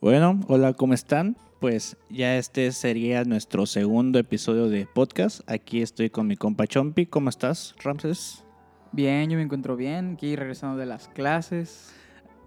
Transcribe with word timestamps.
Bueno, 0.00 0.40
hola, 0.46 0.74
¿cómo 0.74 0.94
están? 0.94 1.36
Pues 1.58 1.96
ya 2.08 2.36
este 2.36 2.70
sería 2.70 3.24
nuestro 3.24 3.66
segundo 3.66 4.20
episodio 4.20 4.68
de 4.68 4.86
podcast. 4.86 5.40
Aquí 5.50 5.82
estoy 5.82 6.08
con 6.08 6.28
mi 6.28 6.36
compa 6.36 6.68
Chompi. 6.68 7.06
¿Cómo 7.06 7.30
estás, 7.30 7.74
Ramses? 7.82 8.44
Bien, 8.92 9.28
yo 9.28 9.36
me 9.36 9.42
encuentro 9.42 9.74
bien, 9.74 10.12
aquí 10.14 10.36
regresando 10.36 10.76
de 10.76 10.86
las 10.86 11.08
clases. 11.08 11.92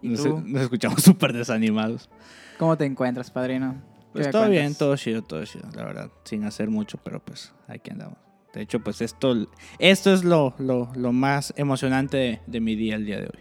¿Y 0.02 0.10
Nos, 0.10 0.24
tú? 0.24 0.42
nos 0.46 0.62
escuchamos 0.62 1.04
súper 1.04 1.34
desanimados. 1.34 2.10
¿Cómo 2.58 2.78
te 2.78 2.86
encuentras, 2.86 3.30
padrino? 3.32 3.74
¿Qué 4.14 4.22
Pues 4.22 4.32
todo 4.32 4.48
bien, 4.48 4.74
todo 4.74 4.96
chido, 4.96 5.22
todo 5.22 5.44
chido, 5.44 5.68
la 5.76 5.84
verdad. 5.84 6.10
Sin 6.24 6.46
hacer 6.46 6.70
mucho, 6.70 7.00
pero 7.04 7.20
pues 7.20 7.54
aquí 7.68 7.92
andamos. 7.92 8.18
De 8.54 8.62
hecho, 8.62 8.80
pues 8.82 9.02
esto, 9.02 9.48
esto 9.80 10.14
es 10.14 10.24
lo, 10.24 10.54
lo, 10.58 10.92
lo 10.96 11.12
más 11.14 11.54
emocionante 11.58 12.18
de, 12.18 12.42
de 12.48 12.60
mi 12.60 12.76
día 12.76 12.96
el 12.96 13.06
día 13.06 13.18
de 13.20 13.26
hoy. 13.26 13.40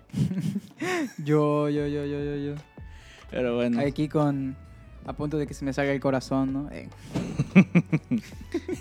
Yo, 1.24 1.68
yo, 1.68 1.86
yo, 1.86 2.04
yo, 2.04 2.22
yo, 2.22 2.36
yo. 2.36 2.54
Pero 3.30 3.56
bueno, 3.56 3.80
Aquí 3.80 4.08
con... 4.08 4.56
A 5.06 5.14
punto 5.14 5.38
de 5.38 5.46
que 5.46 5.54
se 5.54 5.64
me 5.64 5.72
salga 5.72 5.92
el 5.92 6.00
corazón, 6.00 6.52
¿no? 6.52 6.68
Eh, 6.70 6.88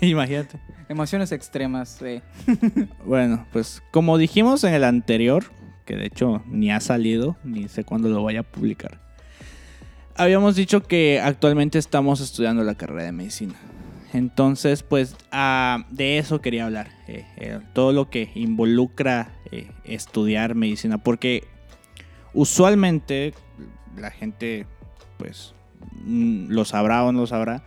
imagínate. 0.02 0.60
emociones 0.88 1.32
extremas, 1.32 2.00
eh. 2.02 2.20
Bueno, 3.06 3.46
pues 3.52 3.82
como 3.90 4.18
dijimos 4.18 4.62
en 4.64 4.74
el 4.74 4.84
anterior, 4.84 5.44
que 5.86 5.96
de 5.96 6.06
hecho 6.06 6.42
ni 6.46 6.70
ha 6.70 6.80
salido, 6.80 7.36
ni 7.42 7.68
sé 7.68 7.84
cuándo 7.84 8.10
lo 8.10 8.22
vaya 8.22 8.40
a 8.40 8.42
publicar, 8.42 9.00
habíamos 10.14 10.56
dicho 10.56 10.82
que 10.82 11.20
actualmente 11.20 11.78
estamos 11.78 12.20
estudiando 12.20 12.62
la 12.64 12.74
carrera 12.74 13.04
de 13.04 13.12
medicina. 13.12 13.54
Entonces, 14.12 14.82
pues 14.82 15.16
ah, 15.30 15.86
de 15.90 16.18
eso 16.18 16.40
quería 16.40 16.66
hablar, 16.66 16.90
eh, 17.06 17.24
eh, 17.36 17.60
todo 17.72 17.92
lo 17.92 18.10
que 18.10 18.30
involucra 18.34 19.32
eh, 19.52 19.70
estudiar 19.84 20.54
medicina, 20.54 20.98
porque 20.98 21.44
usualmente 22.34 23.34
la 23.96 24.10
gente, 24.10 24.66
pues, 25.18 25.54
mm, 26.04 26.48
lo 26.48 26.64
sabrá 26.64 27.04
o 27.04 27.12
no 27.12 27.20
lo 27.20 27.26
sabrá, 27.26 27.64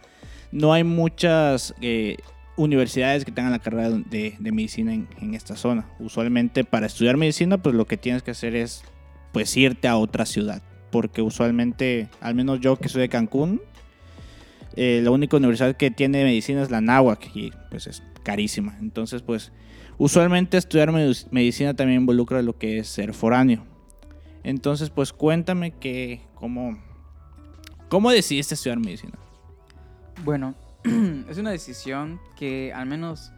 no 0.52 0.72
hay 0.74 0.84
muchas 0.84 1.74
eh, 1.82 2.18
universidades 2.58 3.26
que 3.26 3.32
tengan 3.32 3.52
la 3.52 3.60
carrera 3.60 3.90
de, 3.90 4.36
medicina 4.40 4.94
en, 4.94 5.34
esta 5.34 5.56
zona. 5.56 5.88
Usualmente 6.00 6.64
para 6.64 6.86
estudiar 6.86 7.18
medicina, 7.18 7.58
pues 7.58 7.76
lo 7.76 7.86
que 7.86 7.98
tienes 7.98 8.24
que 8.24 8.32
hacer 8.32 8.56
es 8.56 8.84
pues 9.32 9.56
irte 9.58 9.88
a 9.88 9.98
otra 9.98 10.26
ciudad. 10.26 10.62
Porque 10.92 11.24
usualmente, 11.24 12.08
al 12.22 12.36
menos 12.36 12.60
yo 12.60 12.76
que 12.76 12.88
soy 12.88 13.02
de 13.02 13.10
Cancún, 13.10 13.62
eh, 14.76 15.02
la 15.04 15.10
única 15.10 15.38
universidad 15.38 15.76
que 15.76 15.90
tiene 15.90 16.24
medicina 16.24 16.62
es 16.62 16.70
la 16.70 16.82
Náhuac 16.82 17.36
y 17.36 17.52
pues 17.72 17.88
es 17.88 18.04
carísima. 18.22 18.78
Entonces, 18.80 19.24
pues 19.24 19.52
usualmente 19.98 20.58
estudiar 20.58 20.92
medic- 20.92 21.28
medicina 21.32 21.74
también 21.74 22.02
involucra 22.02 22.44
lo 22.44 22.58
que 22.58 22.78
es 22.80 22.88
ser 22.88 23.14
foráneo. 23.14 23.66
Entonces, 24.44 24.90
pues 24.90 25.14
cuéntame 25.14 25.72
que 25.72 26.22
cómo, 26.36 26.78
cómo 27.90 28.12
decidiste 28.12 28.56
estudiar 28.56 28.80
medicina. 28.80 29.18
Bueno, 30.24 30.56
es 31.30 31.38
una 31.38 31.52
decisión 31.52 32.20
que 32.36 32.74
al 32.74 32.86
menos 32.86 33.32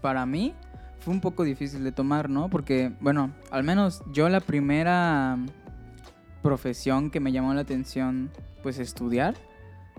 para 0.00 0.26
mí 0.26 0.54
fue 1.00 1.14
un 1.14 1.20
poco 1.20 1.44
difícil 1.44 1.84
de 1.84 1.92
tomar, 1.92 2.28
¿no? 2.28 2.48
Porque, 2.48 2.92
bueno, 3.00 3.32
al 3.50 3.64
menos 3.64 4.02
yo 4.12 4.28
la 4.28 4.40
primera 4.40 5.38
profesión 6.42 7.10
que 7.10 7.20
me 7.20 7.32
llamó 7.32 7.54
la 7.54 7.62
atención, 7.62 8.30
pues 8.62 8.78
estudiar, 8.78 9.34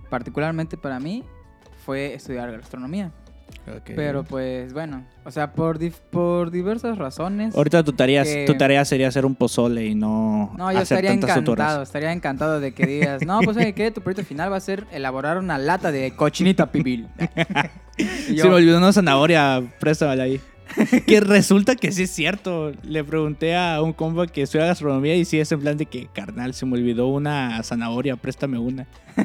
particularmente 0.09 0.78
para 0.78 1.00
mí, 1.00 1.23
fue 1.85 2.13
estudiar 2.13 2.52
gastronomía. 2.52 3.11
Pero 3.95 4.23
pues 4.23 4.73
bueno, 4.73 5.05
o 5.23 5.31
sea, 5.31 5.53
por, 5.53 5.79
dif- 5.79 5.99
por 6.09 6.51
diversas 6.51 6.97
razones. 6.97 7.55
Ahorita 7.55 7.83
tu 7.83 7.93
tarea, 7.93 8.23
que- 8.23 8.43
tu 8.45 8.55
tarea 8.57 8.83
sería 8.85 9.07
hacer 9.07 9.25
un 9.25 9.35
pozole 9.35 9.85
y 9.85 9.95
no, 9.95 10.53
No, 10.57 10.71
yo 10.71 10.79
hacer 10.79 10.97
estaría 10.97 11.11
tantas 11.11 11.37
encantado, 11.37 11.81
estaría 11.83 12.11
encantado 12.11 12.59
de 12.59 12.73
que 12.73 12.85
digas, 12.85 13.25
no, 13.25 13.39
pues 13.41 13.55
¿sabe 13.55 13.73
qué? 13.73 13.89
Tu 13.91 14.01
proyecto 14.01 14.25
final 14.27 14.51
va 14.51 14.57
a 14.57 14.59
ser 14.59 14.85
elaborar 14.91 15.37
una 15.37 15.57
lata 15.57 15.91
de 15.91 16.15
cochinita 16.15 16.71
pibil. 16.71 17.07
Y 17.95 18.03
Se 18.05 18.33
yo, 18.35 18.45
me 18.49 18.55
olvidó 18.55 18.79
una 18.79 18.91
zanahoria, 18.91 19.61
préstamela 19.79 20.23
ahí. 20.23 20.41
que 21.07 21.19
resulta 21.19 21.75
que 21.75 21.91
sí 21.91 22.03
es 22.03 22.11
cierto. 22.11 22.72
Le 22.84 23.03
pregunté 23.03 23.56
a 23.56 23.81
un 23.81 23.94
compa 23.94 24.28
que 24.28 24.41
estudia 24.44 24.66
gastronomía 24.66 25.16
y 25.16 25.25
sí 25.25 25.39
es 25.39 25.51
en 25.51 25.59
plan 25.61 25.78
de 25.78 25.85
que, 25.85 26.07
carnal, 26.13 26.53
se 26.53 26.66
me 26.66 26.73
olvidó 26.73 27.07
una 27.07 27.61
zanahoria, 27.63 28.16
préstame 28.16 28.57
una. 28.57 28.88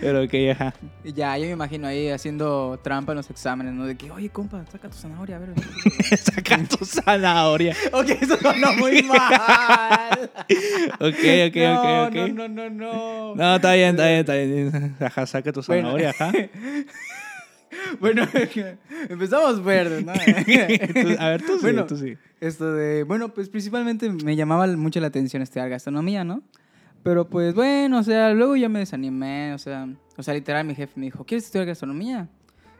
Pero 0.00 0.28
que 0.28 0.50
ajá. 0.50 0.74
y 1.02 1.12
ya, 1.12 1.38
yo 1.38 1.46
me 1.46 1.52
imagino 1.52 1.86
ahí 1.86 2.08
haciendo 2.10 2.78
trampa 2.82 3.12
en 3.12 3.16
los 3.16 3.30
exámenes, 3.30 3.72
¿no? 3.72 3.86
De 3.86 3.96
que, 3.96 4.10
oye, 4.10 4.28
compa, 4.28 4.62
saca 4.70 4.90
tu 4.90 4.96
zanahoria, 4.96 5.36
a 5.36 5.38
ver. 5.38 5.50
Saca 6.18 6.58
tu 6.64 6.84
zanahoria. 6.84 7.74
ok, 7.92 8.08
eso 8.20 8.36
sonó 8.38 8.74
muy 8.74 9.02
mal. 9.02 10.30
Ok, 11.00 11.24
ok, 11.48 11.56
no, 11.56 12.04
ok, 12.04 12.08
ok. 12.08 12.14
No, 12.14 12.28
no, 12.28 12.48
no, 12.48 12.70
no. 12.70 13.34
No, 13.36 13.56
está 13.56 13.72
bien, 13.74 13.90
está 13.90 14.06
bien, 14.06 14.20
está 14.20 14.34
bien. 14.34 14.96
Ajá, 15.00 15.26
saca 15.26 15.52
tu 15.52 15.62
Bueno. 15.62 15.82
zanahoria, 15.88 16.10
ajá. 16.10 16.32
Bueno, 18.00 18.26
empezamos 19.08 19.62
verdes, 19.62 20.04
¿no? 20.04 20.12
A 20.12 21.28
ver, 21.28 21.42
tú 21.42 21.56
sí, 21.56 21.62
Bueno, 21.62 21.86
tú 21.86 21.96
sí. 21.96 22.16
Esto 22.40 22.72
de, 22.72 23.04
bueno, 23.04 23.32
pues 23.32 23.48
principalmente 23.48 24.10
me 24.10 24.36
llamaba 24.36 24.66
mucho 24.66 25.00
la 25.00 25.06
atención 25.08 25.42
estudiar 25.42 25.68
gastronomía, 25.68 26.24
¿no? 26.24 26.42
Pero 27.02 27.28
pues 27.28 27.54
bueno, 27.54 27.98
o 27.98 28.02
sea, 28.02 28.32
luego 28.32 28.56
ya 28.56 28.68
me 28.68 28.78
desanimé, 28.78 29.52
o 29.54 29.58
sea, 29.58 29.88
o 30.16 30.22
sea, 30.22 30.34
literal 30.34 30.64
mi 30.64 30.74
jefe 30.74 30.92
me 30.96 31.06
dijo, 31.06 31.24
¿quieres 31.24 31.44
estudiar 31.44 31.66
gastronomía? 31.66 32.28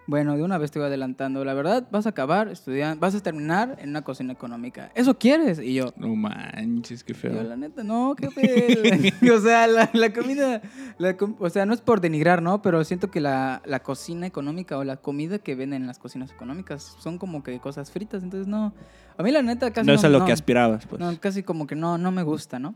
Bueno, 0.06 0.36
de 0.36 0.42
una 0.42 0.58
vez 0.58 0.70
te 0.70 0.78
voy 0.78 0.86
adelantando, 0.88 1.42
la 1.46 1.54
verdad, 1.54 1.88
vas 1.90 2.04
a 2.04 2.10
acabar 2.10 2.48
estudiando, 2.48 3.00
vas 3.00 3.14
a 3.14 3.20
terminar 3.22 3.76
en 3.80 3.88
una 3.88 4.02
cocina 4.02 4.34
económica. 4.34 4.90
¿Eso 4.94 5.18
quieres? 5.18 5.58
Y 5.58 5.72
yo, 5.72 5.94
No 5.96 6.14
manches, 6.14 7.02
qué 7.04 7.14
yo, 7.14 7.18
feo. 7.20 7.42
la 7.42 7.56
neta, 7.56 7.82
no, 7.84 8.14
qué 8.14 8.30
feo. 8.30 9.34
o 9.34 9.40
sea, 9.40 9.66
la, 9.66 9.88
la 9.94 10.12
comida, 10.12 10.60
la 10.98 11.16
o 11.38 11.48
sea, 11.48 11.64
no 11.64 11.72
es 11.72 11.80
por 11.80 12.02
denigrar, 12.02 12.42
¿no? 12.42 12.60
Pero 12.60 12.84
siento 12.84 13.10
que 13.10 13.20
la, 13.22 13.62
la 13.64 13.80
cocina 13.80 14.26
económica 14.26 14.76
o 14.76 14.84
la 14.84 14.98
comida 14.98 15.38
que 15.38 15.54
venden 15.54 15.80
en 15.82 15.86
las 15.86 15.98
cocinas 15.98 16.30
económicas 16.32 16.96
son 17.00 17.16
como 17.16 17.42
que 17.42 17.58
cosas 17.60 17.90
fritas, 17.90 18.22
entonces 18.22 18.46
no. 18.46 18.74
A 19.16 19.22
mí 19.22 19.30
la 19.30 19.40
neta 19.40 19.70
casi 19.72 19.86
No 19.86 19.94
es 19.94 20.04
a 20.04 20.10
lo 20.10 20.18
no- 20.18 20.26
que 20.26 20.32
aspirabas, 20.32 20.86
pues. 20.86 21.00
no, 21.00 21.18
casi 21.18 21.42
como 21.42 21.66
que 21.66 21.76
no, 21.76 21.96
no 21.96 22.10
me 22.10 22.24
gusta, 22.24 22.58
¿no? 22.58 22.74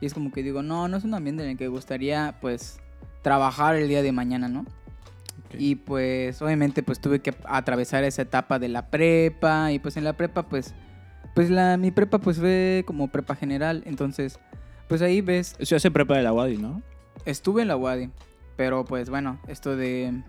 Y 0.00 0.06
es 0.06 0.14
como 0.14 0.32
que 0.32 0.42
digo, 0.42 0.64
no, 0.64 0.88
no 0.88 0.96
es 0.96 1.04
un 1.04 1.14
ambiente 1.14 1.44
en 1.44 1.50
el 1.50 1.56
que 1.56 1.68
gustaría, 1.68 2.36
pues, 2.40 2.80
trabajar 3.22 3.76
el 3.76 3.88
día 3.88 4.02
de 4.02 4.10
mañana, 4.12 4.48
¿no? 4.48 4.64
Y 5.56 5.76
pues, 5.76 6.42
obviamente, 6.42 6.82
pues 6.82 7.00
tuve 7.00 7.20
que 7.20 7.34
atravesar 7.44 8.04
esa 8.04 8.22
etapa 8.22 8.58
de 8.58 8.68
la 8.68 8.90
prepa. 8.90 9.72
Y 9.72 9.78
pues 9.78 9.96
en 9.96 10.04
la 10.04 10.12
prepa, 10.14 10.48
pues, 10.48 10.74
pues 11.34 11.50
la, 11.50 11.76
mi 11.76 11.90
prepa, 11.90 12.18
pues 12.18 12.38
fue 12.38 12.84
como 12.86 13.08
prepa 13.08 13.34
general. 13.34 13.82
Entonces, 13.86 14.38
pues 14.88 15.02
ahí 15.02 15.20
ves, 15.20 15.54
Eso 15.58 15.76
hace 15.76 15.90
prepa 15.90 16.16
de 16.16 16.22
la 16.22 16.32
Wadi, 16.32 16.56
¿no? 16.58 16.82
estuve 17.24 17.62
en 17.62 17.68
la 17.68 17.76
UADI. 17.76 18.10
Pero 18.56 18.84
pues 18.84 19.08
bueno, 19.10 19.38
esto 19.46 19.76
de... 19.76 20.22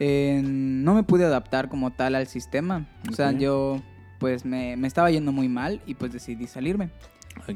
eh, 0.00 0.40
no 0.44 0.94
me 0.94 1.02
pude 1.02 1.24
adaptar 1.24 1.68
como 1.68 1.92
tal 1.92 2.14
al 2.14 2.26
sistema. 2.26 2.86
O 3.08 3.12
sea, 3.12 3.32
yo 3.32 3.80
pues 4.18 4.44
me, 4.44 4.76
me 4.76 4.88
estaba 4.88 5.10
yendo 5.10 5.32
muy 5.32 5.48
mal 5.48 5.80
y 5.86 5.94
pues 5.94 6.12
decidí 6.12 6.46
salirme. 6.46 6.90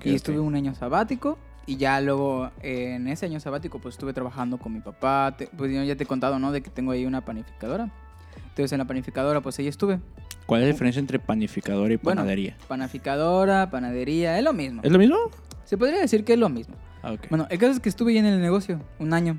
Y 0.04 0.14
estuve 0.14 0.38
un 0.38 0.54
año 0.54 0.74
sabático 0.74 1.38
y 1.68 1.76
ya 1.76 2.00
luego 2.00 2.50
eh, 2.62 2.94
en 2.96 3.06
ese 3.08 3.26
año 3.26 3.38
sabático 3.40 3.78
pues 3.78 3.94
estuve 3.94 4.12
trabajando 4.12 4.56
con 4.58 4.72
mi 4.72 4.80
papá. 4.80 5.34
Te- 5.36 5.46
pues 5.48 5.70
yo 5.70 5.82
ya 5.84 5.94
te 5.96 6.04
he 6.04 6.06
contado, 6.06 6.38
¿no? 6.38 6.50
De 6.50 6.62
que 6.62 6.70
tengo 6.70 6.92
ahí 6.92 7.04
una 7.06 7.20
panificadora. 7.24 7.90
Entonces 8.48 8.72
en 8.72 8.78
la 8.78 8.86
panificadora 8.86 9.40
pues 9.40 9.58
ahí 9.58 9.68
estuve. 9.68 10.00
¿Cuál 10.46 10.62
es 10.62 10.68
la 10.68 10.72
diferencia 10.72 10.98
entre 11.00 11.18
panificador 11.18 11.92
y 11.92 11.96
Bueno. 11.96 12.20
panadería? 12.22 12.56
Panificadora, 12.66 13.70
panadería, 13.70 14.38
es 14.38 14.44
lo 14.44 14.52
mismo. 14.54 14.80
¿Es 14.82 14.90
lo 14.90 14.98
mismo? 14.98 15.16
Se 15.64 15.76
podría 15.76 16.00
decir 16.00 16.24
que 16.24 16.32
es 16.32 16.38
lo 16.38 16.48
mismo. 16.48 16.74
Ah, 17.02 17.12
ok. 17.12 17.26
Bueno, 17.28 17.46
el 17.50 17.58
caso 17.58 17.72
es 17.72 17.80
que 17.80 17.90
estuve 17.90 18.12
ahí 18.12 18.18
en 18.18 18.24
el 18.26 18.40
negocio 18.40 18.80
un 18.98 19.12
año. 19.12 19.38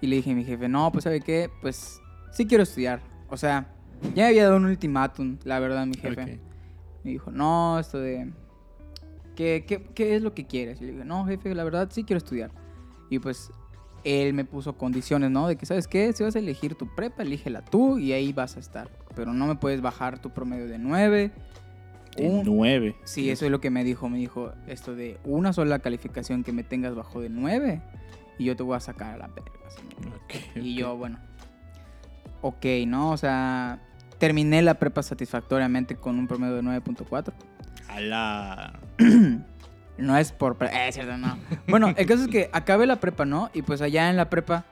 Y 0.00 0.06
le 0.06 0.16
dije 0.16 0.30
a 0.30 0.34
mi 0.34 0.44
jefe, 0.44 0.68
no, 0.68 0.90
pues 0.92 1.04
¿sabe 1.04 1.20
qué? 1.20 1.50
Pues 1.60 2.00
sí 2.30 2.46
quiero 2.46 2.62
estudiar. 2.62 3.00
O 3.28 3.36
sea, 3.36 3.66
ya 4.14 4.22
me 4.22 4.28
había 4.28 4.44
dado 4.44 4.56
un 4.56 4.66
ultimátum, 4.66 5.38
la 5.44 5.58
verdad, 5.58 5.84
mi 5.86 5.94
jefe. 5.96 6.38
Me 7.04 7.10
dijo, 7.10 7.30
no, 7.32 7.78
esto 7.80 7.98
de... 7.98 8.30
¿Qué, 9.36 9.64
qué, 9.66 9.82
qué 9.94 10.14
es 10.16 10.22
lo 10.22 10.34
que 10.34 10.46
quieres? 10.46 10.80
Y 10.80 10.84
le 10.86 10.92
dije, 10.92 11.04
no, 11.04 11.24
jefe, 11.26 11.54
la 11.54 11.64
verdad 11.64 11.88
sí 11.90 12.04
quiero 12.04 12.18
estudiar. 12.18 12.50
Y 13.10 13.18
pues 13.18 13.50
él 14.04 14.34
me 14.34 14.44
puso 14.44 14.76
condiciones, 14.76 15.30
¿no? 15.30 15.48
De 15.48 15.56
que, 15.56 15.64
¿sabes 15.66 15.86
qué? 15.88 16.12
Si 16.12 16.22
vas 16.22 16.34
a 16.36 16.38
elegir 16.40 16.74
tu 16.74 16.86
prepa, 16.94 17.22
elígela 17.22 17.62
tú 17.64 17.98
y 17.98 18.12
ahí 18.12 18.32
vas 18.32 18.56
a 18.56 18.60
estar. 18.60 18.90
Pero 19.14 19.32
no 19.32 19.46
me 19.46 19.54
puedes 19.54 19.80
bajar 19.80 20.18
tu 20.20 20.30
promedio 20.30 20.66
de 20.66 20.78
9. 20.78 21.30
De 22.16 22.28
un- 22.28 22.42
nueve. 22.44 22.94
Sí, 23.04 23.30
eso 23.30 23.44
es 23.46 23.50
lo 23.50 23.60
que 23.60 23.70
me 23.70 23.84
dijo. 23.84 24.08
Me 24.08 24.18
dijo 24.18 24.52
esto 24.66 24.94
de 24.94 25.18
una 25.24 25.52
sola 25.52 25.78
calificación 25.78 26.42
que 26.44 26.52
me 26.52 26.62
tengas 26.62 26.94
bajo 26.94 27.20
de 27.22 27.28
9 27.30 27.80
y 28.38 28.44
yo 28.44 28.56
te 28.56 28.62
voy 28.62 28.76
a 28.76 28.80
sacar 28.80 29.14
a 29.14 29.16
la 29.18 29.28
verga. 29.28 29.52
así 29.66 29.80
me 29.82 30.04
dijo. 30.04 30.16
Ok, 30.16 30.56
Y 30.56 30.72
ok. 30.74 30.78
yo, 30.80 30.96
bueno, 30.96 31.18
ok, 32.42 32.64
¿no? 32.86 33.10
O 33.12 33.16
sea, 33.16 33.80
terminé 34.18 34.62
la 34.62 34.74
prepa 34.74 35.02
satisfactoriamente 35.02 35.96
con 35.96 36.18
un 36.18 36.26
promedio 36.26 36.54
de 36.56 36.62
9.4. 36.62 37.32
A 37.94 38.00
la... 38.00 38.72
No 39.98 40.16
es 40.16 40.32
por... 40.32 40.56
Eh, 40.60 40.90
cierto, 40.90 41.16
no. 41.16 41.38
Bueno, 41.68 41.94
el 41.96 42.06
caso 42.06 42.22
es 42.22 42.28
que 42.28 42.50
acabé 42.52 42.86
la 42.86 42.96
prepa, 42.96 43.24
¿no? 43.24 43.50
Y 43.52 43.62
pues 43.62 43.82
allá 43.82 44.10
en 44.10 44.16
la 44.16 44.30
prepa, 44.30 44.64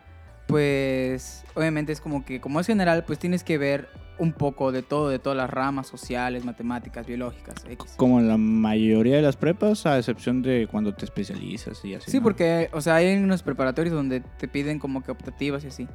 pues 0.47 1.45
obviamente 1.55 1.93
es 1.93 2.01
como 2.01 2.25
que, 2.25 2.41
como 2.41 2.59
es 2.59 2.67
general, 2.67 3.05
pues 3.05 3.19
tienes 3.19 3.45
que 3.45 3.59
ver 3.59 3.89
un 4.21 4.33
poco 4.33 4.71
de 4.71 4.83
todo, 4.83 5.09
de 5.09 5.19
todas 5.19 5.37
las 5.37 5.49
ramas 5.49 5.87
sociales, 5.89 6.45
matemáticas, 6.45 7.07
biológicas, 7.07 7.65
X. 7.67 7.95
Como 7.97 8.21
la 8.21 8.37
mayoría 8.37 9.17
de 9.17 9.23
las 9.23 9.37
prepas, 9.37 9.87
a 9.87 9.99
excepción 9.99 10.43
de 10.43 10.69
cuando 10.71 10.95
te 10.95 11.07
especializas 11.07 11.83
y 11.87 11.95
así. 11.95 12.11
Sí, 12.11 12.19
¿no? 12.19 12.23
porque, 12.23 12.69
o 12.73 12.83
sea, 12.83 12.97
hay 12.97 13.17
unos 13.17 13.43
preparatorios 13.43 13.95
donde 13.95 14.21
te 14.21 14.47
piden 14.47 14.79
como 14.79 15.03
que 15.03 15.11
optativas 15.11 15.65
y 15.65 15.69
así. 15.69 15.89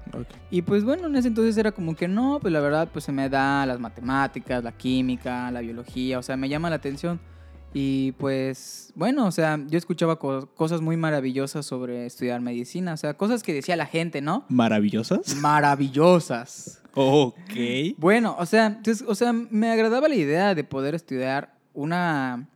Y 0.50 0.63
pues 0.63 0.83
bueno, 0.83 1.06
en 1.06 1.16
ese 1.16 1.27
entonces 1.27 1.56
era 1.56 1.72
como 1.72 1.95
que 1.95 2.07
no, 2.07 2.39
pues 2.42 2.51
la 2.51 2.62
verdad, 2.62 2.89
pues 2.92 3.06
se 3.06 3.12
me 3.12 3.30
da 3.30 3.66
las 3.68 3.80
matemáticas, 3.80 4.63
la 4.63 4.71
química, 4.71 5.51
la 5.51 5.62
biología, 5.62 6.18
o 6.18 6.24
sea, 6.24 6.36
me 6.36 6.50
llama 6.50 6.71
la 6.71 6.78
atención. 6.78 7.19
Y 7.77 8.13
pues, 8.13 8.94
bueno, 8.95 9.25
o 9.25 9.31
sea, 9.31 9.60
yo 9.68 9.77
escuchaba 9.77 10.18
co- 10.18 10.48
cosas 10.56 10.80
muy 10.80 10.95
maravillosas 10.95 11.66
sobre 11.66 12.06
estudiar 12.06 12.39
medicina, 12.39 12.94
o 12.94 12.98
sea, 12.98 13.16
cosas 13.16 13.44
que 13.44 13.54
decía 13.54 13.75
la 13.75 13.86
gente, 13.86 14.22
¿no? 14.22 14.45
¿Maravillosas? 14.50 15.36
Maravillosas. 15.36 16.81
Ok. 16.98 17.36
Bueno, 17.98 18.38
o 18.39 18.45
sea, 18.45 18.68
entonces, 18.68 19.04
o 19.06 19.16
sea, 19.16 19.33
me 19.33 19.69
agradaba 19.69 20.07
la 20.07 20.16
idea 20.16 20.56
de 20.56 20.63
poder 20.63 20.95
estudiar 20.95 21.54
una, 21.74 22.48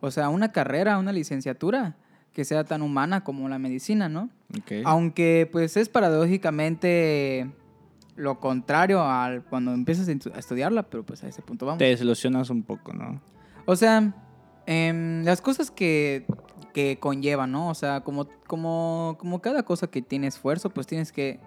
o 0.00 0.12
sea, 0.12 0.28
una 0.28 0.52
carrera, 0.52 0.96
una 0.98 1.10
licenciatura 1.12 1.96
que 2.32 2.44
sea 2.44 2.62
tan 2.62 2.82
humana 2.82 3.24
como 3.24 3.48
la 3.48 3.58
medicina, 3.58 4.08
¿no? 4.08 4.30
Ok. 4.56 4.74
Aunque 4.84 5.48
pues 5.50 5.76
es 5.76 5.88
paradójicamente 5.88 7.50
lo 8.14 8.38
contrario 8.38 9.02
al 9.02 9.42
cuando 9.42 9.72
empiezas 9.74 10.08
a 10.08 10.38
estudiarla, 10.38 10.84
pero 10.84 11.04
pues 11.04 11.24
a 11.24 11.26
ese 11.28 11.42
punto 11.42 11.66
vamos. 11.66 11.78
Te 11.78 11.86
desilusionas 11.86 12.50
un 12.50 12.62
poco, 12.62 12.92
¿no? 12.92 13.20
O 13.66 13.74
sea, 13.74 14.14
em, 14.66 15.24
las 15.24 15.40
cosas 15.40 15.70
que, 15.70 16.26
que 16.72 16.98
conllevan, 16.98 17.52
¿no? 17.52 17.68
O 17.68 17.74
sea, 17.74 18.00
como, 18.02 18.28
como, 18.46 19.16
como 19.18 19.40
cada 19.40 19.62
cosa 19.62 19.86
que 19.86 20.02
tiene 20.02 20.26
esfuerzo, 20.26 20.70
pues 20.70 20.86
tienes 20.86 21.12
que, 21.12 21.40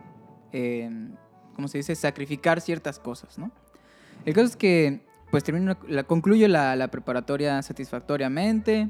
em, 0.52 1.14
¿cómo 1.56 1.68
se 1.68 1.80
dice? 1.80 1.96
Sacrificar 1.96 2.62
ciertas 2.62 3.00
cosas, 3.00 3.38
¿no? 3.38 3.52
El 4.26 4.34
caso 4.34 4.48
es 4.48 4.56
que, 4.56 5.06
pues 5.32 5.44
termino, 5.44 5.78
la, 5.88 6.04
concluyo 6.04 6.48
la, 6.48 6.76
la 6.76 6.90
preparatoria 6.90 7.62
satisfactoriamente 7.62 8.90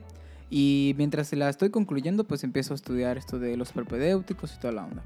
y 0.50 0.94
mientras 0.98 1.34
la 1.34 1.50
estoy 1.50 1.70
concluyendo, 1.70 2.26
pues 2.26 2.44
empiezo 2.44 2.74
a 2.74 2.76
estudiar 2.76 3.18
esto 3.18 3.40
de 3.40 3.58
los 3.58 3.72
propedéuticos 3.72 4.56
y 4.56 4.60
toda 4.60 4.74
la 4.74 4.86
onda. 4.86 5.04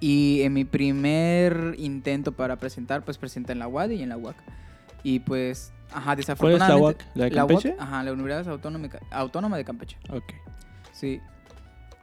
Y 0.00 0.40
en 0.42 0.54
mi 0.54 0.64
primer 0.64 1.74
intento 1.78 2.32
para 2.32 2.56
presentar, 2.56 3.04
pues 3.04 3.18
presenté 3.18 3.52
en 3.52 3.58
la 3.58 3.68
UAD 3.68 3.90
y 3.90 4.02
en 4.02 4.08
la 4.08 4.16
UAC. 4.16 4.36
Y 5.02 5.20
pues, 5.20 5.72
ajá, 5.92 6.02
¿Cuál 6.04 6.18
es 6.20 6.28
la 6.28 6.34
desafortunadamente... 6.34 7.04
UAC? 7.04 7.16
¿La 7.16 7.24
de 7.24 7.30
La 7.30 7.44
UAC, 7.44 7.52
Campeche? 7.54 7.76
ajá, 7.78 8.02
la 8.02 8.12
Universidad 8.12 8.48
Autónoma, 8.52 8.88
Autónoma 9.10 9.56
de 9.56 9.64
Campeche. 9.64 9.96
Ok. 10.10 10.32
Sí. 10.92 11.20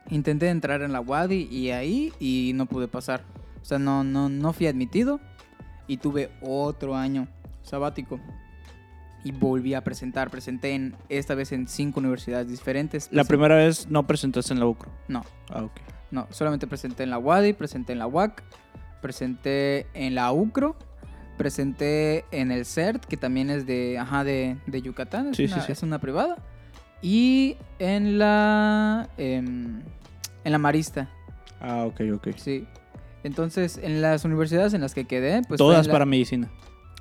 Intenté 0.10 0.50
entrar 0.50 0.82
en 0.82 0.94
la 0.94 1.02
UADI 1.02 1.48
y 1.52 1.72
ahí 1.72 2.14
y 2.20 2.52
no 2.56 2.66
pude 2.66 2.88
pasar. 2.88 3.24
O 3.62 3.66
sea, 3.66 3.78
no, 3.80 4.04
no, 4.04 4.30
no 4.30 4.54
fui 4.54 4.68
admitido 4.68 5.20
y 5.88 5.98
tuve 5.98 6.32
otro 6.42 6.96
año 6.96 7.28
sabático. 7.64 8.20
Y 9.26 9.32
volví 9.34 9.74
a 9.74 9.84
presentar. 9.84 10.30
Presenté 10.30 10.74
en, 10.74 10.96
esta 11.10 11.36
vez 11.36 11.52
en 11.52 11.68
cinco 11.68 12.00
universidades 12.00 12.48
diferentes. 12.48 13.10
La 13.12 13.26
primera 13.26 13.56
vez 13.58 13.90
no 13.90 14.08
presentaste 14.08 14.54
en 14.54 14.60
la 14.62 14.68
UCRO. 14.68 14.90
No, 15.10 15.26
Ah, 15.50 15.64
ok. 15.64 15.72
no. 16.12 16.28
Solamente 16.30 16.66
presenté 16.68 17.04
en 17.04 17.10
la 17.10 17.20
UADI, 17.20 17.52
presenté 17.54 17.92
en 17.92 18.00
la 18.00 18.08
UAC, 18.08 18.42
presenté 19.02 19.88
en 19.94 20.16
la 20.16 20.32
UCRO, 20.32 20.78
presenté 21.38 22.26
en 22.32 22.52
el 22.52 22.66
CERT, 22.66 23.06
que 23.06 23.16
también 23.18 23.50
es 23.50 23.66
de, 23.66 23.98
ajá, 23.98 24.24
de, 24.24 24.58
de 24.66 24.82
Yucatán. 24.82 25.30
Es, 25.30 25.38
Sí, 25.38 25.46
una, 25.46 25.56
sí, 25.56 25.62
sí. 25.68 25.72
es 25.72 25.84
una 25.84 26.00
privada. 26.00 26.38
Y 27.02 27.56
en 27.80 28.18
la... 28.18 29.08
em, 29.18 29.82
en 30.44 30.52
la 30.52 30.58
Marista. 30.58 31.10
Ah, 31.62 31.86
ok, 31.86 32.02
ok. 32.16 32.28
Sí. 32.38 32.66
Entonces, 33.24 33.80
en 33.82 34.02
las 34.02 34.26
universidades 34.26 34.74
en 34.74 34.82
las 34.82 34.94
que 34.94 35.06
quedé, 35.06 35.42
pues... 35.48 35.58
Todas 35.58 35.88
la- 35.88 35.94
para 35.94 36.06
medicina. 36.06 36.50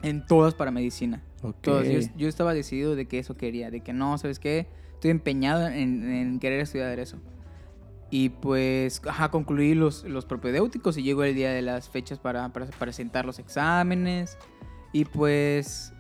En 0.02 0.26
todas 0.26 0.54
para 0.54 0.70
medicina. 0.70 1.22
Ok. 1.42 1.56
Todas. 1.62 1.88
Yo, 1.88 2.00
yo 2.16 2.28
estaba 2.28 2.52
decidido 2.54 2.96
de 2.96 3.06
que 3.06 3.18
eso 3.18 3.36
quería, 3.36 3.70
de 3.70 3.80
que 3.80 3.92
no, 3.92 4.18
¿sabes 4.18 4.38
qué? 4.38 4.66
Estoy 4.94 5.10
empeñado 5.10 5.66
en, 5.68 6.10
en 6.10 6.38
querer 6.38 6.60
estudiar 6.60 6.98
eso. 6.98 7.18
Y 8.10 8.28
pues, 8.28 9.02
ajá, 9.06 9.30
concluí 9.30 9.74
los, 9.74 10.04
los 10.04 10.24
propedéuticos 10.24 10.96
y 10.96 11.02
llegó 11.02 11.24
el 11.24 11.34
día 11.34 11.50
de 11.52 11.62
las 11.62 11.88
fechas 11.88 12.18
para, 12.18 12.48
para 12.52 12.66
presentar 12.66 13.24
los 13.24 13.38
exámenes. 13.38 14.38
Y 14.92 15.04
pues, 15.04 15.92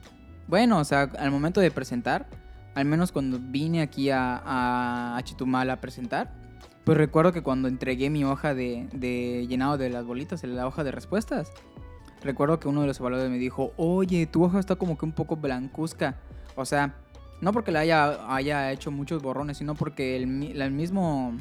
bueno, 0.46 0.78
o 0.78 0.84
sea, 0.84 1.10
al 1.18 1.30
momento 1.30 1.60
de 1.60 1.70
presentar, 1.70 2.28
al 2.74 2.84
menos 2.84 3.10
cuando 3.10 3.38
vine 3.40 3.82
aquí 3.82 4.10
a, 4.10 5.16
a, 5.16 5.22
Chetumal 5.22 5.68
a 5.70 5.80
presentar, 5.80 6.32
pues 6.84 6.96
recuerdo 6.96 7.32
que 7.32 7.42
cuando 7.42 7.66
entregué 7.66 8.10
mi 8.10 8.24
hoja 8.24 8.54
de, 8.54 8.88
de 8.92 9.46
llenado 9.48 9.76
de 9.76 9.90
las 9.90 10.04
bolitas, 10.04 10.44
la 10.44 10.66
hoja 10.66 10.84
de 10.84 10.92
respuestas, 10.92 11.50
recuerdo 12.22 12.60
que 12.60 12.68
uno 12.68 12.82
de 12.82 12.86
los 12.86 13.00
evaluadores 13.00 13.32
me 13.32 13.38
dijo, 13.38 13.72
oye, 13.76 14.26
tu 14.26 14.44
hoja 14.44 14.60
está 14.60 14.76
como 14.76 14.96
que 14.96 15.04
un 15.04 15.12
poco 15.12 15.36
blancuzca. 15.36 16.16
O 16.54 16.64
sea, 16.64 16.94
no 17.40 17.52
porque 17.52 17.72
la 17.72 17.80
haya, 17.80 18.34
haya 18.34 18.70
hecho 18.72 18.90
muchos 18.90 19.22
borrones, 19.22 19.58
sino 19.58 19.74
porque 19.74 20.16
el, 20.16 20.60
el 20.60 20.70
mismo... 20.70 21.36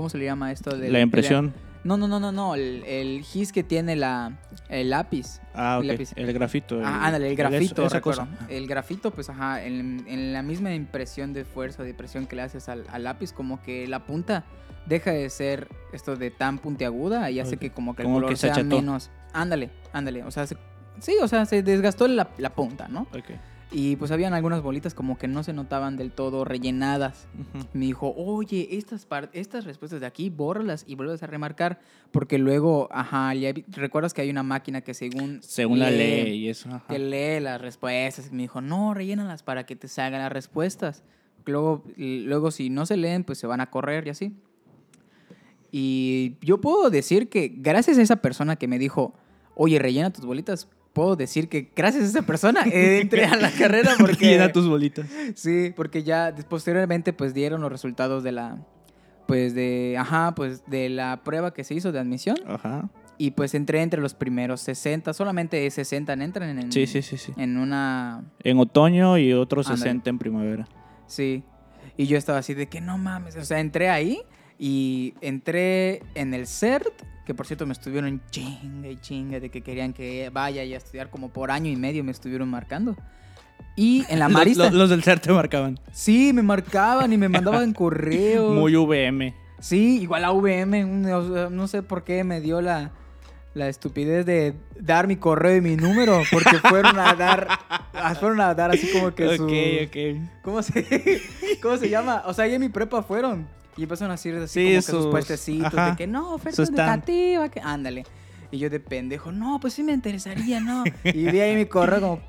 ¿Cómo 0.00 0.08
se 0.08 0.16
le 0.16 0.24
llama 0.24 0.50
esto? 0.50 0.74
Del- 0.76 0.92
La 0.94 1.00
impresión. 1.00 1.52
no, 1.84 1.98
no, 1.98 2.08
no, 2.08 2.18
no, 2.18 2.32
no. 2.32 2.54
El, 2.54 2.82
el 2.86 3.22
gis 3.22 3.52
que 3.52 3.62
tiene 3.62 3.96
la, 3.96 4.38
el 4.70 4.88
lápiz. 4.90 5.40
Ah, 5.54 5.76
ok. 5.76 5.82
el 5.82 5.88
lápiz. 5.88 6.12
El 6.16 6.32
grafito. 6.32 6.78
el- 6.78 6.84
Ah, 6.86 7.06
ándale, 7.06 7.28
el 7.28 7.36
grafito. 7.36 7.84
esa 7.86 8.00
cosa. 8.00 8.26
El 8.48 8.66
grafito, 8.66 9.10
pues, 9.10 9.28
ajá, 9.28 9.62
en, 9.62 10.04
en 10.08 10.32
la 10.32 10.42
misma 10.42 10.72
impresión 10.74 11.34
de 11.34 11.44
fuerza, 11.44 11.82
de 11.82 11.92
presión 11.92 12.26
que 12.26 12.34
le 12.36 12.42
haces 12.42 12.68
al, 12.70 12.84
al 12.90 13.04
lápiz, 13.04 13.32
como 13.34 13.60
que 13.62 13.86
la 13.86 14.06
punta 14.06 14.44
deja 14.86 15.10
de 15.10 15.28
ser 15.28 15.68
esto 15.92 16.16
de 16.16 16.30
tan 16.30 16.56
puntiaguda 16.58 17.30
y 17.30 17.38
hace 17.40 17.58
que 17.58 17.70
como 17.70 17.94
que 17.94 18.02
el 18.02 18.06
Como 18.06 18.16
color 18.16 18.30
que 18.30 18.36
se 18.36 18.46
sea 18.46 18.52
acható. 18.54 18.76
menos... 18.76 19.10
Ándale, 19.34 19.70
ándale. 19.92 20.24
O 20.24 20.30
sea, 20.30 20.46
se- 20.46 20.56
sí, 20.98 21.14
o 21.22 21.28
sea, 21.28 21.44
se 21.44 21.62
desgastó 21.62 22.08
la, 22.08 22.30
la 22.38 22.54
punta, 22.54 22.88
¿no? 22.88 23.02
Ok. 23.12 23.32
Y 23.72 23.94
pues 23.96 24.10
habían 24.10 24.34
algunas 24.34 24.62
bolitas 24.62 24.94
como 24.94 25.16
que 25.16 25.28
no 25.28 25.44
se 25.44 25.52
notaban 25.52 25.96
del 25.96 26.10
todo 26.10 26.44
rellenadas. 26.44 27.28
Ujú. 27.38 27.66
Me 27.72 27.86
dijo, 27.86 28.12
oye, 28.16 28.68
estas, 28.72 29.06
estas 29.32 29.64
respuestas 29.64 30.00
de 30.00 30.06
aquí, 30.06 30.28
bórralas 30.28 30.84
y 30.88 30.96
vuelves 30.96 31.22
a 31.22 31.28
remarcar. 31.28 31.78
Porque 32.10 32.38
luego, 32.38 32.88
ajá, 32.90 33.32
recuerdas 33.68 34.12
que 34.12 34.22
hay 34.22 34.30
una 34.30 34.42
máquina 34.42 34.80
que 34.80 34.92
según... 34.92 35.40
Según 35.42 35.78
la 35.78 35.90
ley 35.90 36.34
y 36.34 36.48
eso. 36.48 36.68
ajá. 36.68 36.86
Que 36.88 36.98
lee 36.98 37.38
las 37.40 37.60
respuestas. 37.60 38.28
Y 38.32 38.34
me 38.34 38.42
dijo, 38.42 38.60
no, 38.60 38.92
rellénalas 38.92 39.44
para 39.44 39.64
que 39.66 39.76
te 39.76 39.86
salgan 39.86 40.20
las 40.20 40.32
respuestas. 40.32 41.04
Luego, 41.46 41.84
luego 41.96 42.50
si 42.50 42.70
no 42.70 42.86
se 42.86 42.96
leen, 42.96 43.22
pues 43.22 43.38
se 43.38 43.46
van 43.46 43.60
a 43.60 43.70
correr 43.70 44.06
y 44.06 44.10
así. 44.10 44.34
Y 45.70 46.36
yo 46.40 46.60
puedo 46.60 46.90
decir 46.90 47.28
que 47.28 47.52
gracias 47.54 47.98
a 47.98 48.02
esa 48.02 48.16
persona 48.16 48.56
que 48.56 48.66
me 48.66 48.78
dijo, 48.78 49.14
oye, 49.54 49.78
rellena 49.78 50.12
tus 50.12 50.24
bolitas, 50.24 50.68
puedo 50.92 51.16
decir 51.16 51.48
que 51.48 51.70
gracias 51.74 52.04
a 52.04 52.06
esa 52.08 52.22
persona 52.22 52.62
entré 52.72 53.24
a 53.24 53.36
la 53.36 53.50
carrera 53.50 53.92
porque... 54.00 54.26
Llena 54.26 54.52
tus 54.52 54.68
bolitas. 54.68 55.06
Sí, 55.34 55.72
porque 55.74 56.02
ya 56.02 56.34
posteriormente 56.48 57.12
pues 57.12 57.34
dieron 57.34 57.60
los 57.60 57.70
resultados 57.70 58.22
de 58.22 58.32
la 58.32 58.58
pues 59.26 59.54
de 59.54 59.96
ajá, 59.98 60.34
pues 60.34 60.64
de 60.66 60.88
la 60.88 61.22
prueba 61.22 61.54
que 61.54 61.62
se 61.62 61.74
hizo 61.74 61.92
de 61.92 62.00
admisión 62.00 62.36
Ajá. 62.48 62.90
y 63.16 63.30
pues 63.30 63.54
entré 63.54 63.80
entre 63.80 64.00
los 64.00 64.12
primeros 64.14 64.60
60, 64.62 65.12
solamente 65.14 65.70
60 65.70 66.12
entran 66.14 66.58
en 66.58 66.72
Sí, 66.72 66.88
sí, 66.88 67.00
sí, 67.00 67.16
sí. 67.16 67.32
en 67.36 67.56
una 67.56 68.24
En 68.42 68.58
otoño 68.58 69.18
y 69.18 69.32
otros 69.32 69.68
Ándale. 69.68 69.82
60 69.84 70.10
en 70.10 70.18
primavera. 70.18 70.68
sí. 71.06 71.44
Y 71.96 72.06
yo 72.06 72.16
estaba 72.16 72.38
así 72.38 72.54
de 72.54 72.66
que 72.66 72.80
no 72.80 72.96
mames, 72.98 73.36
o 73.36 73.44
sea, 73.44 73.60
entré 73.60 73.90
ahí 73.90 74.22
y 74.58 75.12
entré 75.20 76.02
en 76.14 76.32
el 76.34 76.46
CERT, 76.46 77.02
que 77.30 77.34
por 77.34 77.46
cierto 77.46 77.64
me 77.64 77.72
estuvieron 77.72 78.20
chinga 78.30 78.88
y 78.88 78.96
chinga 78.96 79.38
de 79.38 79.50
que 79.50 79.60
querían 79.60 79.92
que 79.92 80.30
vaya 80.30 80.64
y 80.64 80.74
a 80.74 80.76
estudiar 80.76 81.10
como 81.10 81.28
por 81.32 81.52
año 81.52 81.70
y 81.70 81.76
medio 81.76 82.02
me 82.02 82.10
estuvieron 82.10 82.48
marcando. 82.48 82.96
Y 83.76 84.04
en 84.08 84.18
la 84.18 84.28
Marista 84.28 84.64
Los, 84.64 84.72
los 84.72 84.90
del 84.90 85.04
CER 85.04 85.20
te 85.20 85.32
marcaban. 85.32 85.78
Sí, 85.92 86.32
me 86.32 86.42
marcaban 86.42 87.12
y 87.12 87.16
me 87.16 87.28
mandaban 87.28 87.72
correos. 87.74 88.52
Muy 88.52 88.74
VM. 88.74 89.32
Sí, 89.60 90.00
igual 90.00 90.24
a 90.24 90.32
VM, 90.32 90.84
no 90.84 91.68
sé 91.68 91.84
por 91.84 92.02
qué 92.02 92.24
me 92.24 92.40
dio 92.40 92.60
la, 92.60 92.90
la 93.54 93.68
estupidez 93.68 94.26
de 94.26 94.56
dar 94.80 95.06
mi 95.06 95.14
correo 95.14 95.54
y 95.54 95.60
mi 95.60 95.76
número, 95.76 96.22
porque 96.32 96.58
fueron 96.58 96.98
a 96.98 97.14
dar, 97.14 97.46
fueron 98.18 98.40
a 98.40 98.52
dar 98.56 98.72
así 98.72 98.90
como 98.90 99.14
que 99.14 99.36
su... 99.36 99.44
Ok, 99.44 99.52
ok. 99.86 100.42
¿Cómo 100.42 100.62
se, 100.64 101.22
¿Cómo 101.62 101.76
se 101.76 101.88
llama? 101.88 102.24
O 102.26 102.34
sea, 102.34 102.46
ahí 102.46 102.54
en 102.54 102.60
mi 102.60 102.70
prepa 102.70 103.04
fueron. 103.04 103.46
Y 103.80 103.84
empezaron 103.84 104.10
a 104.10 104.14
decir 104.14 104.34
así 104.36 104.46
Sí, 104.48 104.64
como 104.66 104.76
que 104.76 104.82
sus 104.82 105.02
sus- 105.04 105.10
puestecitos 105.10 105.72
ajá, 105.72 105.90
de 105.92 105.96
que 105.96 106.06
no, 106.06 106.34
oferta 106.34 106.62
educativa, 106.62 107.48
que 107.48 107.60
ándale. 107.60 108.04
Y 108.50 108.58
yo 108.58 108.68
de 108.68 108.78
pendejo, 108.78 109.32
no, 109.32 109.58
pues 109.58 109.72
sí 109.72 109.82
me 109.82 109.92
interesaría, 109.92 110.60
¿no? 110.60 110.84
Y 111.04 111.30
vi 111.30 111.40
ahí 111.40 111.54
mi 111.56 111.64
correo 111.64 112.00
como, 112.00 112.20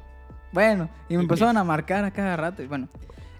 bueno, 0.53 0.89
y 1.09 1.17
me 1.17 1.23
empezaron 1.23 1.57
a 1.57 1.63
marcar 1.65 2.05
a 2.05 2.11
cada 2.11 2.37
rato. 2.37 2.63
Y 2.63 2.67
bueno, 2.67 2.87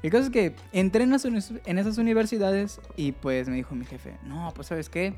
el 0.03 0.11
caso 0.11 0.25
es 0.25 0.29
que 0.29 0.55
entré 0.73 1.03
en, 1.05 1.11
las 1.11 1.23
uni- 1.23 1.59
en 1.65 1.77
esas 1.77 1.97
universidades 1.99 2.81
y 2.97 3.13
pues 3.13 3.47
me 3.47 3.55
dijo 3.55 3.75
mi 3.75 3.85
jefe, 3.85 4.17
no, 4.25 4.51
pues 4.55 4.67
sabes 4.67 4.89
qué, 4.89 5.13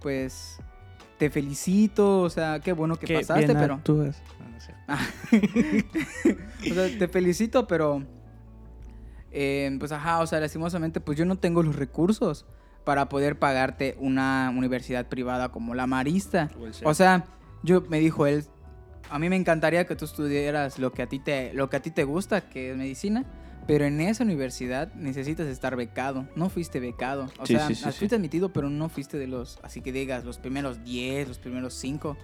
pues 0.00 0.58
te 1.18 1.30
felicito, 1.30 2.20
o 2.20 2.28
sea, 2.28 2.60
qué 2.60 2.74
bueno 2.74 2.96
que 2.96 3.06
Qué 3.06 3.14
pasaste, 3.14 3.46
bien 3.46 3.56
pero... 3.58 3.74
actúas. 3.76 4.20
No, 4.38 4.48
no 4.50 4.60
sé. 4.60 4.74
o 6.70 6.74
sea, 6.74 6.98
te 6.98 7.08
felicito, 7.08 7.66
pero. 7.66 8.02
Eh, 9.38 9.76
pues 9.78 9.92
ajá, 9.92 10.20
o 10.20 10.26
sea, 10.26 10.40
lastimosamente, 10.40 11.00
pues 11.00 11.18
yo 11.18 11.26
no 11.26 11.36
tengo 11.36 11.62
los 11.62 11.76
recursos 11.76 12.46
para 12.84 13.08
poder 13.08 13.38
pagarte 13.38 13.96
una 14.00 14.50
universidad 14.56 15.06
privada 15.06 15.50
como 15.50 15.74
la 15.74 15.86
Marista. 15.86 16.48
O 16.84 16.94
sea, 16.94 17.26
yo 17.62 17.82
me 17.82 17.98
dijo 18.00 18.26
él, 18.26 18.44
a 19.10 19.18
mí 19.18 19.28
me 19.28 19.36
encantaría 19.36 19.86
que 19.86 19.94
tú 19.94 20.06
estudiaras 20.06 20.78
lo 20.78 20.92
que 20.92 21.02
a 21.02 21.06
ti 21.06 21.18
te, 21.18 21.52
lo 21.52 21.68
que 21.68 21.76
a 21.76 21.80
ti 21.80 21.90
te 21.90 22.04
gusta, 22.04 22.48
que 22.48 22.70
es 22.70 22.76
medicina. 22.76 23.24
Pero 23.66 23.84
en 23.84 24.00
esa 24.00 24.22
universidad 24.22 24.94
necesitas 24.94 25.48
estar 25.48 25.74
becado. 25.74 26.28
No 26.36 26.48
fuiste 26.48 26.78
becado. 26.78 27.24
O 27.40 27.46
Sí, 27.46 27.54
sea, 27.56 27.66
sí, 27.66 27.74
sí, 27.74 27.82
fuiste 27.90 28.14
admitido, 28.14 28.52
pero 28.52 28.70
no 28.70 28.88
fuiste 28.88 29.18
de 29.18 29.26
los, 29.26 29.58
así 29.64 29.80
que 29.80 29.90
digas, 29.90 30.24
los 30.24 30.38
primeros 30.38 30.84
10, 30.84 31.26
los 31.26 31.38
primeros 31.38 31.74
5. 31.74 32.16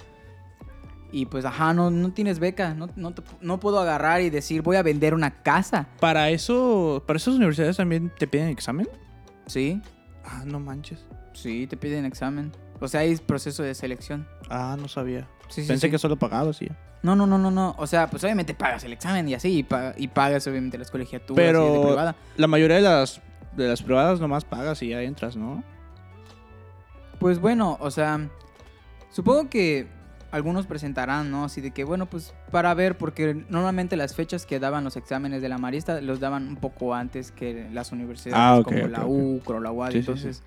Y 1.14 1.26
pues, 1.26 1.44
ajá, 1.44 1.74
no, 1.74 1.90
no 1.90 2.10
tienes 2.12 2.38
beca. 2.38 2.72
No, 2.74 2.88
no, 2.96 3.12
te- 3.12 3.22
no 3.42 3.60
puedo 3.60 3.78
agarrar 3.78 4.22
y 4.22 4.30
decir, 4.30 4.62
voy 4.62 4.76
a 4.76 4.82
vender 4.82 5.12
una 5.14 5.42
casa. 5.42 5.86
Para 6.00 6.30
eso, 6.30 7.04
para 7.06 7.18
esas 7.18 7.34
universidades 7.34 7.76
también 7.76 8.10
te 8.18 8.26
piden 8.26 8.48
examen. 8.48 8.88
Sí, 9.46 9.80
Ah, 10.24 10.42
no 10.46 10.58
manches. 10.60 11.04
sí, 11.34 11.66
te 11.66 11.76
piden 11.76 12.04
examen. 12.06 12.50
O 12.80 12.88
sea, 12.88 13.00
hay 13.00 13.14
proceso 13.16 13.62
de 13.62 13.74
selección. 13.74 14.26
Ah, 14.48 14.76
no 14.80 14.88
sabía. 14.88 15.28
Sí, 15.48 15.62
sí, 15.62 15.68
Pensé 15.68 15.86
sí. 15.88 15.90
que 15.90 15.98
solo 15.98 16.16
pagabas 16.16 16.58
ya. 16.60 16.76
No, 17.02 17.14
no, 17.16 17.26
no, 17.26 17.36
no, 17.36 17.50
no. 17.50 17.74
O 17.78 17.86
sea, 17.86 18.08
pues 18.08 18.24
obviamente 18.24 18.54
pagas 18.54 18.84
el 18.84 18.92
examen 18.92 19.28
y 19.28 19.34
así, 19.34 19.58
y, 19.58 19.62
pa- 19.64 19.92
y 19.96 20.08
pagas 20.08 20.46
obviamente 20.46 20.78
las 20.78 20.90
colegiaturas 20.90 21.36
Pero- 21.44 21.68
y 21.68 21.78
de 21.78 21.86
privada. 21.86 22.16
La 22.36 22.46
mayoría 22.46 22.76
de 22.76 22.82
las 22.82 23.20
de 23.56 23.68
las 23.68 23.82
privadas 23.82 24.18
nomás 24.18 24.44
pagas 24.46 24.82
y 24.82 24.88
ya 24.88 25.02
entras, 25.02 25.36
¿no? 25.36 25.62
Pues 27.18 27.38
bueno, 27.38 27.76
o 27.80 27.90
sea, 27.90 28.28
supongo 29.10 29.50
que 29.50 29.88
algunos 30.32 30.66
presentarán, 30.66 31.30
¿no? 31.30 31.44
Así 31.44 31.60
de 31.60 31.70
que, 31.70 31.84
bueno, 31.84 32.06
pues 32.06 32.34
para 32.50 32.72
ver, 32.74 32.98
porque 32.98 33.34
normalmente 33.50 33.96
las 33.96 34.14
fechas 34.16 34.46
que 34.46 34.58
daban 34.58 34.82
los 34.82 34.96
exámenes 34.96 35.42
de 35.42 35.48
la 35.48 35.58
Marista 35.58 36.00
los 36.00 36.18
daban 36.20 36.48
un 36.48 36.56
poco 36.56 36.94
antes 36.94 37.30
que 37.30 37.68
las 37.72 37.92
universidades 37.92 38.42
Ah, 38.42 38.56
ok, 38.58 38.64
como 38.64 38.84
ok, 38.84 38.90
la 38.90 39.04
ok. 39.06 39.10
UCRO, 39.12 39.60
la 39.60 39.70
UAD. 39.70 39.92
Sí, 39.92 39.98
sí, 39.98 40.02
sí. 40.02 40.10
Entonces, 40.10 40.42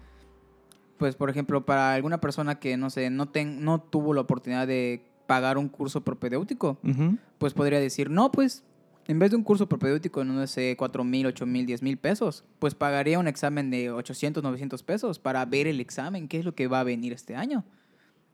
pues 0.97 1.15
por 1.15 1.29
ejemplo, 1.29 1.65
para 1.65 1.93
alguna 1.93 2.19
persona 2.19 2.55
que, 2.59 2.77
no 2.77 2.89
sé, 2.89 3.09
no, 3.09 3.27
ten- 3.27 3.63
no 3.63 3.79
tuvo 3.79 4.13
la 4.13 4.21
oportunidad 4.21 4.65
de 4.67 5.05
pagar 5.27 5.57
un 5.57 5.69
curso 5.69 6.01
propedéutico, 6.01 6.77
Ujú. 6.83 7.17
pues 7.37 7.53
podría 7.53 7.79
decir, 7.79 8.09
no, 8.09 8.31
pues 8.31 8.63
en 9.07 9.19
vez 9.19 9.29
de 9.29 9.37
un 9.37 9.43
curso 9.43 9.67
propedéutico 9.69 10.21
en, 10.21 10.33
no 10.35 10.47
sé, 10.47 10.75
4 10.77 11.03
mil, 11.03 11.27
8 11.27 11.45
mil, 11.45 11.65
10 11.67 11.83
mil 11.83 11.97
pesos, 11.97 12.43
pues 12.59 12.73
pagaría 12.73 13.19
un 13.19 13.27
examen 13.27 13.69
de 13.69 13.91
800, 13.91 14.41
900 14.43 14.81
pesos 14.83 15.19
para 15.19 15.45
ver 15.45 15.67
el 15.67 15.79
examen, 15.79 16.27
qué 16.27 16.39
es 16.39 16.45
lo 16.45 16.55
que 16.55 16.67
va 16.67 16.79
a 16.79 16.83
venir 16.83 17.13
este 17.13 17.35
año. 17.35 17.63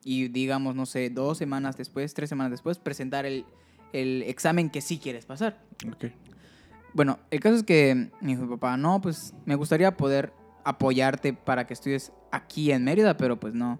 Y 0.03 0.29
digamos, 0.29 0.75
no 0.75 0.86
sé, 0.86 1.10
dos 1.10 1.38
semanas 1.38 1.77
después, 1.77 2.13
tres 2.13 2.29
semanas 2.29 2.51
después, 2.51 2.79
presentar 2.79 3.25
el, 3.25 3.46
el 3.93 4.24
examen 4.24 4.70
que 4.70 4.81
sí 4.81 4.98
quieres 4.98 5.25
pasar. 5.25 5.62
Ok. 5.88 6.05
Bueno, 6.93 7.20
el 7.29 7.39
caso 7.39 7.55
es 7.55 7.63
que 7.63 8.10
me 8.20 8.29
dijo 8.29 8.43
mi 8.43 8.50
papá, 8.50 8.77
no, 8.77 9.00
pues 9.00 9.34
me 9.46 9.55
gustaría 9.55 9.96
poder 9.96 10.34
apoyarte 10.63 11.34
para 11.34 11.65
que 11.65 11.74
estudies 11.74 12.12
aquí 12.31 12.72
en 12.72 12.84
Mérida, 12.84 13.15
pero 13.17 13.39
pues 13.39 13.53
no. 13.53 13.79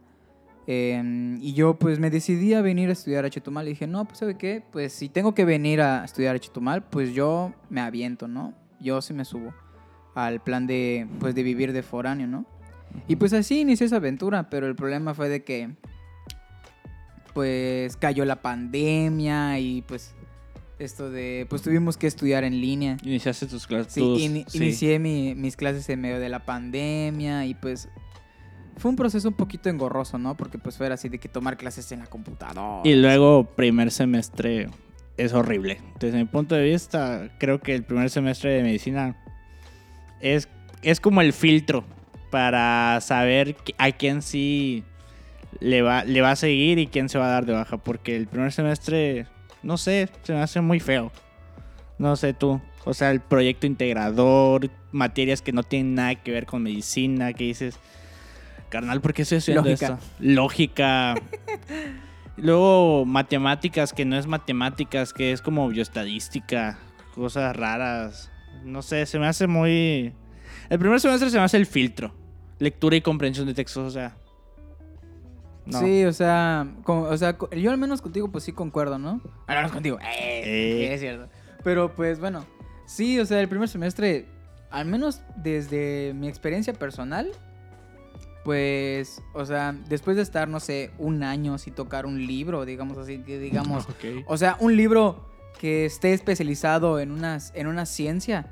Eh, 0.68 1.38
y 1.42 1.54
yo 1.54 1.78
pues 1.80 2.00
me 2.00 2.10
decidí 2.10 2.54
a 2.54 2.62
venir 2.62 2.90
a 2.90 2.94
estudiar 2.94 3.26
a 3.26 3.30
Chetumal 3.30 3.66
y 3.66 3.72
dije, 3.72 3.88
no, 3.88 4.06
pues 4.06 4.20
¿sabe 4.20 4.38
qué? 4.38 4.64
Pues 4.72 4.94
si 4.94 5.10
tengo 5.10 5.34
que 5.34 5.44
venir 5.44 5.82
a 5.82 6.06
estudiar 6.06 6.36
a 6.36 6.40
Chetumal, 6.40 6.84
pues 6.84 7.14
yo 7.14 7.54
me 7.70 7.82
aviento, 7.82 8.28
¿no? 8.28 8.54
Yo 8.80 9.02
sí 9.02 9.14
me 9.14 9.26
subo 9.26 9.54
al 10.16 10.42
plan 10.42 10.68
de, 10.68 11.08
pues, 11.20 11.36
de 11.36 11.44
vivir 11.44 11.74
de 11.74 11.84
foráneo, 11.84 12.28
¿no? 12.28 12.46
Y 13.08 13.16
pues 13.16 13.34
así 13.34 13.62
inicié 13.62 13.88
esa 13.88 13.98
aventura, 13.98 14.50
pero 14.50 14.68
el 14.68 14.76
problema 14.76 15.14
fue 15.14 15.30
de 15.30 15.44
que 15.44 15.76
pues 17.34 17.96
cayó 17.98 18.26
la 18.26 18.42
pandemia 18.42 19.60
y 19.60 19.82
pues 19.84 20.14
esto 20.80 21.10
de, 21.12 21.46
pues 21.50 21.62
tuvimos 21.62 21.96
que 21.98 22.08
estudiar 22.08 22.44
en 22.44 22.60
línea. 22.60 22.98
Iniciaste 23.04 23.46
tus 23.46 23.68
clases. 23.68 23.94
Sí, 23.94 24.02
ini- 24.02 24.46
inicié 24.54 24.98
mi- 25.00 25.36
mis 25.36 25.56
clases 25.56 25.88
en 25.90 26.02
medio 26.02 26.20
de 26.20 26.30
la 26.30 26.44
pandemia 26.46 27.46
y 27.46 27.54
pues 27.54 27.88
fue 28.78 28.90
un 28.90 28.96
proceso 28.96 29.28
un 29.28 29.36
poquito 29.36 29.70
engorroso, 29.70 30.18
¿no? 30.18 30.36
Porque 30.36 30.58
pues 30.58 30.78
fue 30.78 30.88
así 30.88 31.08
de 31.10 31.20
que 31.20 31.30
tomar 31.30 31.56
clases 31.58 31.92
en 31.92 32.00
la 32.00 32.08
computadora. 32.08 32.82
Y 32.84 32.96
luego, 32.96 33.44
primer 33.44 33.92
semestre 33.92 34.70
es 35.18 35.34
horrible. 35.34 35.80
Desde 36.00 36.18
mi 36.18 36.26
punto 36.26 36.56
de 36.56 36.64
vista, 36.64 37.30
creo 37.38 37.60
que 37.62 37.76
el 37.76 37.84
primer 37.84 38.10
semestre 38.10 38.50
de 38.52 38.64
medicina 38.64 39.16
es, 40.20 40.50
es 40.82 41.00
como 41.00 41.22
el 41.22 41.32
filtro 41.34 41.84
para 42.32 43.00
saber 43.02 43.56
a 43.78 43.92
quién 43.92 44.22
sí 44.24 44.84
le 45.60 45.82
va, 45.82 46.04
le 46.04 46.22
va 46.22 46.32
a 46.32 46.36
seguir 46.36 46.80
y 46.80 46.88
quién 46.88 47.10
se 47.10 47.18
va 47.18 47.26
a 47.26 47.32
dar 47.32 47.46
de 47.46 47.54
baja. 47.54 47.78
Porque 47.78 48.16
el 48.16 48.28
primer 48.28 48.52
semestre, 48.52 49.28
no 49.64 49.78
sé, 49.78 50.10
se 50.24 50.34
me 50.34 50.42
hace 50.42 50.62
muy 50.62 50.80
feo. 50.80 51.12
No 51.98 52.16
sé 52.16 52.34
tú. 52.34 52.62
O 52.84 52.94
sea, 52.94 53.12
el 53.12 53.22
proyecto 53.22 53.68
integrador, 53.68 54.70
materias 54.92 55.42
que 55.42 55.52
no 55.52 55.64
tienen 55.64 55.96
nada 55.96 56.16
que 56.16 56.32
ver 56.32 56.46
con 56.46 56.64
medicina, 56.64 57.34
que 57.34 57.44
dices, 57.44 57.80
carnal, 58.70 59.02
¿por 59.02 59.14
qué 59.14 59.22
estoy 59.22 59.38
estudiando 59.38 59.70
Lógica. 59.70 59.94
esto? 59.94 60.06
Lógica. 60.20 61.16
Luego, 62.38 63.06
matemáticas, 63.06 63.94
que 63.94 64.06
no 64.06 64.18
es 64.18 64.26
matemáticas, 64.26 65.14
que 65.14 65.32
es 65.32 65.42
como 65.44 65.68
bioestadística, 65.68 66.80
cosas 67.14 67.56
raras. 67.56 68.32
No 68.64 68.82
sé, 68.82 69.06
se 69.06 69.20
me 69.20 69.28
hace 69.28 69.46
muy... 69.46 70.14
El 70.70 70.80
primer 70.80 71.00
semestre 71.00 71.30
se 71.30 71.38
me 71.38 71.44
hace 71.44 71.58
el 71.58 71.68
filtro. 71.68 72.16
Lectura 72.58 72.96
y 72.96 73.02
comprensión 73.02 73.46
de 73.46 73.54
textos, 73.54 73.86
o 73.86 73.92
sea... 73.92 74.16
No. 75.72 75.80
Sí, 75.80 76.06
o 76.06 76.14
sea, 76.14 76.68
o 76.86 77.18
sea, 77.18 77.38
yo 77.58 77.72
al 77.72 77.78
menos 77.78 78.02
contigo 78.02 78.28
pues 78.30 78.44
sí 78.44 78.52
concuerdo, 78.52 78.98
¿no? 79.00 79.22
Al 79.48 79.56
menos 79.58 79.72
contigo. 79.72 79.98
Eh, 80.00 80.42
Eh. 80.46 80.94
es 80.94 81.00
cierto. 81.00 81.28
Pero 81.64 81.94
pues 81.96 82.20
bueno, 82.20 82.46
sí, 82.86 83.20
o 83.20 83.26
sea, 83.26 83.40
el 83.40 83.48
primer 83.48 83.70
semestre, 83.70 84.26
al 84.70 84.86
menos 84.86 85.22
desde 85.38 86.14
mi 86.16 86.28
experiencia 86.28 86.74
personal, 86.74 87.32
pues, 88.44 89.22
o 89.34 89.46
sea, 89.46 89.76
después 89.88 90.18
de 90.18 90.24
estar, 90.24 90.48
no 90.48 90.60
sé, 90.60 90.92
un 90.98 91.22
año 91.24 91.58
sin 91.58 91.74
tocar 91.76 92.06
un 92.06 92.26
libro, 92.26 92.66
digamos 92.66 92.98
así, 92.98 93.20
que 93.20 93.38
digamos, 93.40 93.86
Ok. 93.90 94.24
o 94.26 94.38
sea, 94.38 94.58
un 94.60 94.76
libro 94.76 95.30
que 95.60 95.86
esté 95.86 96.14
especializado 96.14 97.00
en 97.00 97.12
una, 97.12 97.38
en 97.54 97.68
una 97.68 97.86
ciencia, 97.86 98.48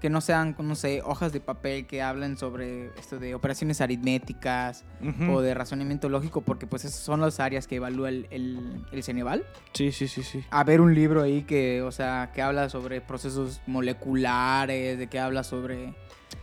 que 0.00 0.10
no 0.10 0.20
sean, 0.20 0.54
no 0.58 0.74
sé, 0.74 1.00
hojas 1.04 1.32
de 1.32 1.40
papel 1.40 1.86
que 1.86 2.02
hablen 2.02 2.36
sobre 2.36 2.88
esto 2.98 3.18
de 3.18 3.34
operaciones 3.34 3.80
aritméticas 3.80 4.84
o 5.30 5.40
de 5.40 5.54
razonamiento 5.54 6.08
lógico, 6.08 6.42
porque 6.42 6.66
pues 6.66 6.84
esas 6.84 7.00
son 7.00 7.20
las 7.20 7.40
áreas 7.40 7.66
que 7.66 7.76
evalúa 7.76 8.10
el, 8.10 8.26
el, 8.30 8.84
el 8.92 9.02
Ceneval. 9.02 9.44
Sí, 9.72 9.92
sí, 9.92 10.06
sí, 10.06 10.22
sí. 10.22 10.44
A 10.50 10.64
ver 10.64 10.80
un 10.82 10.94
libro 10.94 11.22
ahí 11.22 11.42
que, 11.44 11.80
o 11.82 11.90
sea, 11.92 12.30
que 12.34 12.42
habla 12.42 12.68
sobre 12.68 13.00
procesos 13.00 13.62
moleculares, 13.66 14.98
de 14.98 15.06
que 15.08 15.18
habla 15.18 15.44
sobre... 15.44 15.94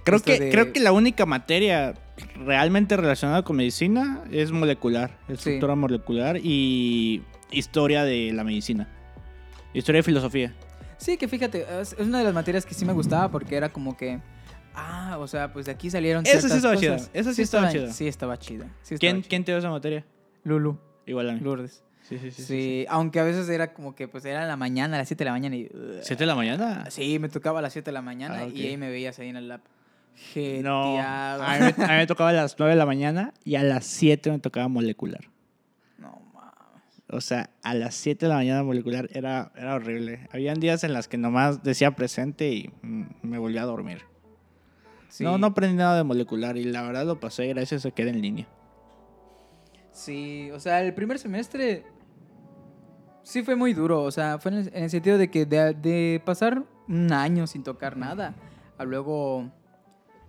Creo 0.03 0.19
que, 0.19 0.39
de- 0.39 0.49
creo 0.49 0.73
que 0.73 0.79
la 0.79 0.91
única 0.91 1.25
materia 1.25 1.93
realmente 2.35 2.97
relacionada 2.97 3.43
con 3.43 3.55
medicina 3.55 4.21
es 4.31 4.51
molecular, 4.51 5.17
estructura 5.29 5.75
molecular 5.75 6.37
y 6.43 7.21
historia 7.51 8.03
de 8.03 8.31
la 8.33 8.43
medicina. 8.43 8.89
Historia 9.73 9.99
y 9.99 10.03
filosofía. 10.03 10.53
Sí, 11.03 11.17
que 11.17 11.27
fíjate, 11.27 11.65
es, 11.81 11.95
una 11.99 12.19
de 12.19 12.23
las 12.23 12.33
materias 12.33 12.65
que 12.65 12.73
sí 12.73 12.85
me 12.85 12.93
gustaba 12.93 13.29
porque 13.29 13.57
era 13.57 13.67
como 13.67 13.97
que... 13.97 14.21
Ah, 14.73 15.17
o 15.19 15.27
sea, 15.27 15.51
pues 15.51 15.65
de 15.65 15.73
aquí 15.73 15.89
salieron 15.89 16.25
Esa 16.25 16.47
sí 16.47 16.55
estaba 16.55 16.77
chida, 16.77 16.95
esa 17.11 17.33
sí 17.33 17.41
estaba. 17.41 17.69
Sí, 17.69 18.07
estaba 18.07 18.39
chida. 18.39 18.67
sí 18.81 18.93
estaba 18.95 18.97
¿Quién, 18.99 19.17
chida. 19.21 19.29
¿Quién 19.29 19.43
te 19.43 19.51
dio 19.51 19.59
esa 19.59 19.69
materia? 19.69 20.05
Lulu, 20.45 20.79
Igual 21.05 21.29
a 21.29 21.33
mí. 21.33 21.41
Lourdes. 21.41 21.83
Sí, 22.07 22.17
sí, 22.19 22.31
sí. 22.31 22.41
Sí, 22.41 22.43
sí, 22.45 22.85
aunque 22.87 23.19
a 23.19 23.23
veces 23.23 23.49
era 23.49 23.73
como 23.73 23.95
que 23.95 24.07
pues 24.07 24.23
era 24.23 24.47
la 24.47 24.55
mañana, 24.55 24.95
a 24.95 24.99
las 24.99 25.09
7 25.09 25.23
de 25.23 25.25
la 25.25 25.31
mañana 25.33 25.55
y... 25.57 25.69
¿Siete 26.03 26.23
de 26.23 26.27
la 26.27 26.35
mañana? 26.35 26.85
Sí, 26.89 27.19
me 27.19 27.27
tocaba 27.27 27.59
a 27.59 27.61
las 27.61 27.73
7 27.73 27.91
de 27.91 27.93
la 27.93 28.01
mañana 28.01 28.39
Ah, 28.43 28.47
y 28.47 28.65
ahí 28.65 28.77
me 28.77 28.89
veías 28.89 29.19
ahí 29.19 29.27
en 29.27 29.35
el 29.35 29.49
lab. 29.49 29.59
No. 29.59 30.95
Jeteado. 30.95 31.43
A 31.43 31.53
mí, 31.59 31.73
me- 31.77 31.83
a 31.83 31.87
mí 31.89 31.95
me 31.95 32.07
tocaba 32.07 32.29
a 32.29 32.33
las 32.33 32.55
9 32.57 32.71
de 32.73 32.79
la 32.79 32.85
mañana 32.85 33.33
y 33.43 33.55
a 33.55 33.63
las 33.63 33.85
7 33.85 34.31
me 34.31 34.39
tocaba 34.39 34.69
molecular. 34.69 35.32
O 37.13 37.21
sea, 37.21 37.49
a 37.61 37.73
las 37.73 37.95
7 37.95 38.25
de 38.25 38.29
la 38.29 38.35
mañana 38.35 38.63
molecular 38.63 39.07
era, 39.11 39.51
era 39.55 39.75
horrible. 39.75 40.27
Habían 40.31 40.59
días 40.59 40.83
en 40.83 40.93
las 40.93 41.07
que 41.07 41.17
nomás 41.17 41.63
decía 41.63 41.95
presente 41.95 42.49
y 42.49 42.73
mm, 42.81 43.03
me 43.21 43.37
volví 43.37 43.57
a 43.57 43.63
dormir. 43.63 44.01
Sí. 45.09 45.23
No, 45.23 45.37
no 45.37 45.47
aprendí 45.47 45.77
nada 45.77 45.97
de 45.97 46.03
molecular 46.03 46.57
y 46.57 46.63
la 46.63 46.81
verdad 46.81 47.05
lo 47.05 47.19
pasé 47.19 47.47
gracias 47.47 47.85
a 47.85 47.91
que 47.91 48.01
era 48.01 48.11
en 48.11 48.21
línea. 48.21 48.47
Sí, 49.91 50.49
o 50.51 50.59
sea, 50.59 50.81
el 50.81 50.93
primer 50.93 51.19
semestre 51.19 51.85
sí 53.21 53.43
fue 53.43 53.55
muy 53.55 53.73
duro. 53.73 54.01
O 54.01 54.11
sea, 54.11 54.39
fue 54.39 54.51
en 54.51 54.57
el, 54.57 54.67
en 54.73 54.83
el 54.83 54.89
sentido 54.89 55.17
de 55.17 55.29
que 55.29 55.45
de, 55.45 55.73
de 55.73 56.21
pasar 56.25 56.63
un 56.87 57.13
año 57.13 57.47
sin 57.47 57.63
tocar 57.63 57.95
nada, 57.95 58.33
a 58.77 58.83
luego 58.83 59.51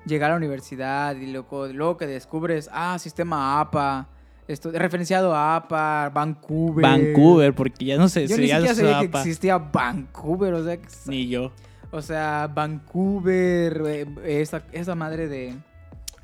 llegar 0.04 0.30
a 0.30 0.34
la 0.34 0.38
universidad 0.38 1.16
y 1.16 1.32
luego, 1.32 1.66
luego 1.68 1.96
que 1.96 2.06
descubres, 2.06 2.68
ah, 2.72 2.98
sistema 2.98 3.60
APA, 3.60 4.08
esto, 4.48 4.70
referenciado 4.72 5.34
a 5.34 5.56
APA, 5.56 6.10
Vancouver. 6.14 6.82
Vancouver, 6.82 7.54
porque 7.54 7.84
ya 7.84 7.96
no 7.96 8.08
sé 8.08 8.26
Yo 8.26 8.36
si 8.36 8.42
ni 8.42 8.48
ya 8.48 8.56
siquiera 8.56 8.74
se 8.74 8.80
sabía 8.82 9.00
que 9.00 9.06
APA. 9.06 9.18
existía 9.20 9.58
Vancouver, 9.58 10.54
o 10.54 10.64
sea, 10.64 10.76
que- 10.76 10.88
Ni 11.06 11.28
yo. 11.28 11.52
o 11.90 12.02
sea, 12.02 12.50
Vancouver, 12.54 13.82
eh, 13.86 14.06
esa, 14.40 14.62
esa 14.72 14.94
madre 14.94 15.28
de, 15.28 15.54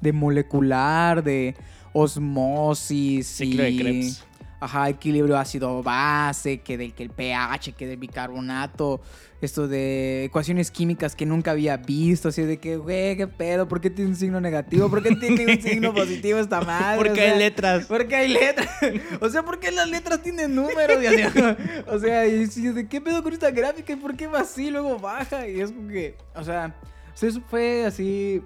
de 0.01 0.13
molecular, 0.13 1.23
de 1.25 1.55
osmosis 1.93 3.27
Ciclo 3.27 3.63
de 3.63 3.71
y- 3.71 3.79
Krebs. 3.79 4.25
Ajá, 4.61 4.89
equilibrio 4.89 5.39
ácido-base, 5.39 6.61
que 6.61 6.77
del 6.79 6.95
que 6.95 7.03
el 7.03 7.11
pH, 7.11 7.73
que 7.73 7.87
del 7.87 7.97
bicarbonato, 7.97 9.01
esto 9.41 9.67
de 9.69 10.25
ecuaciones 10.25 10.71
químicas 10.71 11.17
que 11.17 11.25
nunca 11.25 11.53
había 11.53 11.79
visto, 11.79 12.29
así 12.29 12.43
de 12.43 12.59
que, 12.59 12.77
güey, 12.77 13.17
qué 13.17 13.27
pedo, 13.27 13.67
¿por 13.67 13.81
qué 13.81 13.89
tiene 13.89 14.11
un 14.11 14.17
signo 14.17 14.41
negativo? 14.41 14.91
¿Por 14.91 15.03
qué 15.03 15.17
tiene 15.17 15.55
un 15.55 15.63
signo 15.63 15.95
positivo 15.95 16.39
esta 16.39 16.61
madre? 16.61 16.99
Porque 16.99 17.13
O 17.13 17.15
sea, 17.17 17.33
hay 17.33 17.39
letras. 17.39 17.87
Porque 17.87 18.17
hay 18.17 18.29
letras. 18.29 18.69
O 19.21 19.29
sea, 19.29 19.43
¿por 19.43 19.59
qué 19.61 19.71
las 19.71 19.89
letras 19.89 20.23
tienen 20.23 20.55
números? 20.55 21.03
Y 21.03 21.07
así, 21.07 21.23
o 21.87 21.99
sea, 21.99 22.27
y 22.27 22.45
de 22.47 22.89
qué 22.89 23.01
pedo 23.01 23.23
con 23.23 23.33
esta 23.33 23.51
gráfica 23.51 23.93
y 23.93 23.97
por 23.97 24.17
qué 24.17 24.27
va 24.27 24.41
así, 24.41 24.71
luego 24.71 24.99
baja. 24.99 25.49
Y 25.49 25.61
es 25.61 25.73
como 25.73 25.89
que, 25.89 26.17
o 26.35 26.45
sea, 26.45 26.75
eso 27.15 27.43
fue 27.49 27.85
así 27.85 28.43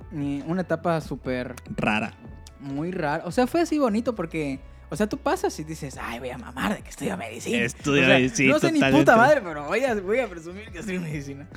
una 0.46 0.62
etapa 0.62 1.00
súper 1.00 1.54
Rara. 1.76 2.12
muy 2.60 2.90
rara. 2.90 3.24
O 3.26 3.30
sea, 3.32 3.46
fue 3.46 3.60
así 3.60 3.78
bonito 3.78 4.14
porque, 4.14 4.60
o 4.90 4.96
sea, 4.96 5.06
tú 5.08 5.18
pasas 5.18 5.58
y 5.58 5.64
dices, 5.64 5.98
ay, 6.00 6.18
voy 6.20 6.30
a 6.30 6.38
mamar 6.38 6.76
de 6.76 6.82
que 6.82 6.90
estudio 6.90 7.16
medicina. 7.16 7.58
Estudio 7.58 8.02
O 8.02 8.06
sea, 8.06 8.14
medicina, 8.16 8.52
No 8.52 8.58
sé 8.58 8.72
ni 8.72 8.80
puta 8.80 9.16
madre, 9.16 9.40
pero 9.42 9.64
voy 9.66 9.84
a, 9.84 9.94
voy 9.94 10.18
a 10.20 10.28
presumir 10.28 10.70
que 10.70 10.78
estudio 10.80 11.00
medicina. 11.00 11.48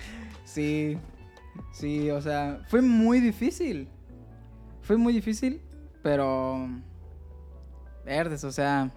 Sí, 0.45 0.97
sí, 1.73 2.09
o 2.09 2.21
sea, 2.21 2.61
fue 2.69 2.81
muy 2.81 3.19
difícil. 3.19 3.89
Fue 4.81 4.97
muy 4.97 5.13
difícil, 5.13 5.61
pero... 6.01 6.67
Verdes, 8.05 8.43
o 8.45 8.51
sea, 8.51 8.89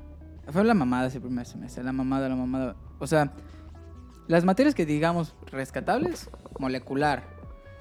fue 0.53 0.63
la 0.65 0.75
mamada 0.75 1.09
ese 1.09 1.21
primer 1.21 1.45
semestre, 1.47 1.83
la 1.83 1.93
mamada, 1.93 2.29
la 2.29 2.37
mamada. 2.37 2.77
O 3.01 3.07
sea, 3.09 3.33
las 4.29 4.45
materias 4.45 4.75
que 4.77 4.87
digamos 4.87 5.35
rescatables, 5.51 6.31
molecular, 6.61 7.25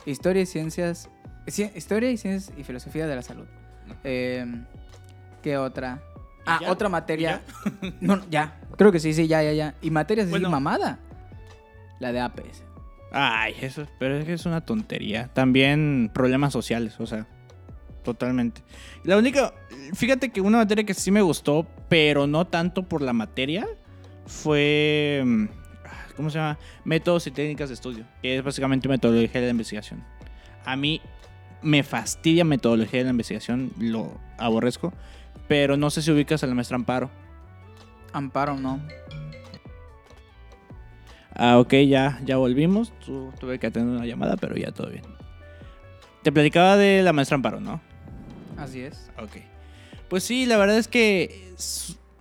historia 0.07 0.41
y 0.41 0.45
ciencias, 0.47 1.07
ci- 1.45 1.71
historia 1.75 2.09
y 2.09 2.17
ciencias 2.17 2.57
y 2.57 2.63
filosofía 2.63 3.05
de 3.05 3.15
la 3.15 3.21
salud. 3.21 3.45
Eh, 4.03 4.43
¿Qué 5.43 5.57
otra? 5.57 6.01
Ah, 6.55 6.59
ya? 6.61 6.71
otra 6.71 6.89
materia. 6.89 7.41
No, 8.01 8.15
no, 8.17 8.23
ya. 8.29 8.59
Creo 8.77 8.91
que 8.91 8.99
sí, 8.99 9.13
sí, 9.13 9.27
ya, 9.27 9.43
ya, 9.43 9.51
ya. 9.53 9.75
Y 9.81 9.91
materias 9.91 10.25
así 10.25 10.31
Bueno. 10.31 10.49
mamada. 10.49 10.99
La 11.99 12.11
de 12.11 12.19
APS. 12.21 12.63
Ay, 13.11 13.55
eso, 13.61 13.87
pero 13.99 14.17
es 14.17 14.25
que 14.25 14.33
es 14.33 14.45
una 14.45 14.61
tontería. 14.61 15.29
También 15.33 16.11
problemas 16.13 16.53
sociales, 16.53 16.95
o 16.99 17.05
sea, 17.07 17.25
totalmente. 18.03 18.61
La 19.03 19.17
única, 19.17 19.53
fíjate 19.93 20.29
que 20.29 20.41
una 20.41 20.59
materia 20.59 20.83
que 20.85 20.93
sí 20.93 21.11
me 21.11 21.21
gustó, 21.21 21.67
pero 21.89 22.27
no 22.27 22.45
tanto 22.47 22.83
por 22.83 23.01
la 23.01 23.11
materia, 23.13 23.67
fue, 24.25 25.23
mm, 25.25 25.45
¿cómo 26.15 26.29
se 26.29 26.37
llama? 26.37 26.57
Métodos 26.85 27.25
y 27.27 27.31
técnicas 27.31 27.69
de 27.69 27.75
estudio, 27.75 28.05
que 28.21 28.37
es 28.37 28.43
básicamente 28.43 28.87
metodología 28.87 29.41
de 29.41 29.47
la 29.47 29.51
investigación. 29.51 30.03
A 30.65 30.75
mí 30.75 31.01
me 31.61 31.83
fastidia 31.83 32.45
metodología 32.45 32.99
de 32.99 33.05
la 33.05 33.11
investigación, 33.11 33.71
lo 33.79 34.17
aborrezco, 34.37 34.93
pero 35.49 35.75
no 35.75 35.89
sé 35.89 36.01
si 36.01 36.09
ubicas 36.11 36.41
a 36.43 36.47
la 36.47 36.55
maestra 36.55 36.75
Amparo. 36.75 37.09
Amparo, 38.13 38.55
no. 38.55 38.79
Ah, 41.35 41.59
ok, 41.59 41.73
ya, 41.87 42.19
ya 42.25 42.37
volvimos. 42.37 42.91
Tu- 43.05 43.31
tuve 43.39 43.59
que 43.59 43.67
atender 43.67 43.95
una 43.97 44.05
llamada, 44.05 44.35
pero 44.37 44.55
ya 44.55 44.71
todo 44.71 44.89
bien. 44.89 45.03
Te 46.23 46.31
platicaba 46.31 46.75
de 46.77 47.01
la 47.03 47.13
maestra 47.13 47.35
Amparo, 47.35 47.59
¿no? 47.59 47.81
Así 48.57 48.81
es. 48.81 49.09
Ok. 49.17 49.37
Pues 50.09 50.23
sí, 50.23 50.45
la 50.45 50.57
verdad 50.57 50.77
es 50.77 50.87
que 50.87 51.53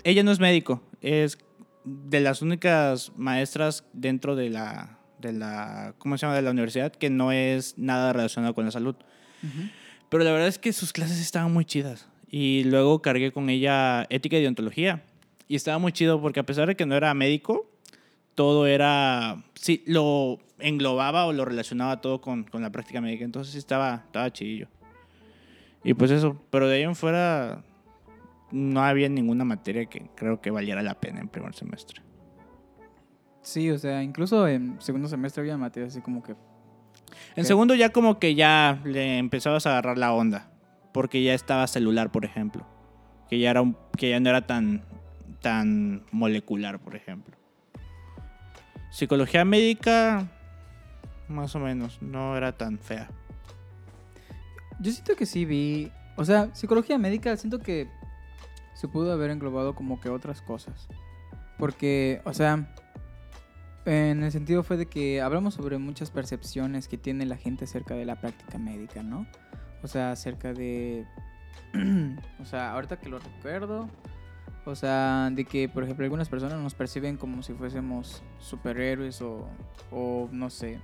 ella 0.04 0.22
no 0.22 0.30
es 0.30 0.40
médico. 0.40 0.82
Es 1.00 1.38
de 1.84 2.20
las 2.20 2.42
únicas 2.42 3.12
maestras 3.16 3.84
dentro 3.92 4.36
de 4.36 4.50
la, 4.50 4.98
de 5.20 5.32
la, 5.32 5.94
¿cómo 5.98 6.16
se 6.16 6.22
llama? 6.26 6.36
De 6.36 6.42
la 6.42 6.50
universidad 6.50 6.92
que 6.92 7.10
no 7.10 7.32
es 7.32 7.76
nada 7.78 8.12
relacionado 8.12 8.54
con 8.54 8.64
la 8.66 8.70
salud. 8.70 8.94
Pero 10.10 10.22
la 10.24 10.32
verdad 10.32 10.48
es 10.48 10.58
que 10.58 10.72
sus 10.72 10.92
clases 10.92 11.18
estaban 11.20 11.52
muy 11.52 11.64
chidas. 11.64 12.08
Y 12.30 12.64
luego 12.64 13.00
cargué 13.00 13.32
con 13.32 13.48
ella 13.48 14.06
ética 14.10 14.36
y 14.36 14.42
deontología. 14.42 15.02
Y 15.46 15.56
estaba 15.56 15.78
muy 15.78 15.92
chido 15.92 16.20
porque 16.20 16.40
a 16.40 16.46
pesar 16.46 16.68
de 16.68 16.76
que 16.76 16.86
no 16.86 16.94
era 16.94 17.14
médico, 17.14 17.70
todo 18.34 18.66
era, 18.66 19.42
sí, 19.54 19.82
lo 19.86 20.38
englobaba 20.58 21.26
o 21.26 21.32
lo 21.32 21.44
relacionaba 21.44 22.00
todo 22.00 22.20
con, 22.20 22.44
con 22.44 22.62
la 22.62 22.70
práctica 22.70 23.00
médica. 23.00 23.24
Entonces 23.24 23.52
sí 23.52 23.58
estaba, 23.58 24.02
estaba 24.06 24.30
chidillo. 24.32 24.68
Y 25.84 25.94
pues 25.94 26.10
eso, 26.10 26.40
pero 26.50 26.68
de 26.68 26.76
ahí 26.76 26.82
en 26.82 26.94
fuera 26.94 27.64
no 28.50 28.82
había 28.82 29.08
ninguna 29.08 29.44
materia 29.44 29.86
que 29.86 30.10
creo 30.14 30.40
que 30.40 30.50
valiera 30.50 30.82
la 30.82 30.94
pena 30.94 31.20
en 31.20 31.28
primer 31.28 31.54
semestre. 31.54 32.02
Sí, 33.42 33.70
o 33.70 33.78
sea, 33.78 34.02
incluso 34.02 34.46
en 34.46 34.80
segundo 34.80 35.08
semestre 35.08 35.40
había 35.40 35.56
materias 35.56 35.92
así 35.92 36.02
como 36.02 36.22
que... 36.22 36.34
En 37.36 37.44
segundo 37.44 37.74
ya 37.74 37.90
como 37.90 38.18
que 38.18 38.34
ya 38.34 38.80
le 38.84 39.18
empezabas 39.18 39.66
a 39.66 39.70
agarrar 39.70 39.96
la 39.96 40.12
onda, 40.12 40.50
porque 40.98 41.22
ya 41.22 41.32
estaba 41.32 41.64
celular, 41.68 42.10
por 42.10 42.24
ejemplo, 42.24 42.66
que 43.30 43.38
ya 43.38 43.50
era 43.52 43.62
que 43.96 44.10
ya 44.10 44.18
no 44.18 44.30
era 44.30 44.48
tan 44.48 44.82
tan 45.40 46.04
molecular, 46.10 46.80
por 46.80 46.96
ejemplo. 46.96 47.36
Psicología 48.90 49.44
médica 49.44 50.26
más 51.28 51.54
o 51.54 51.60
menos, 51.60 52.02
no 52.02 52.36
era 52.36 52.50
tan 52.50 52.80
fea. 52.80 53.08
Yo 54.80 54.90
siento 54.90 55.14
que 55.14 55.24
sí 55.24 55.44
vi... 55.44 55.92
O 56.16 56.24
sea, 56.24 56.52
psicología 56.52 56.98
médica, 56.98 57.36
siento 57.36 57.60
que 57.60 57.88
se 58.74 58.88
pudo 58.88 59.12
haber 59.12 59.30
englobado 59.30 59.76
como 59.76 60.00
que 60.00 60.08
otras 60.08 60.42
cosas. 60.42 60.88
Porque, 61.58 62.22
o 62.24 62.34
sea, 62.34 62.74
en 63.84 64.24
el 64.24 64.32
sentido 64.32 64.64
fue 64.64 64.76
de 64.76 64.86
que 64.86 65.20
hablamos 65.20 65.54
sobre 65.54 65.78
muchas 65.78 66.10
percepciones 66.10 66.88
que 66.88 66.98
tiene 66.98 67.24
la 67.24 67.36
gente 67.36 67.66
acerca 67.66 67.94
de 67.94 68.04
la 68.04 68.20
práctica 68.20 68.58
médica, 68.58 69.04
¿no? 69.04 69.28
O 69.82 69.88
sea, 69.88 70.12
acerca 70.12 70.52
de... 70.52 71.04
o 72.40 72.44
sea, 72.44 72.72
ahorita 72.72 72.98
que 72.98 73.08
lo 73.08 73.18
recuerdo, 73.18 73.88
o 74.64 74.74
sea, 74.74 75.30
de 75.32 75.44
que, 75.44 75.68
por 75.68 75.84
ejemplo, 75.84 76.04
algunas 76.04 76.28
personas 76.28 76.58
nos 76.58 76.74
perciben 76.74 77.16
como 77.16 77.42
si 77.42 77.52
fuésemos 77.54 78.22
superhéroes 78.38 79.22
o, 79.22 79.46
o 79.90 80.28
no 80.32 80.50
sé, 80.50 80.78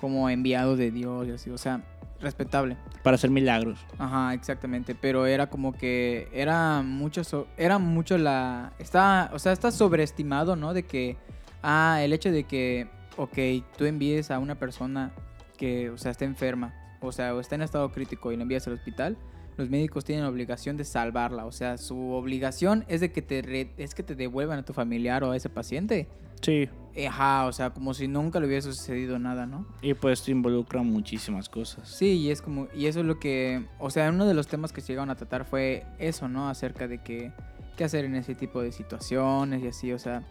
como 0.00 0.28
enviados 0.28 0.78
de 0.78 0.90
Dios 0.90 1.28
y 1.28 1.32
así, 1.32 1.50
o 1.50 1.58
sea, 1.58 1.82
respetable. 2.20 2.76
Para 3.02 3.16
hacer 3.16 3.30
milagros. 3.30 3.78
Ajá, 3.98 4.32
exactamente, 4.34 4.94
pero 4.94 5.26
era 5.26 5.48
como 5.48 5.72
que 5.72 6.28
era 6.32 6.82
mucho 6.82 7.24
so- 7.24 7.48
era 7.56 7.78
mucho 7.78 8.16
la 8.18 8.72
está, 8.78 9.30
o 9.32 9.38
sea, 9.38 9.52
está 9.52 9.70
sobreestimado, 9.72 10.54
¿no? 10.56 10.72
De 10.72 10.84
que 10.84 11.16
ah, 11.62 11.98
el 12.02 12.12
hecho 12.12 12.30
de 12.30 12.44
que 12.44 12.88
ok, 13.16 13.38
tú 13.76 13.84
envíes 13.84 14.30
a 14.30 14.38
una 14.38 14.54
persona 14.54 15.10
que, 15.58 15.90
o 15.90 15.98
sea, 15.98 16.10
está 16.12 16.24
enferma, 16.24 16.72
o 17.06 17.12
sea, 17.12 17.34
o 17.34 17.40
está 17.40 17.54
en 17.54 17.62
estado 17.62 17.90
crítico 17.92 18.32
y 18.32 18.36
la 18.36 18.42
envías 18.42 18.66
al 18.66 18.74
hospital, 18.74 19.16
los 19.56 19.68
médicos 19.68 20.04
tienen 20.04 20.24
la 20.24 20.30
obligación 20.30 20.76
de 20.76 20.84
salvarla, 20.84 21.44
o 21.44 21.52
sea, 21.52 21.76
su 21.78 22.12
obligación 22.12 22.84
es 22.88 23.00
de 23.00 23.12
que 23.12 23.20
te 23.22 23.42
re- 23.42 23.72
es 23.76 23.94
que 23.94 24.02
te 24.02 24.14
devuelvan 24.14 24.58
a 24.60 24.64
tu 24.64 24.72
familiar 24.72 25.22
o 25.24 25.32
a 25.32 25.36
ese 25.36 25.48
paciente. 25.50 26.08
Sí, 26.40 26.68
Ajá, 27.06 27.46
o 27.46 27.52
sea, 27.52 27.70
como 27.70 27.94
si 27.94 28.06
nunca 28.08 28.38
le 28.38 28.46
hubiese 28.46 28.70
sucedido 28.72 29.18
nada, 29.18 29.46
¿no? 29.46 29.64
y 29.80 29.94
pues 29.94 30.28
involucra 30.28 30.82
muchísimas 30.82 31.48
cosas. 31.48 31.88
Sí, 31.88 32.18
y 32.18 32.30
es 32.30 32.42
como, 32.42 32.68
y 32.74 32.84
eso 32.86 33.00
es 33.00 33.06
lo 33.06 33.18
que, 33.18 33.64
o 33.78 33.88
sea, 33.90 34.10
uno 34.10 34.26
de 34.26 34.34
los 34.34 34.46
temas 34.46 34.72
que 34.72 34.80
se 34.82 34.88
llegaron 34.88 35.08
a 35.08 35.14
tratar 35.14 35.44
fue 35.46 35.86
eso, 35.98 36.28
¿no? 36.28 36.48
Acerca 36.50 36.88
de 36.88 36.98
que, 36.98 37.32
qué 37.78 37.84
hacer 37.84 38.04
en 38.04 38.14
ese 38.16 38.34
tipo 38.34 38.60
de 38.60 38.72
situaciones 38.72 39.62
y 39.62 39.68
así, 39.68 39.92
o 39.92 39.98
sea, 39.98 40.22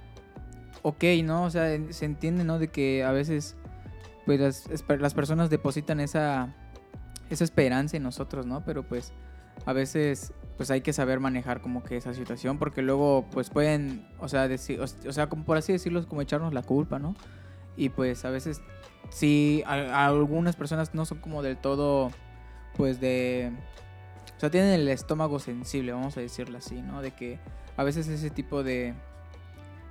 ok, 0.83 1.03
¿no? 1.23 1.45
O 1.45 1.49
sea, 1.49 1.75
se 1.91 2.05
entiende, 2.05 2.43
¿no? 2.43 2.59
De 2.59 2.67
que 2.67 3.03
a 3.03 3.11
veces, 3.11 3.55
pues 4.27 4.67
las 4.99 5.13
personas 5.15 5.49
depositan 5.49 5.99
esa, 5.99 6.53
esa 7.33 7.43
esperanza 7.43 7.97
en 7.97 8.03
nosotros, 8.03 8.45
¿no? 8.45 8.63
Pero 8.65 8.83
pues 8.83 9.13
a 9.65 9.73
veces, 9.73 10.33
pues 10.57 10.71
hay 10.71 10.81
que 10.81 10.93
saber 10.93 11.19
manejar 11.19 11.61
como 11.61 11.83
que 11.83 11.97
esa 11.97 12.13
situación, 12.13 12.57
porque 12.57 12.81
luego, 12.81 13.25
pues 13.31 13.49
pueden, 13.49 14.07
o 14.19 14.27
sea, 14.27 14.47
decir, 14.47 14.79
o, 14.79 14.87
sea, 14.87 15.29
por 15.29 15.57
así 15.57 15.71
decirlo, 15.71 16.07
como 16.07 16.21
echarnos 16.21 16.53
la 16.53 16.63
culpa, 16.63 16.99
¿no? 16.99 17.15
Y 17.77 17.89
pues 17.89 18.25
a 18.25 18.29
veces 18.29 18.61
sí, 19.09 19.63
a 19.65 20.05
algunas 20.05 20.55
personas 20.55 20.93
no 20.93 21.05
son 21.05 21.19
como 21.19 21.41
del 21.41 21.57
todo, 21.57 22.11
pues 22.75 22.99
de... 22.99 23.51
O 24.37 24.39
sea, 24.41 24.49
tienen 24.49 24.71
el 24.71 24.87
estómago 24.87 25.39
sensible, 25.39 25.91
vamos 25.91 26.17
a 26.17 26.21
decirlo 26.21 26.57
así, 26.57 26.81
¿no? 26.81 27.01
De 27.01 27.11
que 27.11 27.39
a 27.77 27.83
veces 27.83 28.07
ese 28.07 28.31
tipo 28.31 28.63
de, 28.63 28.95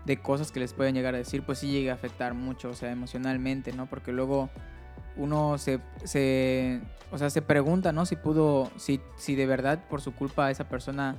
de 0.07 0.16
cosas 0.20 0.50
que 0.50 0.59
les 0.59 0.72
pueden 0.72 0.94
llegar 0.94 1.14
a 1.14 1.18
decir, 1.18 1.42
pues 1.42 1.59
sí 1.59 1.70
llega 1.70 1.92
a 1.92 1.94
afectar 1.94 2.35
mucho, 2.35 2.70
o 2.70 2.74
sea, 2.74 2.90
emocionalmente, 2.90 3.72
¿no? 3.72 3.87
Porque 3.87 4.12
luego 4.12 4.50
uno 5.20 5.59
se, 5.59 5.80
se 6.04 6.80
o 7.12 7.18
sea, 7.18 7.30
se 7.30 7.42
pregunta, 7.42 7.92
¿no? 7.92 8.06
Si 8.06 8.16
pudo, 8.16 8.70
si, 8.76 9.00
si 9.16 9.35
de 9.35 9.46
verdad 9.46 9.87
por 9.88 10.00
su 10.00 10.14
culpa 10.14 10.50
esa 10.50 10.68
persona, 10.68 11.16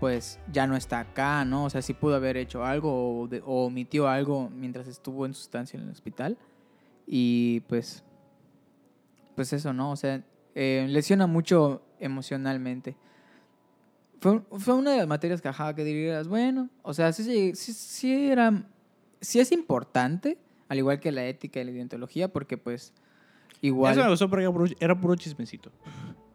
pues 0.00 0.38
ya 0.52 0.66
no 0.66 0.76
está 0.76 1.00
acá, 1.00 1.44
¿no? 1.44 1.64
O 1.64 1.70
sea, 1.70 1.82
si 1.82 1.94
pudo 1.94 2.16
haber 2.16 2.36
hecho 2.36 2.64
algo 2.64 3.20
o, 3.20 3.28
de- 3.28 3.42
omitió 3.44 4.08
algo 4.08 4.50
mientras 4.50 4.86
estuvo 4.88 5.26
en 5.26 5.34
su 5.34 5.42
estancia 5.42 5.76
en 5.78 5.84
el 5.84 5.90
hospital. 5.92 6.36
Y 7.06 7.60
pues, 7.68 8.04
pues 9.34 9.52
eso, 9.52 9.72
¿no? 9.72 9.90
O 9.90 9.96
sea, 9.96 10.22
eh, 10.54 10.86
lesiona 10.88 11.26
mucho 11.26 11.82
emocionalmente. 11.98 12.96
Fue, 14.20 14.40
fue 14.58 14.74
una 14.74 14.92
de 14.92 14.98
las 14.98 15.08
materias 15.08 15.40
que, 15.40 15.48
ajá, 15.48 15.74
que 15.74 15.82
dirías, 15.82 16.28
bueno, 16.28 16.68
o 16.82 16.94
sea, 16.94 17.12
sí, 17.12 17.24
sí, 17.24 17.52
sí, 17.54 17.72
sí 17.72 18.30
era, 18.30 18.64
sí 19.20 19.40
es 19.40 19.50
importante, 19.50 20.38
al 20.68 20.78
igual 20.78 21.00
que 21.00 21.10
la 21.10 21.24
ética 21.26 21.60
y 21.60 21.64
la 21.64 21.72
ideología, 21.72 22.28
porque 22.32 22.56
pues 22.56 22.92
igual... 23.62 23.92
Eso 23.92 24.02
me 24.04 24.10
gustó 24.10 24.28
porque 24.28 24.42
era 24.44 24.52
puro, 24.52 24.66
era 24.78 25.00
puro 25.00 25.16
chismecito. 25.16 25.70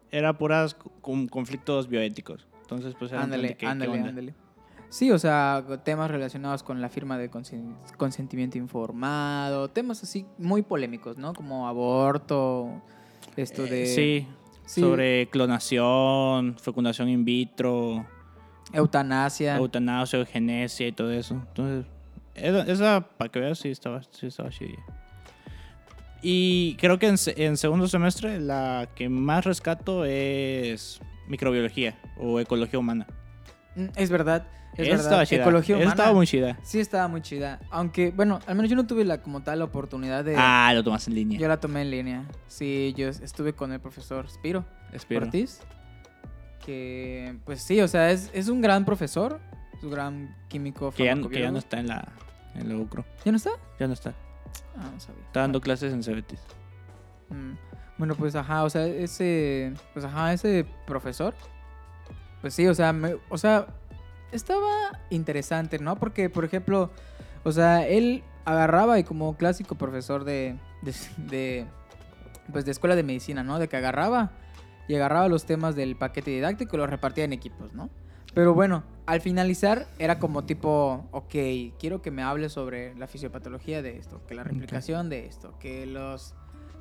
Era 0.09 0.33
puras 0.37 0.73
con 1.01 1.27
conflictos 1.27 1.87
bioéticos. 1.87 2.47
Entonces, 2.61 2.95
pues 2.97 3.11
era 3.11 3.21
Ándale, 3.21 3.55
ándale, 3.63 3.99
ándale. 3.99 4.33
Sí, 4.89 5.11
o 5.11 5.19
sea, 5.19 5.63
temas 5.83 6.09
relacionados 6.09 6.63
con 6.63 6.81
la 6.81 6.87
firma 6.89 7.17
de 7.17 7.29
consen- 7.29 7.75
consentimiento 7.97 8.57
informado, 8.57 9.69
temas 9.69 10.01
así 10.01 10.25
muy 10.37 10.61
polémicos, 10.61 11.17
¿no? 11.17 11.33
Como 11.33 11.67
aborto, 11.67 12.81
esto 13.35 13.65
Eh, 13.65 13.69
de... 13.69 13.85
sí, 13.85 14.27
sí, 14.65 14.79
sobre 14.81 15.27
clonación, 15.29 16.55
fecundación 16.57 17.09
in 17.09 17.25
vitro, 17.25 18.05
Eutanasia. 18.71 19.57
eutanasia, 19.57 20.19
eugenesia 20.19 20.87
y 20.87 20.91
todo 20.93 21.11
eso. 21.11 21.33
Entonces, 21.35 21.85
esa, 22.35 23.01
para 23.17 23.29
que 23.29 23.39
veas, 23.41 23.59
sí 23.59 23.69
estaba, 23.69 24.01
sí 24.03 24.27
estaba 24.27 24.49
chidilla. 24.49 24.83
Y 26.21 26.75
creo 26.80 26.97
que 26.99 27.08
en, 27.08 27.17
se- 27.17 27.45
en 27.45 27.58
segundo 27.58 27.88
semestre 27.88 28.39
la 28.39 28.89
que 28.95 29.08
más 29.10 29.45
rescato 29.45 30.03
es 30.06 30.99
microbiología 31.27 31.95
o 32.17 32.39
ecología 32.39 32.80
humana. 32.80 33.06
Mm, 33.75 33.86
Es 33.95 34.10
verdad, 34.10 34.47
es 34.75 34.88
verdad. 34.89 35.03
estaba 35.06 35.25
chida. 35.25 35.41
Ecología 35.41 35.75
humana. 35.75 35.91
estaba 35.91 36.13
muy 36.13 36.25
chida. 36.25 36.58
Sí, 36.63 36.80
estaba 36.80 37.08
muy 37.08 37.21
chida. 37.21 37.60
Aunque, 37.69 38.12
bueno, 38.12 38.39
al 38.47 38.56
menos 38.56 38.69
yo 38.69 38.75
no 38.75 38.88
tuve 38.88 39.06
la 39.06 39.21
como 39.21 39.41
tal 39.43 39.60
la 39.60 39.65
oportunidad 39.65 40.25
de... 40.25 40.36
Ah, 40.38 40.71
lo 40.73 40.84
tomas 40.84 41.08
en 41.08 41.15
línea. 41.15 41.39
Yo 41.39 41.47
la 41.47 41.60
tomé 41.60 41.82
en 41.84 41.91
línea. 41.91 42.23
Sí, 42.47 42.93
yo 42.97 43.10
estuve 43.10 43.53
con 43.53 43.71
el 43.71 43.80
profesor 43.80 44.27
Spiro 44.30 44.65
Espero. 44.93 45.25
Ortiz. 45.27 45.60
Que, 46.65 47.36
pues 47.45 47.62
sí, 47.62 47.80
o 47.82 47.88
sea, 47.88 48.12
es, 48.12 48.30
es 48.34 48.49
un 48.49 48.62
gran 48.62 48.84
profesor. 48.86 49.39
Es 49.77 49.84
un 49.84 49.91
gran 49.91 50.36
químico 50.47 50.91
Que 50.91 51.06
ya, 51.06 51.15
que 51.30 51.41
ya 51.41 51.51
no 51.51 51.60
está 51.60 51.80
en 51.80 51.88
la, 51.88 52.08
en 52.56 52.67
la 52.69 52.75
UCRO. 52.75 53.06
¿Ya 53.23 53.32
no 53.32 53.38
está? 53.38 53.51
Ya 53.80 53.88
no 53.88 53.93
está. 53.93 54.13
Ah, 54.77 54.89
no 54.93 54.99
sabía. 54.99 55.23
Está 55.25 55.41
dando 55.41 55.59
clases 55.61 55.91
en 55.93 56.03
Cebetis. 56.03 56.39
Mm, 57.29 57.53
Bueno, 57.97 58.13
pues 58.15 58.35
ajá, 58.35 58.63
o 58.63 58.69
sea, 58.69 58.85
ese, 58.85 59.73
pues 59.93 60.05
ajá, 60.05 60.31
ese 60.31 60.67
profesor, 60.85 61.33
pues 62.41 62.53
sí, 62.53 62.67
o 62.67 62.75
sea, 62.75 62.93
me- 62.93 63.17
o 63.29 63.37
sea, 63.39 63.65
estaba 64.31 64.69
interesante, 65.09 65.79
¿no? 65.79 65.95
Porque, 65.95 66.29
por 66.29 66.45
ejemplo, 66.45 66.91
o 67.43 67.51
sea, 67.51 67.87
él 67.87 68.23
agarraba 68.45 68.99
y 68.99 69.03
como 69.03 69.35
clásico 69.35 69.73
profesor 69.75 70.25
de, 70.25 70.59
de, 70.83 70.93
de, 71.17 71.65
pues 72.51 72.65
de 72.65 72.71
escuela 72.71 72.95
de 72.95 73.01
medicina, 73.03 73.41
¿no? 73.43 73.57
De 73.57 73.67
que 73.67 73.77
agarraba 73.77 74.31
y 74.87 74.93
agarraba 74.95 75.27
los 75.27 75.45
temas 75.45 75.75
del 75.75 75.95
paquete 75.95 76.29
didáctico 76.31 76.75
y 76.75 76.79
los 76.79 76.89
repartía 76.89 77.23
en 77.23 77.33
equipos, 77.33 77.73
¿no? 77.73 77.89
Pero 78.35 78.53
bueno, 78.53 78.83
al 79.07 79.21
finalizar 79.21 79.87
era 79.99 80.19
como 80.19 80.43
tipo, 80.43 81.07
ok, 81.11 81.33
quiero 81.79 82.01
que 82.03 82.11
me 82.11 82.21
hables 82.21 82.51
sobre 82.53 82.93
la 82.95 83.07
fisiopatología 83.07 83.81
de 83.81 83.97
esto, 83.97 84.21
que 84.27 84.35
la 84.35 84.43
replicación 84.43 85.09
de 85.09 85.25
esto, 85.25 85.57
que 85.59 85.85
los 85.87 86.35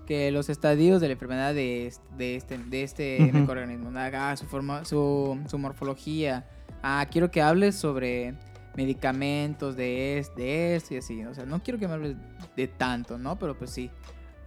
que 0.07 0.31
los 0.31 0.49
estadios 0.51 1.01
de 1.01 1.09
la 1.09 1.15
enfermedad 1.15 1.53
de 1.55 1.87
este, 1.89 2.05
de 2.17 2.37
este, 2.37 2.59
de 2.59 2.83
este 2.85 3.31
microorganismo, 3.33 3.91
ah, 3.97 4.37
su, 4.37 4.47
forma, 4.47 4.85
su, 4.85 5.37
su 5.49 5.59
morfología. 5.59 6.47
Ah, 6.83 7.07
quiero 7.11 7.33
que 7.33 7.43
hables 7.43 7.75
sobre 7.75 8.35
medicamentos 8.77 9.77
de, 9.77 10.19
es- 10.19 10.35
de 10.37 10.77
esto 10.77 10.95
y 10.95 10.99
así. 10.99 11.25
O 11.25 11.35
sea, 11.35 11.45
no 11.45 11.61
quiero 11.63 11.79
que 11.79 11.89
me 11.89 11.95
hables 11.95 12.17
de 12.57 12.69
tanto, 12.69 13.19
¿no? 13.19 13.37
Pero 13.39 13.59
pues 13.59 13.71
sí, 13.71 13.91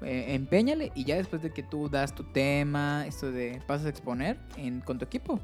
eh, 0.02 0.28
empeñale 0.30 0.92
y 0.96 1.04
ya 1.04 1.16
después 1.18 1.42
de 1.42 1.52
que 1.52 1.62
tú 1.64 1.90
das 1.90 2.16
tu 2.16 2.24
tema, 2.24 3.06
esto 3.06 3.30
de 3.32 3.62
pasas 3.68 3.88
a 3.88 3.90
exponer 3.90 4.38
en, 4.58 4.80
con 4.82 4.98
tu 4.98 5.04
equipo. 5.06 5.40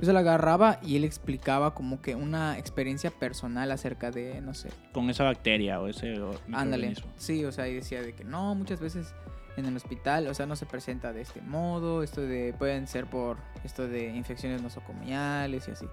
Pues 0.00 0.08
él 0.08 0.16
agarraba 0.16 0.80
y 0.82 0.96
él 0.96 1.04
explicaba 1.04 1.74
como 1.74 2.00
que 2.00 2.14
una 2.14 2.58
experiencia 2.58 3.10
personal 3.10 3.70
acerca 3.70 4.10
de, 4.10 4.40
no 4.40 4.54
sé, 4.54 4.70
Con 4.92 5.10
esa 5.10 5.24
bacteria 5.24 5.78
o 5.78 5.88
ese 5.88 6.14
Ándale. 6.52 6.94
Sí, 7.16 7.44
o 7.44 7.52
sea, 7.52 7.68
y 7.68 7.74
decía 7.74 8.00
de 8.00 8.14
que 8.14 8.24
no, 8.24 8.54
muchas 8.54 8.80
veces 8.80 9.12
en 9.58 9.66
el 9.66 9.76
hospital, 9.76 10.26
o 10.28 10.32
sea, 10.32 10.46
no 10.46 10.56
se 10.56 10.64
presenta 10.64 11.12
de 11.12 11.20
este 11.20 11.42
modo, 11.42 12.02
esto 12.02 12.22
de 12.22 12.54
pueden 12.58 12.86
ser 12.86 13.04
por 13.04 13.36
esto 13.62 13.86
de 13.86 14.08
infecciones 14.08 14.62
nosocomiales 14.62 15.68
y 15.68 15.70
así. 15.70 15.86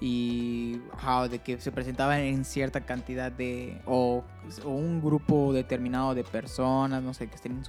Y 0.00 0.80
ajá, 0.92 1.28
de 1.28 1.38
que 1.38 1.60
se 1.60 1.70
presentaban 1.70 2.22
en 2.22 2.44
cierta 2.44 2.80
cantidad 2.80 3.30
de 3.30 3.80
o, 3.86 4.24
o 4.64 4.70
un 4.70 5.00
grupo 5.00 5.52
determinado 5.52 6.16
de 6.16 6.24
personas, 6.24 7.00
no 7.00 7.14
sé, 7.14 7.28
que 7.28 7.36
estén 7.36 7.62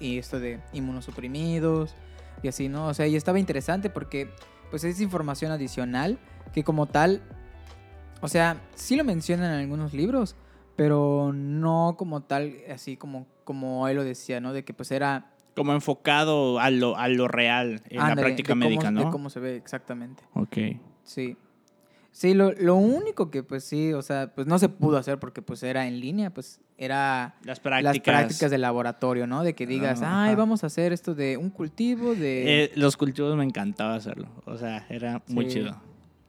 y 0.00 0.18
esto 0.18 0.40
de 0.40 0.60
inmunosuprimidos 0.72 1.94
y 2.42 2.48
así, 2.48 2.70
¿no? 2.70 2.88
O 2.88 2.94
sea, 2.94 3.06
y 3.06 3.16
estaba 3.16 3.38
interesante 3.38 3.90
porque 3.90 4.30
pues 4.74 4.82
es 4.82 5.00
información 5.00 5.52
adicional 5.52 6.18
que 6.52 6.64
como 6.64 6.86
tal 6.86 7.22
o 8.20 8.26
sea, 8.26 8.60
sí 8.74 8.96
lo 8.96 9.04
mencionan 9.04 9.52
en 9.52 9.60
algunos 9.60 9.94
libros, 9.94 10.34
pero 10.74 11.30
no 11.32 11.94
como 11.96 12.22
tal, 12.22 12.54
así 12.72 12.96
como, 12.96 13.28
como 13.44 13.86
él 13.86 13.94
lo 13.96 14.02
decía, 14.02 14.40
¿no? 14.40 14.52
De 14.52 14.64
que 14.64 14.74
pues 14.74 14.90
era... 14.90 15.30
Como 15.54 15.72
enfocado 15.74 16.58
a 16.58 16.70
lo, 16.70 16.96
a 16.96 17.06
lo 17.06 17.28
real 17.28 17.82
en 17.88 17.98
la 18.00 18.16
práctica 18.16 18.54
de 18.54 18.58
cómo- 18.58 18.64
médica, 18.68 18.86
De 18.86 18.92
¿no? 19.04 19.10
cómo 19.12 19.30
se 19.30 19.38
ve 19.38 19.54
exactamente. 19.54 20.24
Ok. 20.32 20.56
Sí. 21.04 21.36
Sí, 22.16 22.32
lo, 22.32 22.52
lo 22.52 22.76
único 22.76 23.28
que 23.28 23.42
pues 23.42 23.64
sí, 23.64 23.92
o 23.92 24.00
sea, 24.00 24.32
pues 24.32 24.46
no 24.46 24.60
se 24.60 24.68
pudo 24.68 24.98
hacer 24.98 25.18
porque 25.18 25.42
pues 25.42 25.64
era 25.64 25.88
en 25.88 25.98
línea, 25.98 26.30
pues 26.30 26.60
era 26.78 27.34
Las 27.42 27.58
prácticas. 27.58 27.96
las 27.96 28.00
prácticas 28.04 28.50
de 28.52 28.58
laboratorio, 28.58 29.26
¿no? 29.26 29.42
De 29.42 29.54
que 29.56 29.66
digas, 29.66 30.00
Ah, 30.00 30.22
ay, 30.22 30.28
ajá. 30.30 30.36
vamos 30.38 30.62
a 30.62 30.68
hacer 30.68 30.92
esto 30.92 31.16
de 31.16 31.36
un 31.36 31.50
cultivo 31.50 32.14
de... 32.14 32.66
Eh, 32.66 32.72
los 32.76 32.96
cultivos 32.96 33.36
me 33.36 33.42
encantaba 33.42 33.96
hacerlo. 33.96 34.28
O 34.46 34.56
sea, 34.56 34.86
era 34.90 35.22
muy 35.26 35.48
chido. 35.48 35.76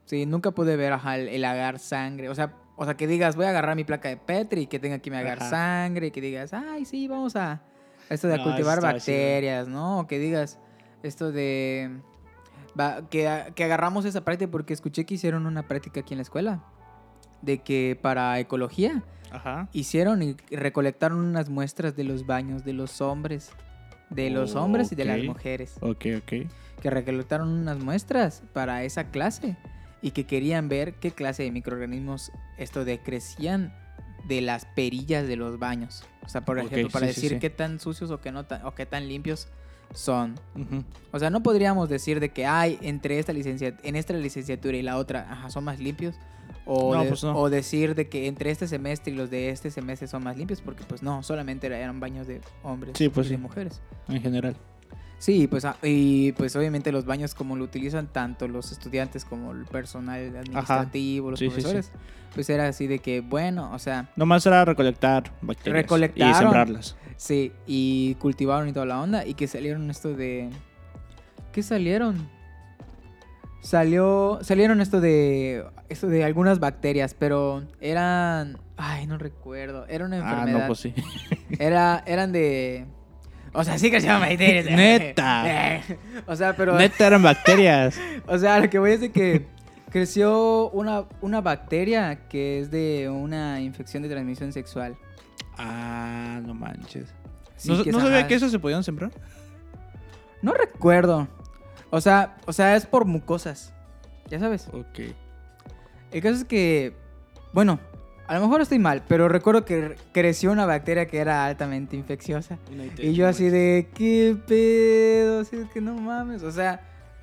Sí, 0.06 0.26
nunca 0.26 0.50
pude 0.50 0.74
ver 0.74 0.92
ajá, 0.92 1.18
el, 1.18 1.28
el 1.28 1.44
agar 1.44 1.78
sangre. 1.78 2.30
O 2.30 2.34
sea, 2.34 2.52
o 2.74 2.84
sea, 2.84 2.96
que 2.96 3.06
digas, 3.06 3.36
voy 3.36 3.44
a 3.46 3.50
agarrar 3.50 3.76
mi 3.76 3.84
placa 3.84 4.08
de 4.08 4.16
Petri 4.16 4.62
y 4.62 4.66
que 4.66 4.80
tenga 4.80 4.98
que 4.98 5.12
me 5.12 5.18
agar 5.18 5.38
Ajá. 5.38 5.50
sangre. 5.50 6.08
Y 6.08 6.10
que 6.10 6.20
digas, 6.20 6.52
ay, 6.52 6.84
sí, 6.84 7.06
vamos 7.06 7.36
a 7.36 7.62
esto 8.10 8.26
de 8.26 8.38
No, 8.38 8.42
cultivar 8.42 8.78
chido. 8.80 8.92
bacterias, 8.92 9.68
¿no? 9.68 10.00
O 10.00 10.06
que 10.08 10.18
digas 10.18 10.58
esto 11.04 11.30
de... 11.30 12.00
va- 12.78 13.08
que, 13.08 13.52
que 13.54 13.64
agarramos 13.64 14.04
esa 14.04 14.24
práctica 14.24 14.50
porque 14.50 14.72
escuché 14.74 15.04
que 15.04 15.14
hicieron 15.14 15.46
una 15.46 15.62
práctica 15.66 16.00
aquí 16.00 16.14
en 16.14 16.18
la 16.18 16.22
escuela. 16.22 16.62
De 17.42 17.58
que 17.58 17.98
para 18.00 18.38
ecología 18.40 19.02
Ajá. 19.30 19.68
hicieron 19.72 20.22
y 20.22 20.36
recolectaron 20.50 21.18
unas 21.18 21.48
muestras 21.50 21.94
de 21.96 22.04
los 22.04 22.26
baños 22.26 22.64
de 22.64 22.72
los 22.72 23.00
hombres. 23.00 23.50
De 24.10 24.30
los 24.30 24.54
hombres 24.54 24.92
y 24.92 24.94
de 24.94 25.04
las 25.04 25.18
mujeres 25.24 25.74
Ok, 25.80 26.06
ok. 26.18 26.48
que 26.80 26.90
recolectaron 26.90 27.48
unas 27.48 27.78
muestras 27.80 28.42
para 28.52 28.84
esa 28.84 29.10
clase 29.10 29.56
y 30.00 30.12
que 30.12 30.24
querían 30.26 30.68
ver 30.68 30.94
qué 30.94 31.10
clase 31.10 31.42
de 31.42 31.50
microorganismos 31.50 32.30
esto 32.56 32.84
de 32.84 33.00
crecían 33.00 33.74
de 34.28 34.40
las 34.42 34.64
perillas 34.76 35.26
de 35.26 35.34
los 35.36 35.58
baños. 35.58 36.04
O 36.24 36.28
sea, 36.28 36.44
por 36.44 36.58
Ok, 36.58 36.66
ejemplo, 36.66 36.90
para 36.90 37.08
sí, 37.08 37.14
sí, 37.14 37.20
decir 37.20 37.32
sí. 37.32 37.38
qué 37.40 37.50
tan 37.50 37.80
sucios 37.80 38.10
o 38.12 38.20
qué 38.20 38.30
no 38.30 38.44
tan, 38.46 38.64
o 38.64 38.74
qué 38.76 38.86
tan 38.86 39.08
limpios 39.08 39.48
son. 39.94 40.34
Ujú. 40.54 40.84
O 41.12 41.18
sea, 41.18 41.30
no 41.30 41.42
podríamos 41.42 41.88
decir 41.88 42.20
de 42.20 42.28
que 42.30 42.46
hay 42.46 42.78
entre 42.82 43.18
esta 43.18 43.32
licenciatura, 43.32 43.88
en 43.88 43.96
esta 43.96 44.12
licenciatura 44.14 44.76
y 44.76 44.82
la 44.82 44.96
otra, 44.98 45.26
ajá, 45.30 45.50
son 45.50 45.64
más 45.64 45.78
limpios. 45.80 46.16
O, 46.68 46.94
No, 46.94 47.02
de- 47.02 47.08
pues 47.08 47.22
no. 47.22 47.36
o 47.36 47.48
decir 47.48 47.94
de 47.94 48.08
que 48.08 48.26
entre 48.26 48.50
este 48.50 48.66
semestre 48.66 49.12
y 49.12 49.16
los 49.16 49.30
de 49.30 49.50
este 49.50 49.70
semestre 49.70 50.08
son 50.08 50.24
más 50.24 50.36
limpios, 50.36 50.60
porque 50.60 50.82
pues 50.84 51.00
no, 51.02 51.22
solamente 51.22 51.68
eran 51.68 52.00
baños 52.00 52.26
de 52.26 52.40
hombres 52.64 52.98
Sí, 52.98 53.08
pues 53.08 53.28
y 53.28 53.30
de 53.30 53.36
sí. 53.36 53.42
mujeres. 53.42 53.80
En 54.08 54.20
general. 54.20 54.56
Sí, 55.18 55.46
pues, 55.46 55.64
ah, 55.64 55.76
y 55.82 56.32
pues 56.32 56.54
obviamente 56.56 56.92
los 56.92 57.06
baños 57.06 57.34
como 57.34 57.56
lo 57.56 57.64
utilizan 57.64 58.06
tanto 58.08 58.48
los 58.48 58.70
estudiantes 58.72 59.24
como 59.24 59.52
el 59.52 59.64
personal 59.64 60.36
administrativo, 60.36 61.30
los 61.30 61.38
Sí, 61.38 61.46
sí, 61.46 61.50
sí. 61.52 61.54
profesores, 61.62 61.90
pues 62.34 62.50
era 62.50 62.68
así 62.68 62.86
de 62.86 62.98
que, 62.98 63.20
bueno, 63.20 63.70
o 63.72 63.78
sea, 63.78 64.10
Nomás 64.16 64.44
era 64.44 64.64
recolectar 64.64 65.32
bacterias. 65.40 65.82
Recolectaron. 65.84 66.30
Y 66.30 66.34
sembrarlas. 66.34 66.96
Sí, 67.16 67.52
y 67.66 68.14
cultivaron 68.16 68.68
y 68.68 68.72
toda 68.72 68.86
la 68.86 69.00
onda, 69.00 69.24
y 69.26 69.34
que 69.34 69.46
salieron 69.46 69.90
esto 69.90 70.14
de... 70.14 70.50
¿Qué 71.52 71.62
salieron? 71.62 72.28
Salió, 73.60 74.38
salieron 74.42 74.80
esto 74.80 75.00
de, 75.00 75.64
esto 75.88 76.06
de 76.06 76.22
algunas 76.24 76.60
bacterias, 76.60 77.14
pero 77.18 77.64
eran, 77.80 78.58
ay, 78.76 79.06
no 79.06 79.18
recuerdo, 79.18 79.86
era 79.88 80.04
una 80.04 80.16
Ah, 80.18 80.20
enfermedad. 80.20 80.60
no, 80.60 80.66
pues 80.68 80.78
sí. 80.80 80.94
Era, 81.58 82.02
eran 82.06 82.30
de... 82.32 82.86
O 83.52 83.64
sea, 83.64 83.78
sí 83.78 83.90
que 83.90 84.00
se 84.00 84.06
llama 84.06 84.26
bacterias. 84.26 84.66
Neta. 84.70 85.80
o 86.26 86.36
sea, 86.36 86.54
pero... 86.54 86.76
Neta 86.76 87.06
eran 87.06 87.22
bacterias. 87.22 87.98
O 88.26 88.38
sea, 88.38 88.60
lo 88.60 88.68
que 88.70 88.78
voy 88.78 88.92
es 88.92 89.00
de 89.00 89.10
que 89.10 89.46
creció 89.90 90.68
una, 90.70 91.04
una 91.22 91.40
bacteria 91.40 92.28
que 92.28 92.60
es 92.60 92.70
de 92.70 93.08
una 93.08 93.60
infección 93.62 94.02
de 94.02 94.10
transmisión 94.10 94.52
sexual. 94.52 94.96
Ah, 95.58 96.40
no 96.44 96.54
manches. 96.54 97.08
Sí, 97.56 97.70
¿No, 97.70 97.82
que 97.82 97.92
no 97.92 97.98
es, 97.98 98.04
sabía 98.04 98.26
que 98.26 98.34
eso 98.34 98.48
se 98.48 98.58
podían 98.58 98.84
sembrar? 98.84 99.10
No 100.42 100.52
recuerdo. 100.52 101.28
O 101.90 102.00
sea, 102.00 102.36
o 102.46 102.52
sea, 102.52 102.76
es 102.76 102.86
por 102.86 103.04
mucosas. 103.04 103.72
Ya 104.28 104.38
sabes. 104.38 104.68
Ok. 104.72 105.00
El 106.12 106.22
caso 106.22 106.36
es 106.36 106.44
que, 106.44 106.94
bueno, 107.52 107.80
a 108.26 108.34
lo 108.34 108.40
mejor 108.40 108.60
estoy 108.60 108.78
mal, 108.78 109.02
pero 109.06 109.28
recuerdo 109.28 109.64
que 109.64 109.96
creció 110.12 110.50
una 110.50 110.66
bacteria 110.66 111.06
que 111.06 111.18
era 111.18 111.46
altamente 111.46 111.96
infecciosa. 111.96 112.58
Y 112.98 113.12
yo 113.14 113.28
así 113.28 113.48
de, 113.48 113.88
¿qué 113.94 114.36
pedo? 114.46 115.40
Así 115.40 115.56
de 115.56 115.68
que 115.68 115.80
no 115.80 115.94
mames. 115.94 116.42
O 116.42 116.50
sea, 116.50 116.80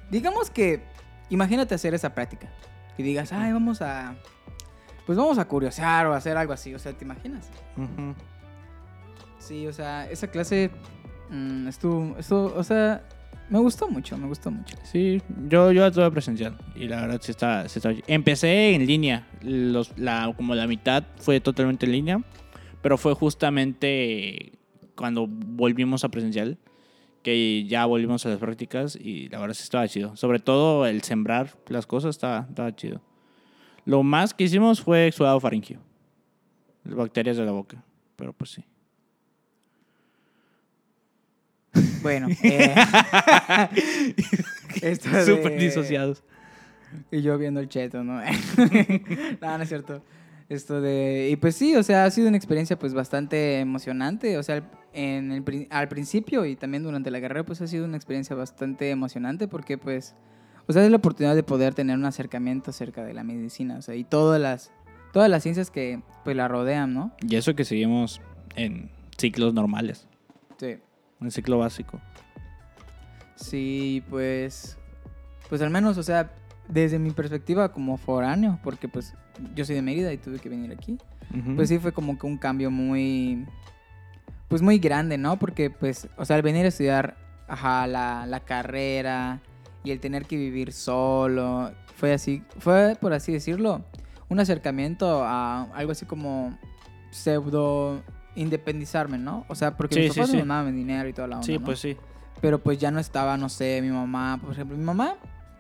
digamos 0.09 0.49
que, 0.49 0.81
imagínate 1.29 1.75
hacer 1.75 1.93
esa 1.93 2.13
práctica. 2.13 2.47
Y 2.97 3.03
digas, 3.03 3.33
ay, 3.33 3.51
vamos 3.51 3.81
a, 3.81 4.15
pues 5.05 5.17
vamos 5.17 5.37
a 5.37 5.45
curiosear 5.47 6.07
o 6.07 6.13
hacer 6.13 6.37
algo 6.37 6.53
así. 6.53 6.73
O 6.73 6.79
sea, 6.79 6.93
¿te 6.93 7.05
imaginas? 7.05 7.49
Sí, 9.39 9.67
o 9.67 9.73
sea, 9.73 10.09
esa 10.09 10.27
clase 10.27 10.71
mm, 11.29 11.67
estuvo, 11.67 12.15
estuvo, 12.17 12.53
o 12.55 12.63
sea, 12.63 13.03
me 13.49 13.59
gustó 13.59 13.89
mucho, 13.89 14.17
me 14.17 14.27
gustó 14.27 14.49
mucho. 14.51 14.77
Sí, 14.83 15.21
yo, 15.49 15.71
yo 15.71 15.81
la 15.81 15.91
tuve 15.91 16.09
presencial 16.11 16.57
y 16.75 16.87
la 16.87 17.01
verdad 17.01 17.19
sí 17.21 17.31
está, 17.31 17.67
sí 17.67 17.79
está- 17.79 17.93
Empecé 18.07 18.73
en 18.73 18.85
línea, 18.85 19.27
los, 19.41 19.97
la, 19.97 20.31
como 20.35 20.55
la 20.55 20.65
mitad 20.67 21.03
fue 21.17 21.41
totalmente 21.41 21.85
en 21.85 21.91
línea, 21.91 22.23
pero 22.81 22.97
fue 22.97 23.13
justamente 23.15 24.53
cuando 24.95 25.27
volvimos 25.27 26.03
a 26.03 26.09
presencial 26.09 26.57
que 27.21 27.65
ya 27.65 27.85
volvimos 27.85 28.25
a 28.25 28.29
las 28.29 28.37
prácticas 28.37 28.95
y 28.97 29.27
la 29.29 29.39
verdad 29.39 29.53
sí 29.55 29.63
estaba 29.63 29.87
chido. 29.87 30.15
Sobre 30.15 30.39
todo 30.39 30.85
el 30.85 31.01
sembrar 31.03 31.49
las 31.67 31.85
cosas 31.85 32.11
estaba, 32.11 32.45
estaba 32.49 32.75
chido. 32.75 33.01
Lo 33.85 34.03
más 34.03 34.33
que 34.33 34.45
hicimos 34.45 34.81
fue 34.81 35.07
exudado 35.07 35.39
faringio, 35.39 35.79
las 36.83 36.95
bacterias 36.95 37.37
de 37.37 37.45
la 37.45 37.51
boca, 37.51 37.83
pero 38.15 38.33
pues 38.33 38.51
sí. 38.51 38.63
Bueno, 42.01 42.27
eh, 42.43 42.75
esto 44.81 45.09
de- 45.09 45.25
Súper 45.25 45.59
disociados. 45.59 46.23
Y 47.11 47.21
yo 47.21 47.37
viendo 47.37 47.59
el 47.59 47.69
cheto, 47.69 48.03
¿no? 48.03 48.21
no, 49.41 49.57
no 49.57 49.63
es 49.63 49.69
cierto. 49.69 50.03
Esto 50.49 50.81
de... 50.81 51.29
Y 51.31 51.35
pues 51.37 51.55
sí, 51.55 51.75
o 51.75 51.81
sea, 51.81 52.05
ha 52.05 52.11
sido 52.11 52.27
una 52.27 52.37
experiencia 52.37 52.77
pues 52.77 52.93
bastante 52.93 53.59
emocionante. 53.59 54.37
O 54.37 54.43
sea, 54.43 54.69
en 54.93 55.31
el, 55.31 55.67
al 55.71 55.87
principio 55.87 56.45
y 56.45 56.55
también 56.55 56.83
durante 56.83 57.09
la 57.09 57.19
carrera 57.19 57.43
pues 57.45 57.61
ha 57.61 57.67
sido 57.67 57.85
una 57.85 57.97
experiencia 57.97 58.35
bastante 58.35 58.91
emocionante 58.91 59.47
porque 59.47 59.77
pues... 59.77 60.15
O 60.67 60.73
sea, 60.73 60.83
es 60.85 60.91
la 60.91 60.97
oportunidad 60.97 61.35
de 61.35 61.43
poder 61.43 61.73
tener 61.73 61.97
un 61.97 62.05
acercamiento 62.05 62.71
acerca 62.71 63.03
de 63.03 63.13
la 63.13 63.23
medicina. 63.23 63.77
O 63.77 63.81
sea, 63.81 63.95
y 63.95 64.03
todas 64.03 64.39
las, 64.41 64.71
todas 65.11 65.29
las 65.29 65.43
ciencias 65.43 65.69
que 65.71 66.01
pues 66.23 66.35
la 66.35 66.47
rodean, 66.47 66.93
¿no? 66.93 67.11
Y 67.27 67.35
eso 67.35 67.53
que 67.55 67.65
seguimos 67.65 68.21
en 68.55 68.89
ciclos 69.17 69.53
normales, 69.53 70.07
Sí. 70.57 70.77
en 71.21 71.31
ciclo 71.31 71.57
básico. 71.59 71.99
Sí, 73.35 74.03
pues... 74.09 74.77
Pues 75.49 75.61
al 75.61 75.69
menos, 75.69 75.97
o 75.97 76.03
sea, 76.03 76.31
desde 76.67 76.97
mi 76.97 77.11
perspectiva 77.11 77.71
como 77.71 77.97
foráneo, 77.97 78.59
porque 78.63 78.87
pues 78.87 79.13
yo 79.53 79.65
soy 79.65 79.75
de 79.75 79.81
Mérida 79.81 80.11
y 80.13 80.17
tuve 80.17 80.39
que 80.39 80.49
venir 80.49 80.71
aquí. 80.71 80.97
Pues 81.55 81.69
sí 81.69 81.77
fue 81.79 81.91
como 81.91 82.17
que 82.17 82.25
un 82.27 82.37
cambio 82.37 82.69
muy, 82.71 83.45
pues 84.47 84.61
muy 84.61 84.77
grande, 84.79 85.17
¿no? 85.17 85.37
Porque 85.37 85.69
pues, 85.69 86.07
o 86.17 86.25
sea, 86.25 86.35
al 86.37 86.41
venir 86.43 86.65
a 86.65 86.69
estudiar, 86.69 87.17
ajá, 87.47 87.85
la, 87.87 88.25
la 88.27 88.39
carrera 88.39 89.41
y 89.83 89.91
el 89.91 89.99
tener 89.99 90.25
que 90.25 90.37
vivir 90.37 90.71
solo, 90.73 91.71
fue 91.95 92.13
así, 92.13 92.43
fue 92.59 92.97
por 92.99 93.13
así 93.13 93.31
decirlo, 93.33 93.83
un 94.29 94.39
acercamiento 94.39 95.23
a 95.23 95.63
algo 95.73 95.91
así 95.91 96.05
como 96.05 96.57
pseudo 97.11 98.01
independizarme, 98.35 99.17
¿no? 99.17 99.45
O 99.47 99.55
sea, 99.55 99.77
porque 99.77 99.95
Sí, 99.95 100.01
mis 100.01 100.09
papás 100.15 100.29
sí. 100.31 100.37
me 100.37 100.43
mandaban 100.43 100.75
dinero 100.75 101.07
y 101.07 101.13
toda 101.13 101.27
la 101.27 101.35
onda, 101.35 101.45
Sí, 101.45 101.57
¿no? 101.59 101.65
pues 101.65 101.79
sí. 101.79 101.97
Pero 102.41 102.59
pues 102.59 102.77
ya 102.79 102.91
no 102.91 102.99
estaba, 102.99 103.37
no 103.37 103.47
sé, 103.49 103.79
mi 103.81 103.89
mamá, 103.89 104.39
por 104.41 104.51
ejemplo, 104.53 104.75
mi 104.75 104.83
mamá 104.83 105.15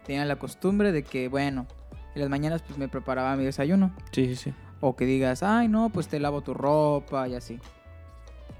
tenía 0.05 0.25
la 0.25 0.37
costumbre 0.37 0.91
de 0.91 1.03
que, 1.03 1.27
bueno, 1.27 1.67
en 2.15 2.21
las 2.21 2.29
mañanas 2.29 2.61
pues 2.63 2.77
me 2.77 2.87
preparaba 2.87 3.35
mi 3.35 3.45
desayuno. 3.45 3.93
Sí, 4.11 4.25
sí, 4.27 4.35
sí. 4.35 4.53
O 4.81 4.95
que 4.95 5.05
digas, 5.05 5.43
ay, 5.43 5.67
no, 5.69 5.89
pues 5.91 6.07
te 6.07 6.19
lavo 6.19 6.41
tu 6.41 6.53
ropa 6.53 7.27
y 7.29 7.35
así. 7.35 7.59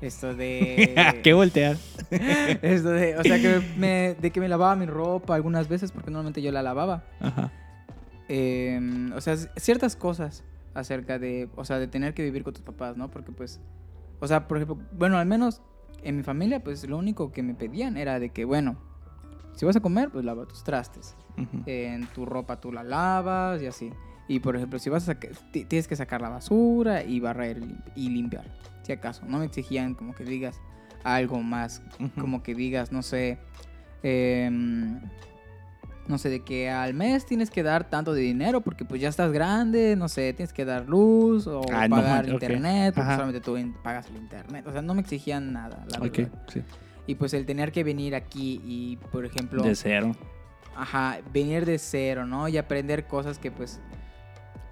Esto 0.04 0.36
de... 0.36 1.22
¿Qué 1.24 1.34
voltear? 1.34 1.78
Esto 2.12 2.90
de, 2.90 3.18
o 3.18 3.24
sea, 3.24 3.40
que 3.40 3.62
me, 3.78 4.16
de 4.20 4.32
que 4.32 4.40
me 4.40 4.50
lavaba 4.50 4.76
mi 4.76 4.86
ropa 4.86 5.36
algunas 5.36 5.70
veces 5.70 5.92
porque 5.92 6.12
normalmente 6.12 6.42
yo 6.42 6.52
la 6.52 6.62
lavaba. 6.62 7.04
Ajá. 7.22 7.52
Eh, 8.28 8.80
o 9.16 9.22
sea, 9.22 9.38
ciertas 9.38 9.96
cosas 9.96 10.44
acerca 10.74 11.20
de, 11.20 11.50
o 11.56 11.66
sea, 11.66 11.80
de 11.80 11.88
tener 11.88 12.14
que 12.14 12.24
vivir 12.24 12.44
con 12.44 12.54
tus 12.54 12.64
papás, 12.64 12.98
¿no? 12.98 13.10
Porque 13.10 13.32
pues, 13.32 13.62
o 14.20 14.28
sea, 14.28 14.48
por 14.48 14.58
ejemplo, 14.58 14.86
bueno, 14.92 15.18
al 15.18 15.26
menos 15.26 15.62
en 16.04 16.18
mi 16.18 16.24
familia, 16.24 16.62
pues 16.64 16.88
lo 16.88 16.98
único 16.98 17.32
que 17.32 17.44
me 17.44 17.54
pedían 17.54 17.96
era 17.96 18.20
de 18.20 18.30
que, 18.30 18.44
bueno, 18.44 18.78
si 19.54 19.66
vas 19.66 19.76
a 19.76 19.80
comer, 19.82 20.10
pues 20.10 20.26
lava 20.26 20.46
tus 20.46 20.64
trastes. 20.64 21.16
En 21.66 22.06
tu 22.08 22.26
ropa 22.26 22.60
tú 22.60 22.72
la 22.72 22.84
lavas 22.84 23.62
y 23.62 23.68
así. 23.68 23.92
Y 24.28 24.40
por 24.40 24.56
ejemplo, 24.56 24.80
si 24.80 24.90
vas 24.90 25.08
a 25.10 25.16
tienes 25.16 25.88
que 25.88 25.96
sacar 25.96 26.22
la 26.22 26.30
basura 26.30 27.04
y 27.04 27.20
barrer 27.20 27.62
y 27.96 28.10
limpiar. 28.10 28.46
Si 28.84 28.92
acaso, 28.92 29.26
no 29.26 29.40
me 29.40 29.46
exigían 29.46 29.96
como 29.96 30.14
que 30.14 30.24
digas 30.24 30.62
algo 31.04 31.42
más, 31.42 31.82
como 32.20 32.44
que 32.44 32.54
digas, 32.56 32.92
no 32.92 33.02
sé, 33.02 33.38
em, 34.04 35.00
no 36.08 36.18
sé, 36.18 36.30
de 36.30 36.42
que 36.42 36.70
al 36.70 36.94
mes 36.94 37.26
tienes 37.26 37.50
que 37.50 37.64
dar 37.64 37.90
tanto 37.90 38.14
de 38.14 38.22
dinero 38.22 38.62
porque 38.62 38.84
pues 38.86 39.02
ya 39.02 39.08
estás 39.10 39.32
grande, 39.32 39.96
no 39.96 40.10
sé, 40.10 40.34
tienes 40.34 40.52
que 40.54 40.66
dar 40.66 40.88
luz 40.88 41.48
o 41.48 41.62
Ah, 41.72 41.88
pagar 41.90 42.28
internet, 42.28 42.94
porque 42.96 43.12
solamente 43.12 43.42
tú 43.42 43.58
pagas 43.82 44.08
el 44.10 44.18
internet. 44.18 44.66
O 44.68 44.72
sea, 44.72 44.82
no 44.82 44.94
me 44.94 45.02
exigían 45.02 45.54
nada, 45.54 45.86
la 45.90 45.98
Ok, 46.06 46.18
verdad. 46.18 46.32
sí. 46.48 46.62
Y 47.08 47.16
pues 47.16 47.34
el 47.34 47.46
tener 47.46 47.72
que 47.74 47.84
venir 47.84 48.16
aquí 48.16 48.62
y, 48.64 48.98
por 49.12 49.26
ejemplo... 49.26 49.62
De 49.64 49.76
cero. 49.76 50.14
Ajá, 50.76 51.20
venir 51.34 51.66
de 51.66 51.78
cero, 51.78 52.26
¿no? 52.26 52.48
Y 52.48 52.58
aprender 52.58 53.08
cosas 53.08 53.38
que 53.40 53.52
pues 53.52 53.80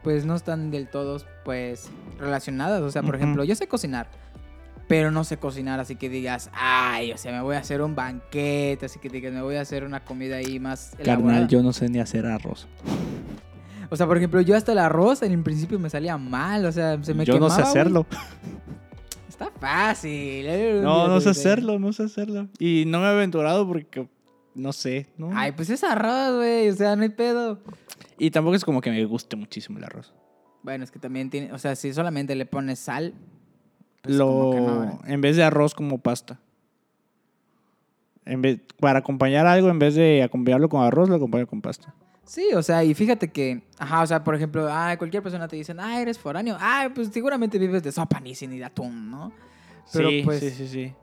pues 0.03 0.25
no 0.25 0.35
están 0.35 0.71
del 0.71 0.87
todo 0.87 1.21
pues 1.45 1.89
relacionadas, 2.19 2.81
o 2.81 2.91
sea, 2.91 3.03
por 3.03 3.15
ejemplo, 3.15 3.43
yo 3.43 3.55
sé 3.55 3.67
cocinar, 3.67 4.07
pero 4.87 5.11
no 5.11 5.23
sé 5.23 5.37
cocinar, 5.37 5.79
así 5.79 5.95
que 5.95 6.09
digas, 6.09 6.49
"Ay, 6.53 7.11
o 7.13 7.17
sea, 7.17 7.31
me 7.31 7.41
voy 7.41 7.55
a 7.55 7.59
hacer 7.59 7.81
un 7.81 7.95
banquete", 7.95 8.85
así 8.85 8.99
que 8.99 9.09
digas, 9.09 9.31
"Me 9.33 9.41
voy 9.41 9.55
a 9.55 9.61
hacer 9.61 9.83
una 9.83 10.03
comida 10.03 10.37
ahí 10.37 10.59
más 10.59 10.91
Carnal, 10.97 11.05
elaborada". 11.19 11.47
yo 11.47 11.61
no 11.63 11.71
sé 11.73 11.87
ni 11.89 11.99
hacer 11.99 12.25
arroz. 12.25 12.67
O 13.89 13.95
sea, 13.97 14.07
por 14.07 14.17
ejemplo, 14.17 14.39
yo 14.41 14.55
hasta 14.55 14.71
el 14.71 14.77
arroz 14.79 15.21
en 15.21 15.33
el 15.33 15.43
principio 15.43 15.77
me 15.79 15.89
salía 15.89 16.17
mal, 16.17 16.65
o 16.65 16.71
sea, 16.71 17.01
se 17.03 17.13
me 17.13 17.25
yo 17.25 17.39
no 17.39 17.49
sé 17.49 17.55
quemaba, 17.57 17.61
güey. 17.61 17.69
hacerlo. 17.69 18.05
Está 19.27 19.51
fácil. 19.59 20.45
eh, 20.47 20.79
No, 20.83 21.07
no 21.07 21.19
sé 21.19 21.29
hacerlo, 21.29 21.77
no 21.79 21.91
sé 21.93 22.03
hacerlo. 22.03 22.47
Y 22.59 22.83
no 22.87 22.99
me 22.99 23.05
he 23.05 23.09
aventurado 23.09 23.67
porque 23.67 24.07
no 24.55 24.71
sé, 24.73 25.07
¿no? 25.17 25.31
Ay, 25.33 25.51
pues 25.53 25.69
es 25.69 25.83
arroz, 25.83 26.35
güey, 26.37 26.69
o 26.69 26.75
sea, 26.75 26.95
no 26.95 27.03
hay 27.03 27.09
pedo. 27.09 27.59
Y 28.17 28.31
tampoco 28.31 28.55
es 28.55 28.65
como 28.65 28.81
que 28.81 28.91
me 28.91 29.03
guste 29.05 29.35
muchísimo 29.35 29.77
el 29.77 29.85
arroz. 29.85 30.13
Bueno, 30.63 30.83
es 30.83 30.91
que 30.91 30.99
también 30.99 31.29
tiene, 31.29 31.51
o 31.53 31.57
sea, 31.57 31.75
si 31.75 31.93
solamente 31.93 32.35
le 32.35 32.45
pones 32.45 32.79
sal, 32.79 33.13
pues 34.01 34.17
como 34.17 34.51
que 34.51 34.61
no, 34.61 34.85
lo 34.85 34.99
en 35.05 35.21
vez 35.21 35.35
de 35.35 35.43
arroz 35.43 35.73
como 35.73 35.97
pasta. 35.99 36.39
En 38.25 38.41
vez, 38.41 38.59
para 38.79 38.99
acompañar 38.99 39.47
algo, 39.47 39.69
en 39.69 39.79
vez 39.79 39.95
de 39.95 40.21
acompañarlo 40.21 40.69
con 40.69 40.83
arroz, 40.83 41.09
lo 41.09 41.15
acompaño 41.15 41.47
con 41.47 41.61
pasta. 41.61 41.93
Sí, 42.23 42.49
o 42.55 42.61
sea, 42.61 42.83
y 42.83 42.93
fíjate 42.93 43.29
que, 43.29 43.63
ajá, 43.79 44.03
o 44.03 44.07
sea, 44.07 44.23
por 44.23 44.35
ejemplo, 44.35 44.67
ah, 44.71 44.95
cualquier 44.97 45.23
persona 45.23 45.47
te 45.47 45.55
dicen, 45.55 45.79
ah, 45.79 45.99
eres 45.99 46.19
foráneo, 46.19 46.55
ah, 46.59 46.89
pues 46.93 47.09
seguramente 47.11 47.57
vives 47.57 47.81
de 47.83 47.91
sopa 47.91 48.19
ni 48.19 48.35
sin 48.35 48.51
ni 48.51 48.59
de 48.59 48.65
atún, 48.65 49.09
¿no? 49.09 49.31
Pero 49.91 50.09
sí, 50.09 50.21
pues, 50.23 50.39
sí, 50.39 50.51
sí, 50.51 50.67
sí. 50.67 50.93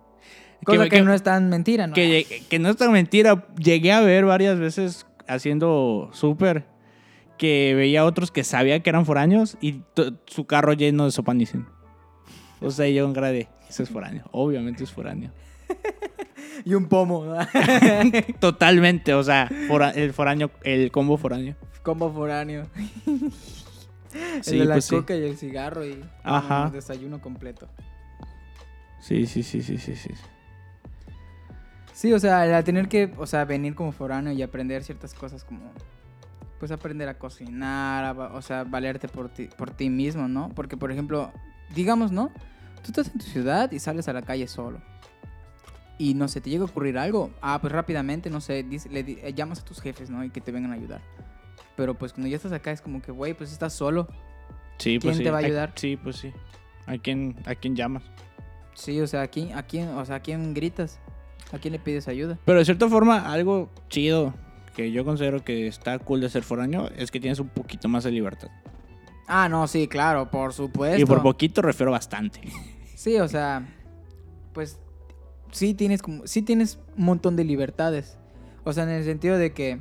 cosa 0.65 0.89
que, 0.89 1.03
no 1.03 1.13
es 1.13 1.23
tan 1.23 1.49
mentira, 1.49 1.87
¿no? 1.87 1.95
que, 1.95 2.45
que 2.49 2.59
no 2.59 2.71
es 2.71 2.77
tan 2.77 2.93
mentira. 2.93 3.47
Llegué 3.57 3.93
a 3.93 4.01
ver 4.01 4.25
varias 4.25 4.59
veces 4.59 5.07
haciendo 5.27 6.09
súper 6.13 6.65
que 7.39 7.75
veía 7.75 8.05
otros 8.05 8.31
que 8.31 8.45
sabía 8.45 8.81
que 8.83 8.91
eran 8.91 9.07
foráneos 9.07 9.57
y 9.61 9.83
su 10.27 10.45
carro 10.47 10.73
lleno 10.75 11.05
de 11.07 11.13
sopanicin. 11.13 11.67
O 12.61 12.71
sea, 12.71 12.89
yo 12.89 13.05
en 13.07 13.13
grade, 13.13 13.49
eso 13.69 13.83
es 13.83 13.89
foráneo. 13.89 14.25
Obviamente 14.33 14.85
es 14.85 14.91
foráneo. 14.93 15.31
Y 16.65 16.75
un 16.75 16.87
pomo, 16.89 17.25
¿no? 17.25 17.37
Totalmente, 18.41 19.15
o 19.15 19.23
sea, 19.23 19.49
fora- 19.69 19.91
el 19.93 20.13
foráneo, 20.13 20.51
el 20.65 20.91
combo 20.91 21.17
foráneo. 21.17 21.55
Combo 21.85 22.13
foráneo. 22.13 22.67
Sí, 24.43 24.51
el 24.55 24.59
de 24.59 24.65
la 24.65 24.75
pues 24.75 24.87
sí. 24.87 24.97
coca 24.97 25.15
y 25.15 25.23
el 25.23 25.37
cigarro 25.37 25.87
y 25.87 26.03
Ajá. 26.25 26.67
un 26.67 26.73
desayuno 26.73 27.21
completo. 27.21 27.69
Sí, 29.01 29.27
sí, 29.27 29.45
sí, 29.45 29.63
sí, 29.63 29.79
sí, 29.79 29.95
sí. 29.95 30.11
Sí, 31.93 32.13
o 32.13 32.19
sea, 32.19 32.43
al 32.43 32.65
tener 32.65 32.89
que, 32.89 33.13
o 33.17 33.27
sea, 33.27 33.45
venir 33.45 33.77
como 33.77 33.93
foráneo 33.93 34.33
y 34.33 34.43
aprender 34.43 34.83
ciertas 34.83 35.15
cosas 35.15 35.45
como, 35.45 35.61
pues 36.59 36.71
aprender 36.73 37.09
a 37.09 37.19
cocinar, 37.19 38.05
a 38.05 38.13
o 38.35 38.43
sea, 38.43 38.65
valerte 38.65 39.09
por 39.09 39.29
ti, 39.29 39.49
por 39.57 39.71
ti 39.71 39.91
mismo, 39.91 40.29
¿no? 40.29 40.51
Porque, 40.55 40.77
por 40.77 40.91
ejemplo, 40.93 41.33
digamos, 41.75 42.13
¿no? 42.13 42.31
Tú 42.83 42.89
estás 42.89 43.09
en 43.09 43.19
tu 43.21 43.27
ciudad 43.27 43.71
y 43.73 43.79
sales 43.79 44.09
a 44.09 44.13
la 44.13 44.23
calle 44.23 44.47
solo. 44.49 44.81
Y 45.99 46.15
no 46.15 46.29
sé, 46.29 46.41
te 46.41 46.51
llega 46.51 46.63
a 46.63 46.67
ocurrir 46.67 46.97
algo. 46.99 47.31
Ah, 47.43 47.59
pues 47.61 47.73
rápidamente, 47.73 48.31
no 48.31 48.41
sé, 48.41 48.63
dice- 48.63 48.89
le 48.89 49.01
eh, 49.01 49.35
llamas 49.35 49.61
a 49.61 49.65
tus 49.65 49.81
jefes, 49.81 50.11
¿no? 50.11 50.25
Y 50.25 50.31
que 50.31 50.41
te 50.41 50.53
vengan 50.53 50.71
a 50.73 50.75
ayudar. 50.75 51.01
Pero 51.77 51.95
pues 51.95 52.13
cuando 52.13 52.29
ya 52.29 52.37
estás 52.37 52.53
acá 52.53 52.71
es 52.71 52.81
como 52.81 53.03
que, 53.03 53.11
güey, 53.13 53.35
pues 53.35 53.53
estás 53.53 53.73
solo. 53.73 54.09
Sí, 54.79 54.99
pues 54.99 55.03
¿Quién 55.03 55.15
sí. 55.17 55.25
te 55.25 55.31
va 55.31 55.39
a 55.39 55.41
ayudar? 55.41 55.73
Sí, 55.75 55.97
pues 55.97 56.17
sí. 56.17 56.33
¿A 56.87 56.97
quién, 56.99 57.37
a 57.47 57.55
quién 57.55 57.75
llamas? 57.75 58.05
Sí, 58.75 59.01
o 59.01 59.07
sea, 59.09 59.23
¿a 59.23 59.27
quién, 59.29 59.53
a 59.57 59.65
quién, 59.65 59.89
o 59.89 60.05
sea, 60.05 60.17
¿a 60.17 60.21
quién 60.21 60.55
gritas? 60.55 61.01
¿A 61.53 61.59
quién 61.59 61.73
le 61.73 61.79
pides 61.81 62.07
ayuda? 62.07 62.39
Pero 62.45 62.59
de 62.61 62.65
cierta 62.65 62.89
forma, 62.89 63.31
algo 63.33 63.69
chido 63.89 64.35
que 64.79 64.93
yo 64.93 65.05
considero 65.05 65.43
que 65.43 65.67
está 65.67 65.99
cool 65.99 66.21
de 66.21 66.31
ser 66.31 66.45
foráneo 66.45 66.89
es 66.97 67.11
que 67.11 67.19
tienes 67.19 67.41
un 67.41 67.49
poquito 67.49 67.89
más 67.89 68.05
de 68.05 68.13
libertad. 68.13 68.49
Ah, 69.27 69.49
no, 69.49 69.67
sí, 69.67 69.89
claro, 69.89 70.31
por 70.31 70.53
supuesto. 70.53 71.03
Y 71.03 71.05
por 71.05 71.21
poquito 71.21 71.61
refiero 71.61 71.91
bastante. 71.91 72.41
Sí, 72.95 73.17
o 73.21 73.29
sea, 73.29 73.65
pues 74.55 74.81
sí 75.53 75.73
tienes 75.73 76.03
como 76.03 76.27
sí 76.27 76.43
tienes 76.43 76.81
un 76.97 77.05
montón 77.05 77.37
de 77.37 77.45
libertades. 77.45 78.19
O 78.65 78.73
sea, 78.73 78.83
en 78.83 78.91
el 78.91 79.05
sentido 79.05 79.39
de 79.39 79.53
que 79.53 79.81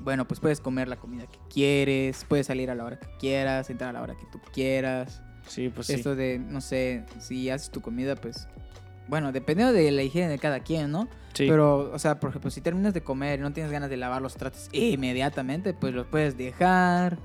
bueno, 0.00 0.26
pues 0.26 0.40
puedes 0.40 0.58
comer 0.58 0.88
la 0.88 0.96
comida 0.96 1.26
que 1.26 1.38
quieres, 1.50 2.24
puedes 2.26 2.46
salir 2.46 2.70
a 2.70 2.74
la 2.74 2.86
hora 2.86 2.98
que 2.98 3.06
quieras, 3.18 3.68
entrar 3.68 3.90
a 3.90 3.92
la 3.92 4.00
hora 4.00 4.14
que 4.14 4.24
tú 4.32 4.40
quieras. 4.50 5.22
Sí, 5.46 5.68
pues 5.68 5.88
sí. 5.88 5.92
Esto 5.92 6.16
de, 6.16 6.38
no 6.38 6.62
sé, 6.62 7.04
si 7.18 7.50
haces 7.50 7.70
tu 7.70 7.82
comida, 7.82 8.16
pues 8.16 8.48
bueno, 9.12 9.30
dependiendo 9.30 9.74
de 9.74 9.90
la 9.90 10.02
higiene 10.02 10.30
de 10.30 10.38
cada 10.38 10.60
quien, 10.60 10.90
¿no? 10.90 11.06
Sí. 11.34 11.44
Pero, 11.46 11.92
o 11.92 11.98
sea, 11.98 12.18
por 12.18 12.30
ejemplo, 12.30 12.50
si 12.50 12.62
terminas 12.62 12.94
de 12.94 13.02
comer 13.02 13.40
y 13.40 13.42
no 13.42 13.52
tienes 13.52 13.70
ganas 13.70 13.90
de 13.90 13.98
lavar 13.98 14.22
los 14.22 14.36
tratos 14.36 14.70
inmediatamente, 14.72 15.74
pues 15.74 15.92
los 15.92 16.06
puedes 16.06 16.38
dejar. 16.38 17.18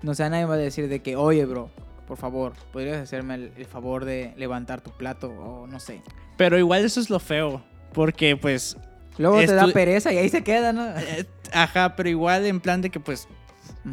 No 0.00 0.14
sé, 0.14 0.30
nadie 0.30 0.46
va 0.46 0.54
a 0.54 0.56
decir 0.56 0.88
de 0.88 1.02
que, 1.02 1.16
oye, 1.16 1.44
bro, 1.44 1.68
por 2.06 2.16
favor, 2.16 2.54
¿podrías 2.72 2.96
hacerme 2.96 3.34
el, 3.34 3.52
el 3.58 3.66
favor 3.66 4.06
de 4.06 4.32
levantar 4.38 4.80
tu 4.80 4.90
plato? 4.92 5.28
O 5.32 5.66
no 5.66 5.80
sé. 5.80 6.00
Pero 6.38 6.56
igual 6.58 6.82
eso 6.82 6.98
es 6.98 7.10
lo 7.10 7.20
feo. 7.20 7.62
Porque 7.92 8.38
pues. 8.38 8.78
Luego 9.18 9.36
te 9.36 9.52
da 9.54 9.66
pereza 9.68 10.14
y 10.14 10.16
ahí 10.16 10.30
se 10.30 10.42
queda, 10.42 10.72
¿no? 10.72 10.88
eh, 10.98 11.26
Ajá, 11.52 11.94
pero 11.94 12.08
igual 12.08 12.46
en 12.46 12.58
plan 12.58 12.80
de 12.80 12.88
que 12.88 13.00
pues 13.00 13.28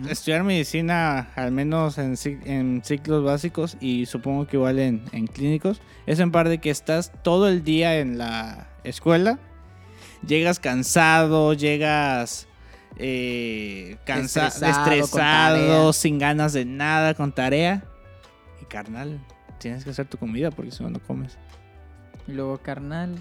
Estudiar 0.10 0.44
medicina, 0.44 1.30
al 1.36 1.52
menos 1.52 1.98
en, 1.98 2.14
cic- 2.14 2.46
en 2.46 2.82
ciclos 2.84 3.24
básicos 3.26 3.76
y 3.82 4.06
supongo 4.06 4.48
que 4.48 4.56
igual 4.56 4.80
en, 4.80 5.04
en 5.12 5.28
clínicos, 5.28 5.82
es 6.06 6.20
en 6.20 6.32
par 6.32 6.48
de 6.48 6.60
que 6.60 6.70
estás 6.70 7.12
todo 7.24 7.50
el 7.50 7.64
día 7.66 8.00
en 8.00 8.18
la 8.18 8.70
escuela, 8.86 9.38
llegas 10.26 10.60
cansado, 10.62 11.54
llegas 11.54 12.48
eh, 12.98 13.98
cansa- 14.06 14.48
Estresado, 14.70 15.94
sin 15.94 16.20
ganas 16.20 16.54
de 16.54 16.64
nada, 16.66 17.14
con 17.14 17.34
tarea. 17.34 17.84
Y 18.62 18.66
carnal, 18.66 19.20
tienes 19.60 19.84
que 19.84 19.90
hacer 19.90 20.08
tu 20.08 20.18
comida 20.18 20.52
porque 20.52 20.72
si 20.72 20.84
no, 20.84 20.90
no 20.90 21.00
comes. 21.00 21.38
Y 22.28 22.32
luego, 22.32 22.58
carnal, 22.60 23.16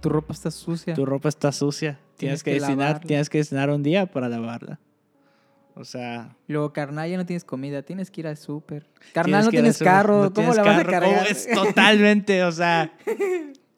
tu 0.00 0.10
ropa 0.10 0.34
está 0.34 0.50
sucia. 0.50 0.92
Tu 0.94 1.06
ropa 1.06 1.30
está 1.30 1.50
sucia, 1.50 1.98
Tienes 2.16 2.42
tienes, 2.42 2.42
que, 2.42 2.50
que 2.50 2.54
destinar, 2.60 3.00
tienes 3.06 3.30
que 3.30 3.38
destinar 3.38 3.70
un 3.70 3.82
día 3.82 4.04
para 4.06 4.28
lavarla. 4.28 4.80
O 5.76 5.84
sea, 5.84 6.36
luego, 6.46 6.72
carnal, 6.72 7.10
ya 7.10 7.16
no 7.16 7.26
tienes 7.26 7.44
comida, 7.44 7.82
tienes 7.82 8.10
que 8.10 8.20
ir 8.20 8.26
al 8.28 8.36
súper. 8.36 8.86
Carnal, 9.12 9.44
no 9.44 9.50
tienes 9.50 9.78
carro, 9.78 10.24
no 10.24 10.32
¿cómo 10.32 10.52
tienes 10.52 10.56
la 10.56 10.62
vas 10.62 10.78
a 10.80 10.84
carro, 10.84 11.06
cargar? 11.10 11.26
Es 11.26 11.48
totalmente, 11.54 12.44
o 12.44 12.52
sea. 12.52 12.92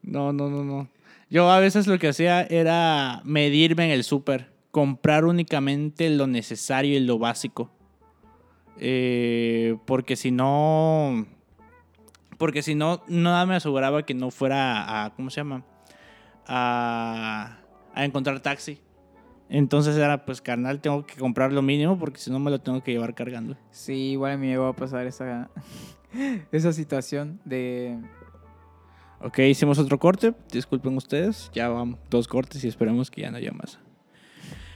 No, 0.03 0.33
no, 0.33 0.51
no, 0.51 0.63
no. 0.63 0.89
Yo 1.31 1.51
a 1.51 1.59
veces 1.59 1.87
lo 1.87 1.99
que 1.99 2.09
hacía 2.09 2.43
era 2.43 3.23
medirme 3.25 3.87
en 3.87 3.93
el 3.93 4.05
súper, 4.05 4.51
comprar 4.71 5.25
únicamente 5.25 6.11
lo 6.11 6.27
necesario 6.27 6.97
y 6.97 7.01
lo 7.01 7.19
básico. 7.19 7.71
Eh, 8.79 9.77
porque 9.87 10.17
si 10.17 10.31
no. 10.31 11.27
Porque 12.37 12.63
si 12.63 12.75
no, 12.75 13.03
nada 13.09 13.47
me 13.47 13.57
aseguraba 13.57 14.05
que 14.05 14.13
no 14.13 14.31
fuera 14.31 15.05
a. 15.05 15.15
¿Cómo 15.15 15.31
se 15.31 15.41
llama? 15.41 15.65
A, 16.47 17.57
a 17.95 18.05
encontrar 18.05 18.41
taxi. 18.41 18.79
Entonces 19.49 19.97
era, 19.97 20.25
pues, 20.25 20.41
carnal, 20.41 20.81
tengo 20.81 21.07
que 21.07 21.15
comprar 21.17 21.53
lo 21.53 21.63
mínimo 21.63 21.99
porque 21.99 22.19
si 22.19 22.31
no 22.31 22.39
me 22.39 22.51
lo 22.51 22.61
tengo 22.61 22.83
que 22.83 22.93
llevar 22.93 23.15
cargando. 23.15 23.57
Sí, 23.71 24.13
igual 24.13 24.33
a 24.33 24.37
mí 24.37 24.47
me 24.47 24.53
llegó 24.53 24.67
a 24.67 24.75
pasar 24.75 25.07
esa, 25.07 25.51
esa 26.53 26.73
situación 26.73 27.41
de... 27.45 27.99
Ok, 29.21 29.39
hicimos 29.39 29.79
otro 29.79 29.99
corte. 29.99 30.35
Disculpen 30.53 30.97
ustedes. 30.97 31.51
Ya 31.55 31.69
van 31.69 31.97
dos 32.11 32.29
cortes 32.29 32.63
y 32.65 32.69
esperemos 32.69 33.11
que 33.11 33.23
ya 33.23 33.31
no 33.31 33.39
haya 33.39 33.53
más. 33.53 33.79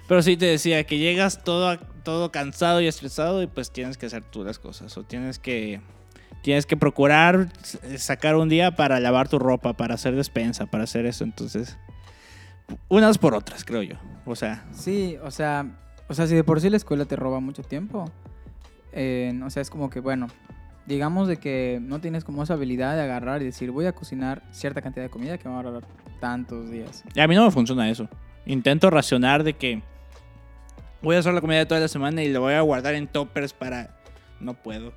Pero 0.08 0.22
sí 0.22 0.36
te 0.36 0.46
decía 0.46 0.82
que 0.84 0.98
llegas 0.98 1.44
todo, 1.44 1.78
todo 2.02 2.32
cansado 2.32 2.80
y 2.80 2.86
estresado 2.86 3.42
y 3.42 3.46
pues 3.46 3.70
tienes 3.70 3.96
que 3.96 4.06
hacer 4.06 4.24
tú 4.24 4.42
las 4.42 4.58
cosas. 4.58 4.96
O 4.96 5.04
tienes 5.04 5.38
que, 5.38 5.80
tienes 6.42 6.66
que 6.66 6.76
procurar 6.76 7.52
sacar 7.96 8.36
un 8.36 8.48
día 8.48 8.74
para 8.74 8.98
lavar 8.98 9.28
tu 9.28 9.38
ropa, 9.38 9.74
para 9.74 9.94
hacer 9.94 10.16
despensa, 10.16 10.66
para 10.66 10.84
hacer 10.84 11.06
eso. 11.06 11.22
Entonces, 11.22 11.78
unas 12.88 13.18
por 13.18 13.34
otras, 13.34 13.64
creo 13.64 13.82
yo. 13.82 13.96
O 14.26 14.36
sea, 14.36 14.64
Sí, 14.72 15.16
o 15.22 15.30
sea, 15.30 15.66
o 16.08 16.14
sea, 16.14 16.26
si 16.26 16.34
de 16.34 16.44
por 16.44 16.60
sí 16.60 16.70
la 16.70 16.76
escuela 16.76 17.04
te 17.04 17.16
roba 17.16 17.40
mucho 17.40 17.62
tiempo, 17.62 18.04
eh, 18.92 19.38
o 19.44 19.50
sea, 19.50 19.62
es 19.62 19.70
como 19.70 19.90
que, 19.90 20.00
bueno, 20.00 20.28
digamos 20.86 21.28
de 21.28 21.36
que 21.36 21.78
no 21.80 22.00
tienes 22.00 22.24
como 22.24 22.42
esa 22.42 22.54
habilidad 22.54 22.96
de 22.96 23.02
agarrar 23.02 23.42
y 23.42 23.44
decir, 23.44 23.70
voy 23.70 23.86
a 23.86 23.92
cocinar 23.92 24.42
cierta 24.50 24.82
cantidad 24.82 25.04
de 25.04 25.10
comida 25.10 25.38
que 25.38 25.48
me 25.48 25.54
va 25.54 25.60
a 25.60 25.64
ahorrar 25.64 25.84
tantos 26.20 26.70
días. 26.70 27.04
a 27.16 27.26
mí 27.26 27.34
no 27.34 27.44
me 27.44 27.50
funciona 27.50 27.88
eso. 27.88 28.08
Intento 28.46 28.90
racionar 28.90 29.44
de 29.44 29.54
que 29.54 29.82
voy 31.02 31.16
a 31.16 31.20
hacer 31.20 31.32
la 31.32 31.40
comida 31.40 31.58
de 31.58 31.66
toda 31.66 31.80
la 31.80 31.88
semana 31.88 32.22
y 32.22 32.32
lo 32.32 32.40
voy 32.40 32.54
a 32.54 32.60
guardar 32.60 32.94
en 32.94 33.06
toppers 33.06 33.52
para... 33.52 33.96
No 34.40 34.54
puedo. 34.54 34.92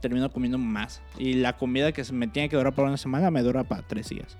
Termino 0.00 0.30
comiendo 0.30 0.58
más. 0.58 1.00
Y 1.16 1.34
la 1.34 1.56
comida 1.56 1.92
que 1.92 2.04
me 2.12 2.26
tiene 2.26 2.48
que 2.48 2.56
durar 2.56 2.74
para 2.74 2.88
una 2.88 2.96
semana 2.96 3.30
me 3.30 3.42
dura 3.42 3.64
para 3.64 3.82
tres 3.82 4.08
días. 4.08 4.36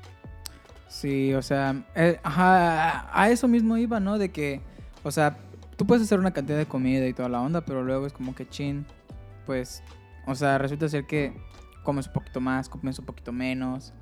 Sí, 0.93 1.33
o 1.33 1.41
sea, 1.41 1.87
eh, 1.95 2.21
ajá, 2.23 3.09
a 3.19 3.31
eso 3.31 3.49
mismo 3.49 3.79
iba, 3.79 3.99
¿no? 3.99 4.19
De 4.19 4.31
que, 4.31 4.61
o 5.03 5.11
sea, 5.11 5.39
tú 5.79 5.87
puedes 5.87 6.03
hacer 6.03 6.19
una 6.19 6.33
cantidad 6.33 6.59
de 6.59 6.67
comida 6.67 7.07
y 7.07 7.15
toda 7.15 7.31
la 7.31 7.41
onda, 7.41 7.63
pero 7.63 7.83
luego 7.83 8.07
es 8.07 8.13
como 8.13 8.35
que 8.35 8.47
chin, 8.47 8.85
pues, 9.47 9.83
o 10.27 10.35
sea, 10.35 10.59
resulta 10.59 10.91
ser 10.91 11.07
que 11.07 11.33
comes 11.83 12.09
un 12.09 12.13
poquito 12.13 12.43
más, 12.43 12.69
comes 12.69 12.99
un 12.99 13.07
poquito 13.07 13.33
menos. 13.33 13.95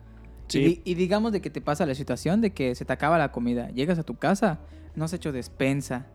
Sí. 0.48 0.82
y 0.84 0.94
digamos 0.94 1.30
de 1.30 1.40
que 1.40 1.48
te 1.48 1.60
pasa 1.60 1.86
la 1.86 1.94
situación 1.94 2.40
de 2.40 2.52
que 2.52 2.74
se 2.74 2.84
te 2.84 2.92
acaba 2.92 3.18
la 3.18 3.30
comida, 3.30 3.70
llegas 3.70 4.00
a 4.00 4.02
tu 4.02 4.16
casa, 4.16 4.58
no 4.96 5.04
has 5.04 5.12
hecho 5.12 5.30
despensa, 5.30 6.06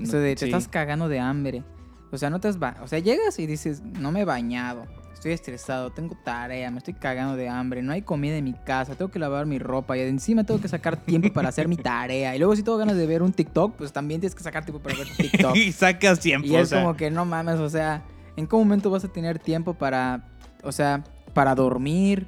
eso 0.00 0.18
de 0.18 0.36
te 0.36 0.44
estás 0.44 0.68
cagando 0.68 1.08
de 1.08 1.18
hambre. 1.18 1.64
O 2.12 2.16
sea, 2.16 2.30
no 2.30 2.38
te 2.38 2.46
has 2.46 2.58
o 2.80 2.86
sea, 2.86 3.00
llegas 3.00 3.40
y 3.40 3.46
dices, 3.48 3.82
no 3.82 4.12
me 4.12 4.20
he 4.20 4.24
bañado, 4.24 4.86
estoy 5.22 5.32
estresado, 5.34 5.90
tengo 5.90 6.16
tarea, 6.16 6.68
me 6.72 6.78
estoy 6.78 6.94
cagando 6.94 7.36
de 7.36 7.48
hambre, 7.48 7.80
no 7.80 7.92
hay 7.92 8.02
comida 8.02 8.36
en 8.36 8.42
mi 8.42 8.54
casa, 8.54 8.96
tengo 8.96 9.08
que 9.08 9.20
lavar 9.20 9.46
mi 9.46 9.60
ropa 9.60 9.96
y 9.96 10.00
encima 10.00 10.42
tengo 10.42 10.60
que 10.60 10.66
sacar 10.66 10.96
tiempo 10.96 11.32
para 11.32 11.48
hacer 11.48 11.68
mi 11.68 11.76
tarea. 11.76 12.34
Y 12.34 12.40
luego 12.40 12.56
si 12.56 12.64
tengo 12.64 12.76
ganas 12.76 12.96
de 12.96 13.06
ver 13.06 13.22
un 13.22 13.32
TikTok, 13.32 13.76
pues 13.76 13.92
también 13.92 14.20
tienes 14.20 14.34
que 14.34 14.42
sacar 14.42 14.64
tiempo 14.64 14.82
para 14.82 14.96
ver 14.96 15.06
TikTok. 15.16 15.54
y 15.56 15.70
sacas 15.70 16.18
tiempo. 16.18 16.48
Y 16.48 16.56
o 16.56 16.58
es 16.58 16.70
sea, 16.70 16.82
como 16.82 16.96
que 16.96 17.08
no 17.08 17.24
mames, 17.24 17.60
o 17.60 17.70
sea, 17.70 18.02
¿en 18.36 18.48
qué 18.48 18.56
momento 18.56 18.90
vas 18.90 19.04
a 19.04 19.08
tener 19.08 19.38
tiempo 19.38 19.74
para, 19.74 20.24
o 20.64 20.72
sea, 20.72 21.04
para 21.34 21.54
dormir? 21.54 22.26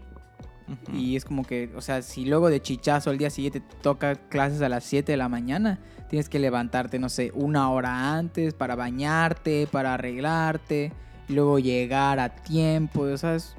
Y 0.93 1.17
es 1.17 1.25
como 1.25 1.45
que, 1.45 1.71
o 1.75 1.81
sea, 1.81 2.01
si 2.01 2.25
luego 2.25 2.49
de 2.49 2.63
chichazo 2.63 3.11
al 3.11 3.19
día 3.19 3.29
siguiente 3.29 3.59
te 3.59 3.77
toca 3.83 4.15
clases 4.15 4.63
a 4.63 4.69
las 4.69 4.85
7 4.85 5.11
de 5.11 5.19
la 5.19 5.29
mañana, 5.29 5.81
tienes 6.09 6.29
que 6.29 6.39
levantarte, 6.39 7.01
no 7.01 7.09
sé, 7.09 7.33
una 7.35 7.71
hora 7.71 8.17
antes 8.17 8.55
para 8.55 8.77
bañarte, 8.77 9.67
para 9.67 9.95
arreglarte, 9.95 10.93
luego 11.29 11.59
llegar 11.59 12.19
a 12.21 12.29
tiempo, 12.35 13.03
o 13.03 13.17
sea, 13.17 13.35
es- 13.37 13.55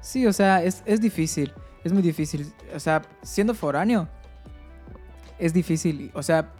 sí, 0.00 0.26
o 0.26 0.32
sea, 0.32 0.62
es, 0.62 0.82
es 0.86 1.00
difícil, 1.00 1.52
es 1.84 1.92
muy 1.92 2.02
difícil, 2.02 2.52
o 2.74 2.80
sea, 2.80 3.02
siendo 3.22 3.54
foráneo, 3.54 4.08
es 5.38 5.52
difícil, 5.52 6.10
o 6.14 6.22
sea, 6.22 6.50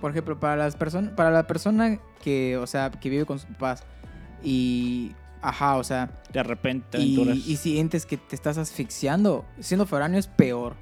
por 0.00 0.10
ejemplo, 0.12 0.38
para 0.38 0.56
las 0.56 0.76
personas, 0.76 1.12
para 1.12 1.30
la 1.30 1.46
persona 1.46 1.98
que, 2.22 2.56
o 2.56 2.66
sea, 2.66 2.90
que 2.90 3.10
vive 3.10 3.24
con 3.26 3.38
sus 3.38 3.48
papás 3.50 3.82
y, 4.42 5.12
ajá, 5.42 5.76
o 5.76 5.82
sea, 5.84 6.10
de 6.32 6.42
repente 6.44 6.98
te 6.98 7.00
y, 7.00 7.16
y 7.46 7.56
sientes 7.56 8.06
que 8.06 8.16
te 8.16 8.36
estás 8.36 8.58
asfixiando. 8.58 9.44
Siendo 9.58 9.86
foráneo 9.86 10.20
es 10.20 10.28
peor. 10.28 10.76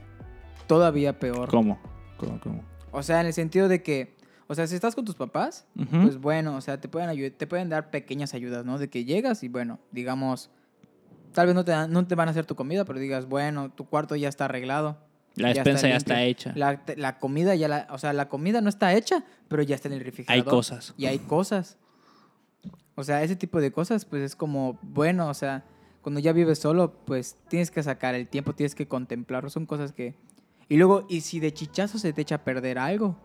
Todavía 0.66 1.18
peor. 1.18 1.48
¿Cómo? 1.48 1.78
¿Cómo? 2.18 2.40
¿Cómo? 2.40 2.62
O 2.92 3.02
sea, 3.02 3.20
en 3.22 3.28
el 3.28 3.32
sentido 3.32 3.68
de 3.68 3.82
que, 3.82 4.15
o 4.48 4.54
sea, 4.54 4.66
si 4.66 4.74
estás 4.74 4.94
con 4.94 5.04
tus 5.04 5.14
papás, 5.16 5.66
pues 6.02 6.18
bueno, 6.18 6.56
o 6.56 6.60
sea, 6.60 6.80
te 6.80 6.88
pueden, 6.88 7.32
te 7.36 7.46
pueden 7.46 7.68
dar 7.68 7.90
pequeñas 7.90 8.34
ayudas, 8.34 8.64
¿no? 8.64 8.78
De 8.78 8.88
que 8.88 9.04
llegas 9.04 9.42
y 9.42 9.48
bueno, 9.48 9.78
digamos, 9.92 10.50
tal 11.32 11.46
vez 11.46 11.54
no 11.54 11.64
te, 11.64 11.72
dan- 11.72 11.90
no 11.92 12.06
te 12.06 12.14
van 12.14 12.28
a 12.28 12.30
hacer 12.30 12.46
tu 12.46 12.54
comida, 12.54 12.84
pero 12.84 12.98
digas, 12.98 13.26
bueno, 13.26 13.70
tu 13.70 13.86
cuarto 13.86 14.14
ya 14.16 14.28
está 14.28 14.44
arreglado. 14.46 14.98
la 15.34 15.48
ya 15.52 15.62
despensa 15.64 15.86
está 15.86 15.88
ya 15.88 15.96
está 15.96 16.22
hecha. 16.22 16.52
La, 16.54 16.82
la 16.96 17.18
comida 17.18 17.54
ya 17.54 17.68
la, 17.68 17.86
o 17.90 17.98
sea, 17.98 18.12
la 18.12 18.28
comida 18.28 18.60
no 18.60 18.68
está 18.68 18.94
hecha, 18.94 19.24
pero 19.48 19.62
ya 19.62 19.74
está 19.74 19.88
en 19.88 19.94
el 19.94 20.00
Hay 20.00 20.04
refrigerador. 20.04 20.44
cosas. 20.50 20.94
Y 20.96 21.06
hay 21.06 21.18
cosas. 21.18 21.76
O 22.94 23.04
sea, 23.04 23.22
ese 23.22 23.36
tipo 23.36 23.60
de 23.60 23.72
cosas, 23.72 24.04
pues 24.06 24.22
es 24.22 24.34
como, 24.36 24.78
bueno, 24.82 25.28
o 25.28 25.34
sea, 25.34 25.64
cuando 26.02 26.20
ya 26.20 26.32
vives 26.32 26.58
solo, 26.60 26.94
pues 27.04 27.36
tienes 27.48 27.70
que 27.70 27.82
sacar 27.82 28.14
el 28.14 28.28
tiempo, 28.28 28.54
tienes 28.54 28.74
que 28.74 28.86
contemplarlo. 28.88 29.50
Son 29.50 29.66
cosas 29.66 29.92
que. 29.92 30.14
Y 30.68 30.76
luego, 30.78 31.04
y 31.08 31.20
si 31.20 31.38
de 31.40 31.52
chichazo 31.52 31.98
se 31.98 32.12
te 32.12 32.22
echa 32.22 32.36
a 32.36 32.44
perder 32.44 32.78
algo, 32.78 33.16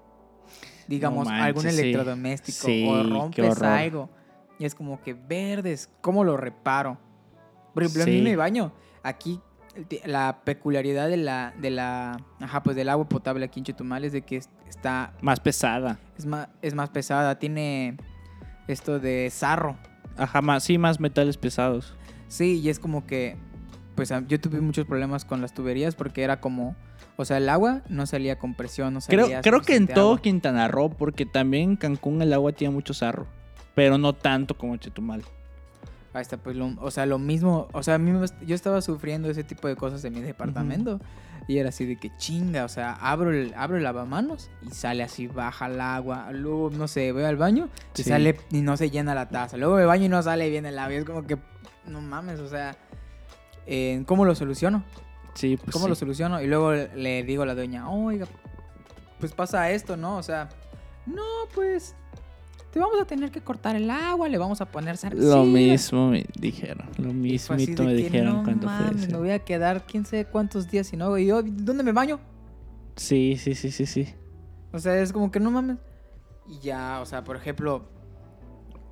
digamos, 0.92 1.26
manches, 1.28 1.46
algún 1.46 1.66
electrodoméstico, 1.68 2.66
Sí, 2.68 2.86
o 2.88 3.04
rompes 3.04 3.62
algo, 3.62 4.10
y 4.60 4.66
es 4.66 4.76
como 4.76 5.02
que 5.02 5.14
verdes, 5.14 5.90
¿cómo 6.02 6.24
lo 6.24 6.38
reparo? 6.38 6.98
Por 7.74 7.84
ejemplo, 7.84 8.04
Sí. 8.06 8.22
me 8.22 8.36
baño. 8.36 8.72
Aquí, 9.04 9.40
la 10.06 10.42
peculiaridad 10.44 11.08
de 11.08 11.18
la, 11.18 11.54
de 11.60 11.70
la, 11.72 12.18
ajá, 12.42 12.62
pues 12.62 12.76
del 12.76 12.90
agua 12.90 13.08
potable 13.08 13.46
aquí 13.46 13.60
en 13.62 13.64
Chetumal 13.66 14.04
es 14.04 14.12
de 14.12 14.22
que 14.22 14.38
es- 14.38 14.50
está 14.68 15.14
Más 15.22 15.40
pesada. 15.40 15.98
es 16.18 16.26
más, 16.26 16.50
es 16.62 16.74
más 16.76 16.90
pesada, 16.90 17.40
tiene 17.40 17.96
esto 18.68 19.00
de 19.00 19.30
sarro. 19.32 19.78
Ajá, 20.18 20.42
más, 20.42 20.64
sí, 20.66 20.78
más 20.78 21.00
metales 21.00 21.38
pesados. 21.38 21.96
Sí, 22.28 22.60
y 22.60 22.70
es 22.70 22.80
como 22.80 23.06
que, 23.08 23.38
pues 23.96 24.14
yo 24.28 24.40
tuve 24.42 24.60
muchos 24.62 24.86
problemas 24.86 25.24
con 25.26 25.42
las 25.42 25.54
tuberías 25.54 25.96
porque 25.96 26.22
era 26.24 26.40
como, 26.42 26.76
o 27.22 27.26
sea, 27.26 27.38
el 27.38 27.48
agua 27.50 27.82
no 27.90 28.06
salía 28.06 28.38
con 28.38 28.54
presión, 28.56 28.94
no 28.94 29.00
Creo, 29.02 29.26
salía 29.26 29.42
creo 29.42 29.62
que 29.62 29.76
en 29.76 29.88
todo 29.88 30.10
agua. 30.10 30.22
Quintana 30.22 30.68
Roo, 30.68 30.90
porque 30.90 31.26
también 31.26 31.72
en 31.72 31.76
Cancún 31.78 32.22
el 32.22 32.34
agua 32.34 32.52
tiene 32.52 32.74
mucho 32.74 32.94
sarro. 32.94 33.28
Pero 33.76 33.98
no 33.98 34.14
tanto 34.14 34.58
como 34.58 34.76
Chetumal. 34.78 35.24
Ahí 36.14 36.22
está, 36.22 36.36
pues, 36.36 36.58
lo- 36.58 36.76
o 36.82 36.92
sea, 36.92 37.06
lo 37.06 37.18
mismo, 37.20 37.70
o 37.72 37.84
sea, 37.84 37.96
a 37.96 37.98
mí 37.98 38.12
me- 38.12 38.26
yo 38.46 38.54
estaba 38.54 38.82
sufriendo 38.82 39.30
ese 39.30 39.46
tipo 39.46 39.70
de 39.70 39.78
cosas 39.78 40.04
en 40.04 40.14
mi 40.14 40.20
departamento 40.20 41.00
y 41.48 41.58
era 41.58 41.70
así 41.70 41.86
de 41.86 41.96
que 41.96 42.12
chinga, 42.18 42.66
o 42.66 42.70
sea, 42.70 42.92
abro 42.94 43.32
el, 43.32 43.54
abro 43.56 43.78
el 43.78 43.84
lavamanos 43.84 44.50
y 44.62 44.72
sale 44.72 45.04
así, 45.04 45.28
baja 45.28 45.68
el 45.68 45.80
agua, 45.80 46.30
luego, 46.34 46.70
no 46.70 46.90
sé, 46.90 47.14
voy 47.14 47.24
al 47.24 47.38
baño 47.38 47.70
y 47.96 48.04
Sí. 48.04 48.10
sale 48.10 48.38
y 48.52 48.60
no 48.62 48.76
se 48.76 48.90
llena 48.90 49.16
la 49.16 49.30
taza, 49.30 49.56
luego 49.56 49.78
me 49.78 49.86
baño 49.86 50.06
y 50.06 50.10
no 50.10 50.22
sale 50.22 50.50
bien 50.50 50.66
el 50.66 50.78
agua, 50.80 50.94
es 50.96 51.06
como 51.06 51.26
que, 51.26 51.38
no 51.88 52.02
mames, 52.02 52.42
o 52.42 52.50
sea, 52.50 52.76
eh, 53.66 54.04
¿cómo 54.06 54.26
lo 54.26 54.36
soluciono? 54.36 54.84
Sí, 55.34 55.58
pues 55.58 55.72
¿Cómo 55.72 55.86
sí. 55.86 55.90
lo 55.90 55.96
soluciono? 55.96 56.42
Y 56.42 56.48
luego 56.48 56.72
le 56.72 57.24
digo 57.24 57.44
a 57.44 57.46
la 57.46 57.56
dueña, 57.56 57.90
oiga, 57.90 58.28
pues 59.20 59.32
pasa 59.32 59.72
esto, 59.72 59.98
¿no? 59.98 60.18
O 60.18 60.24
sea, 60.24 60.50
no, 61.06 61.24
pues 61.54 61.96
te 62.72 62.80
vamos 62.80 63.00
a 63.02 63.06
tener 63.06 63.32
que 63.32 63.42
cortar 63.42 63.76
el 63.76 63.90
agua, 63.90 64.30
le 64.30 64.38
vamos 64.38 64.62
a 64.62 64.66
poner 64.66 64.98
cervecita. 64.98 65.36
Lo 65.36 65.44
mismo 65.44 66.10
me 66.10 66.26
dijeron. 66.40 66.90
Lo 66.98 67.10
de 67.10 67.14
me 67.14 67.38
que, 67.38 67.94
dijeron 67.94 68.38
no 68.38 68.44
cuando 68.44 68.70
fue 68.70 68.98
ese. 68.98 69.12
me 69.12 69.18
voy 69.18 69.32
a 69.32 69.40
quedar 69.40 69.86
quién 69.86 70.06
sabe 70.06 70.26
cuántos 70.26 70.70
días 70.70 70.88
sin 70.88 71.02
agua. 71.02 71.20
Y 71.20 71.28
yo, 71.28 71.42
¿dónde 71.44 71.84
me 71.84 71.92
baño? 71.92 72.20
Sí, 72.96 73.36
sí, 73.38 73.56
sí, 73.56 73.72
sí, 73.72 73.86
sí. 73.86 74.14
O 74.72 74.80
sea, 74.80 74.98
es 75.02 75.12
como 75.12 75.32
que 75.32 75.40
no 75.42 75.52
mames. 75.52 75.78
Y 76.48 76.60
ya, 76.60 77.02
o 77.02 77.06
sea, 77.06 77.24
por 77.24 77.36
ejemplo, 77.36 77.90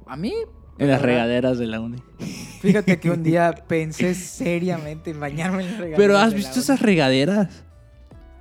a 0.05 0.17
mí... 0.17 0.33
En 0.77 0.89
las 0.89 1.01
regaderas 1.01 1.57
de 1.57 1.67
la 1.67 1.79
uni. 1.79 2.01
Fíjate 2.61 2.99
que 2.99 3.09
un 3.09 3.23
día 3.23 3.53
pensé 3.67 4.13
seriamente 4.15 5.11
en 5.11 5.19
bañarme 5.19 5.63
en 5.63 5.71
la 5.71 5.77
regadera. 5.77 5.97
Pero 5.97 6.17
¿has 6.17 6.33
visto 6.33 6.59
esas 6.59 6.81
regaderas? 6.81 7.63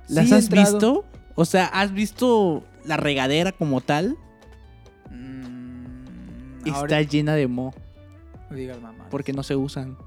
¿Las 0.07 0.27
Sí, 0.27 0.33
has 0.33 0.43
entrado. 0.45 0.71
visto? 0.71 1.05
O 1.35 1.45
sea, 1.45 1.65
¿has 1.67 1.93
visto 1.93 2.63
la 2.85 2.97
regadera 2.97 3.51
como 3.51 3.81
tal? 3.81 4.17
Mm, 5.11 6.65
Está 6.65 6.77
ahora- 6.79 7.01
llena 7.01 7.35
de 7.35 7.47
mo, 7.47 7.73
No 8.49 8.55
digas 8.57 8.81
mamá. 8.81 9.05
porque 9.09 9.33
no 9.33 9.43
se 9.43 9.55
usan. 9.55 9.97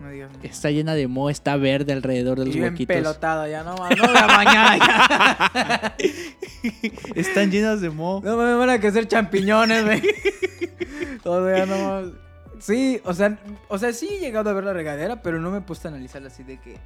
No 0.00 0.08
digas 0.10 0.30
mamá. 0.30 0.44
Está 0.44 0.70
llena 0.70 0.94
de 0.94 1.08
mo, 1.08 1.28
está 1.30 1.56
verde 1.56 1.92
alrededor 1.92 2.38
de 2.38 2.46
los 2.46 2.54
yo 2.54 2.62
huequitos. 2.62 2.96
empelotado, 2.96 3.46
ya 3.48 3.62
no, 3.64 3.74
no 3.74 4.06
voy 4.06 4.16
a 4.16 4.26
bañar 4.26 4.78
ya. 4.78 5.96
Están 7.14 7.50
llenas 7.50 7.80
de 7.80 7.90
mo. 7.90 8.20
No 8.24 8.36
me 8.36 8.54
van 8.54 8.70
a 8.70 8.78
crecer 8.80 9.08
champiñones, 9.08 9.84
güey. 9.84 10.02
O 11.24 11.44
sea, 11.46 11.66
no. 11.66 12.12
Sí, 12.60 13.00
o 13.04 13.14
sea, 13.14 13.38
o 13.68 13.78
sea, 13.78 13.92
sí 13.92 14.08
he 14.12 14.20
llegado 14.20 14.50
a 14.50 14.52
ver 14.52 14.64
la 14.64 14.72
regadera, 14.72 15.22
pero 15.22 15.40
no 15.40 15.50
me 15.50 15.58
he 15.58 15.60
puesto 15.62 15.88
a 15.88 15.90
analizarla 15.90 16.28
así 16.28 16.44
de 16.44 16.60
que 16.60 16.76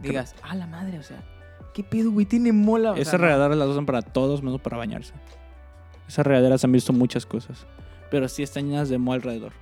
digas, 0.00 0.34
ah, 0.42 0.54
la 0.54 0.66
madre, 0.66 0.98
o 0.98 1.02
sea, 1.02 1.22
¿qué 1.74 1.84
pedo, 1.84 2.10
güey? 2.10 2.26
Tiene 2.26 2.52
mola. 2.52 2.94
Esas 2.96 3.20
regaderas 3.20 3.56
las 3.56 3.68
usan 3.68 3.86
para 3.86 4.02
todos, 4.02 4.42
menos 4.42 4.60
para 4.60 4.78
bañarse. 4.78 5.12
Esas 6.08 6.26
regaderas 6.26 6.64
han 6.64 6.72
visto 6.72 6.92
muchas 6.92 7.26
cosas. 7.26 7.66
Pero 8.10 8.28
sí 8.28 8.42
están 8.42 8.68
llenas 8.68 8.88
de 8.88 8.98
mo 8.98 9.12
alrededor. 9.12 9.52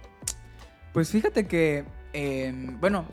Pues 0.94 1.10
fíjate 1.10 1.46
que, 1.46 1.84
em, 2.14 2.80
bueno, 2.80 3.04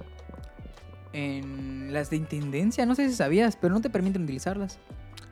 en 1.11 1.91
las 1.91 2.09
de 2.09 2.15
intendencia, 2.15 2.85
no 2.85 2.95
sé 2.95 3.09
si 3.09 3.15
sabías, 3.15 3.57
pero 3.57 3.73
no 3.73 3.81
te 3.81 3.89
permiten 3.89 4.23
utilizarlas. 4.23 4.79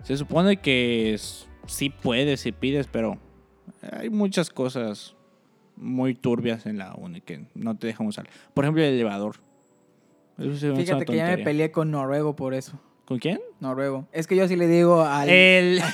Se 0.03 0.17
supone 0.17 0.57
que 0.57 1.17
sí 1.65 1.89
puedes 1.89 2.41
si 2.41 2.51
pides, 2.51 2.87
pero 2.91 3.17
hay 3.91 4.09
muchas 4.09 4.49
cosas 4.49 5.15
muy 5.83 6.15
turbias 6.15 6.65
en 6.65 6.77
la 6.77 6.93
uni 6.95 7.21
que 7.21 7.45
no 7.53 7.77
te 7.77 7.87
dejan 7.87 8.07
usar. 8.07 8.27
Por 8.53 8.65
ejemplo, 8.65 8.83
el 8.83 8.93
elevador. 8.93 9.37
Eso 10.37 10.55
se 10.57 10.67
me 10.67 10.71
hace 10.71 10.71
una 10.71 10.75
Fíjate 10.83 11.05
que 11.05 11.15
ya 11.15 11.23
me 11.23 11.27
tontería. 11.29 11.45
peleé 11.45 11.71
con 11.71 11.91
Noruego 11.91 12.35
por 12.35 12.53
eso. 12.55 12.79
¿Con 13.05 13.19
quién? 13.19 13.39
Noruego. 13.59 14.07
Es 14.11 14.25
que 14.27 14.35
yo 14.35 14.43
así 14.45 14.55
le 14.55 14.67
digo 14.67 15.01
al. 15.03 15.29
El 15.29 15.81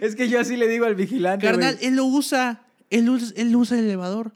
Es 0.00 0.16
que 0.16 0.28
yo 0.28 0.40
así 0.40 0.56
le 0.56 0.68
digo 0.68 0.86
al 0.86 0.94
vigilante. 0.94 1.46
carnal, 1.46 1.78
él 1.80 1.96
lo 1.96 2.04
usa. 2.04 2.62
Él, 2.90 3.08
us- 3.08 3.34
él 3.36 3.54
usa 3.54 3.78
el 3.78 3.84
elevador. 3.84 4.32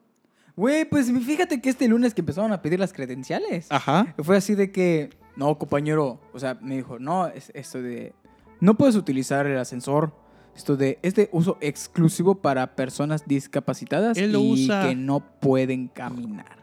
Güey, 0.57 0.85
pues 0.85 1.11
fíjate 1.11 1.61
que 1.61 1.69
este 1.71 1.89
lunes 1.89 2.15
que 2.15 2.21
empezaron 2.21 2.53
a 2.53 2.63
pedir 2.63 2.79
las 2.79 2.93
credenciales. 2.93 3.67
Ajá. 3.71 4.15
Fue 4.23 4.37
así 4.37 4.55
de 4.55 4.71
que, 4.71 5.11
no, 5.37 5.59
compañero, 5.59 6.21
o 6.33 6.39
sea, 6.39 6.55
me 6.61 6.77
dijo, 6.77 6.99
no, 7.01 7.27
es 7.27 7.51
esto 7.55 7.83
de, 7.83 8.13
no 8.61 8.75
puedes 8.77 8.95
utilizar 8.95 9.47
el 9.47 9.59
ascensor. 9.59 10.15
Esto 10.57 10.77
de, 10.77 10.99
es 11.03 11.15
de 11.15 11.29
uso 11.33 11.59
exclusivo 11.61 12.37
para 12.37 12.77
personas 12.77 13.25
discapacitadas 13.27 14.17
Él 14.19 14.33
lo 14.33 14.41
y 14.41 14.53
usa. 14.65 14.89
que 14.89 14.95
no 14.95 15.21
pueden 15.41 15.89
caminar. 15.89 16.59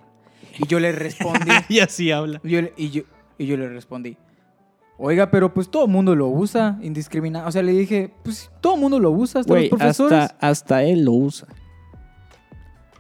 Y 0.57 0.65
yo 0.67 0.79
le 0.79 0.91
respondí, 0.91 1.51
y 1.69 1.79
así 1.79 2.11
habla. 2.11 2.39
y 2.43 2.49
yo, 2.49 2.61
le- 2.61 2.73
y 2.77 2.89
yo, 2.89 3.03
y 3.37 3.45
yo 3.47 3.57
le 3.57 3.67
respondí, 3.69 4.17
oiga, 4.97 5.29
pero 5.31 5.53
pues 5.53 5.69
todo 5.69 5.85
el 5.85 5.91
mundo 5.91 6.15
lo 6.15 6.27
usa, 6.27 6.77
indiscriminado. 6.81 7.47
O 7.47 7.51
sea, 7.51 7.63
le 7.63 7.71
dije, 7.73 8.13
pues 8.23 8.49
todo 8.61 8.75
el 8.75 8.81
mundo 8.81 8.99
lo 8.99 9.11
usa, 9.11 9.41
hasta 9.41 9.51
Güey, 9.53 9.69
los 9.69 9.77
profesores. 9.79 10.19
hasta, 10.19 10.47
hasta 10.47 10.83
él 10.83 11.03
lo 11.05 11.11
usa. 11.13 11.47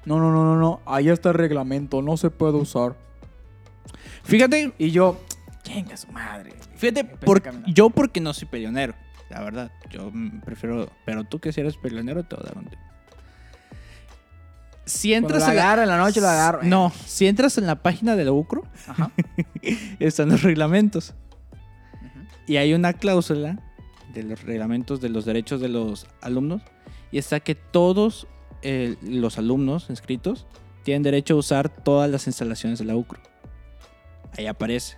No, 0.05 0.17
no, 0.19 0.31
no, 0.31 0.43
no, 0.43 0.57
no, 0.57 0.81
ahí 0.85 1.09
está 1.09 1.29
el 1.29 1.35
reglamento, 1.35 2.01
no 2.01 2.17
se 2.17 2.29
puede 2.31 2.57
usar. 2.57 2.95
Fíjate, 4.23 4.73
Y 4.77 4.91
yo, 4.91 5.17
chinga 5.63 5.95
su 5.95 6.11
madre. 6.11 6.53
fíjate, 6.75 7.05
por- 7.05 7.41
caminar. 7.41 7.71
yo 7.71 7.89
porque 7.89 8.19
no 8.19 8.33
soy 8.33 8.47
peleonero. 8.47 8.93
La 9.31 9.41
verdad, 9.41 9.71
yo 9.89 10.11
prefiero. 10.45 10.91
Pero 11.05 11.23
tú 11.23 11.39
que 11.39 11.51
si 11.53 11.61
eres 11.61 11.77
peleonero, 11.77 12.23
te 12.23 12.35
voy 12.35 12.43
a 12.45 12.47
dar 12.49 12.57
un 12.57 12.65
tip. 12.65 12.79
Si 14.85 15.11
Cuando 15.11 15.27
entras 15.29 15.43
lo 15.43 15.49
en 15.51 15.55
la- 15.55 15.61
agarro 15.63 15.81
en 15.83 15.87
la 15.87 15.97
noche, 15.97 16.21
lo 16.21 16.27
agarro. 16.27 16.59
No, 16.63 16.91
si 17.05 17.27
entras 17.27 17.57
en 17.57 17.65
la 17.65 17.75
página 17.81 18.15
de 18.15 18.25
la 18.25 18.31
UCRO, 18.33 18.63
Ajá. 18.87 19.11
están 19.99 20.29
los 20.29 20.41
reglamentos. 20.43 21.13
Y 22.47 22.57
hay 22.57 22.73
una 22.73 22.93
cláusula 22.93 23.59
de 24.13 24.23
los 24.23 24.41
reglamentos 24.43 24.99
de 24.99 25.09
los 25.09 25.23
derechos 25.23 25.61
de 25.61 25.69
los 25.69 26.07
alumnos. 26.21 26.61
Y 27.11 27.17
está 27.19 27.39
que 27.39 27.55
todos 27.55 28.27
eh, 28.63 28.97
los 29.01 29.37
alumnos 29.37 29.89
inscritos 29.89 30.45
tienen 30.83 31.03
derecho 31.03 31.35
a 31.35 31.37
usar 31.37 31.69
todas 31.69 32.09
las 32.09 32.27
instalaciones 32.27 32.79
de 32.79 32.85
la 32.85 32.95
UCRO. 32.95 33.21
Ahí 34.37 34.47
aparece. 34.47 34.97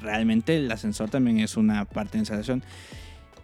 Realmente 0.00 0.56
el 0.56 0.70
ascensor 0.70 1.08
también 1.10 1.40
es 1.40 1.56
una 1.56 1.84
parte 1.86 2.12
de 2.12 2.18
instalación. 2.18 2.62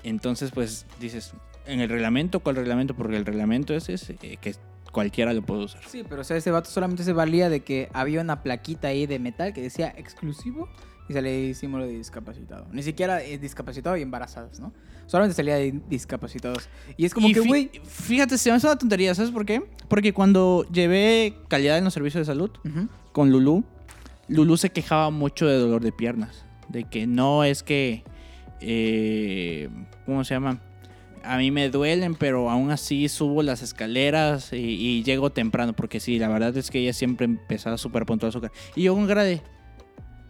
Entonces, 0.03 0.51
pues 0.51 0.87
dices, 1.01 1.33
en 1.67 1.81
el 1.81 1.89
reglamento, 1.89 2.41
¿cuál 2.41 2.57
reglamento? 2.57 2.95
Porque 2.95 3.17
el 3.17 3.25
reglamento 3.25 3.75
es 3.75 3.89
ese, 3.89 4.17
eh, 4.23 4.37
que 4.41 4.55
cualquiera 4.91 5.33
lo 5.33 5.43
puede 5.43 5.65
usar. 5.65 5.83
Sí, 5.87 6.05
pero 6.09 6.21
o 6.21 6.25
sea, 6.25 6.37
ese 6.37 6.51
vato 6.51 6.71
solamente 6.71 7.05
se 7.05 7.13
valía 7.13 7.49
de 7.49 7.61
que 7.61 7.89
había 7.93 8.21
una 8.21 8.43
plaquita 8.43 8.89
ahí 8.89 9.07
de 9.07 9.19
metal 9.19 9.53
que 9.53 9.63
decía 9.63 9.93
exclusivo 9.97 10.69
y 11.09 11.13
salía 11.13 11.55
símbolo 11.55 11.87
de 11.87 11.93
discapacitado. 11.97 12.67
Ni 12.73 12.83
siquiera 12.83 13.23
eh, 13.23 13.39
discapacitado 13.39 13.97
y 13.97 14.03
embarazadas, 14.03 14.61
¿no? 14.61 14.73
Solamente 15.07 15.35
salía 15.35 15.57
de 15.57 15.81
discapacitados. 15.89 16.69
Y 16.97 17.05
es 17.05 17.15
como 17.15 17.29
Y 17.29 17.35
que, 17.35 17.41
güey. 17.41 17.71
Fíjate, 17.85 18.39
se 18.39 18.51
me 18.51 18.57
hace 18.57 18.67
una 18.67 18.79
tontería, 18.79 19.15
¿sabes 19.15 19.31
por 19.31 19.45
qué? 19.45 19.63
Porque 19.89 20.13
cuando 20.13 20.67
llevé 20.73 21.35
calidad 21.49 21.79
en 21.79 21.85
los 21.85 21.95
servicios 21.95 22.27
de 22.27 22.33
salud 22.33 22.51
con 23.13 23.31
Lulu, 23.31 23.65
Lulu 24.29 24.57
se 24.57 24.71
quejaba 24.71 25.11
mucho 25.11 25.47
de 25.47 25.59
dolor 25.59 25.83
de 25.83 25.93
piernas. 25.93 26.45
De 26.69 26.85
que 26.85 27.07
no 27.07 27.45
es 27.45 27.63
que. 27.63 28.05
Eh, 28.63 29.69
¿Cómo 30.07 30.25
se 30.25 30.35
llama? 30.35 30.61
A 31.25 31.37
mí 31.37 31.51
me 31.51 31.71
duelen, 31.71 32.15
pero 32.15 32.51
aún 32.51 32.71
así 32.71 33.09
subo 33.09 33.43
las 33.43 33.63
escaleras 33.63 34.53
y, 34.53 35.03
llego 35.05 35.31
temprano. 35.31 35.73
Porque 35.73 36.01
sí, 36.01 36.19
la 36.19 36.29
verdad 36.29 36.57
es 36.57 36.71
que 36.71 36.81
ella 36.81 36.93
siempre 36.93 37.27
empezaba 37.27 37.79
súper 37.79 38.07
puntual 38.07 38.33
su. 38.33 38.41
Y 38.75 38.85
yo 38.85 38.95
con. 38.95 39.43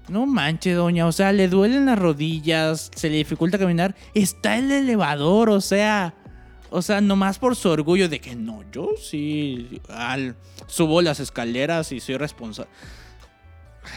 No 0.08 0.26
manche, 0.26 0.72
doña. 0.72 1.06
O 1.06 1.12
sea, 1.12 1.32
le 1.32 1.48
duelen 1.48 1.86
las 1.86 1.98
rodillas, 1.98 2.90
se 2.94 3.08
le 3.08 3.16
dificulta 3.16 3.58
caminar. 3.58 3.94
Está 4.14 4.58
el 4.58 4.70
elevador, 4.70 5.50
o 5.50 5.60
sea. 5.60 6.14
O 6.70 6.80
sea, 6.80 7.02
nomás 7.02 7.38
por 7.38 7.54
su 7.54 7.68
orgullo 7.68 8.08
de 8.08 8.18
que 8.18 8.34
no, 8.34 8.64
yo 8.72 8.92
sí 8.98 9.82
al, 9.90 10.36
subo 10.66 11.02
las 11.02 11.20
escaleras 11.20 11.92
y 11.92 12.00
soy 12.00 12.16
responsable. 12.16 12.70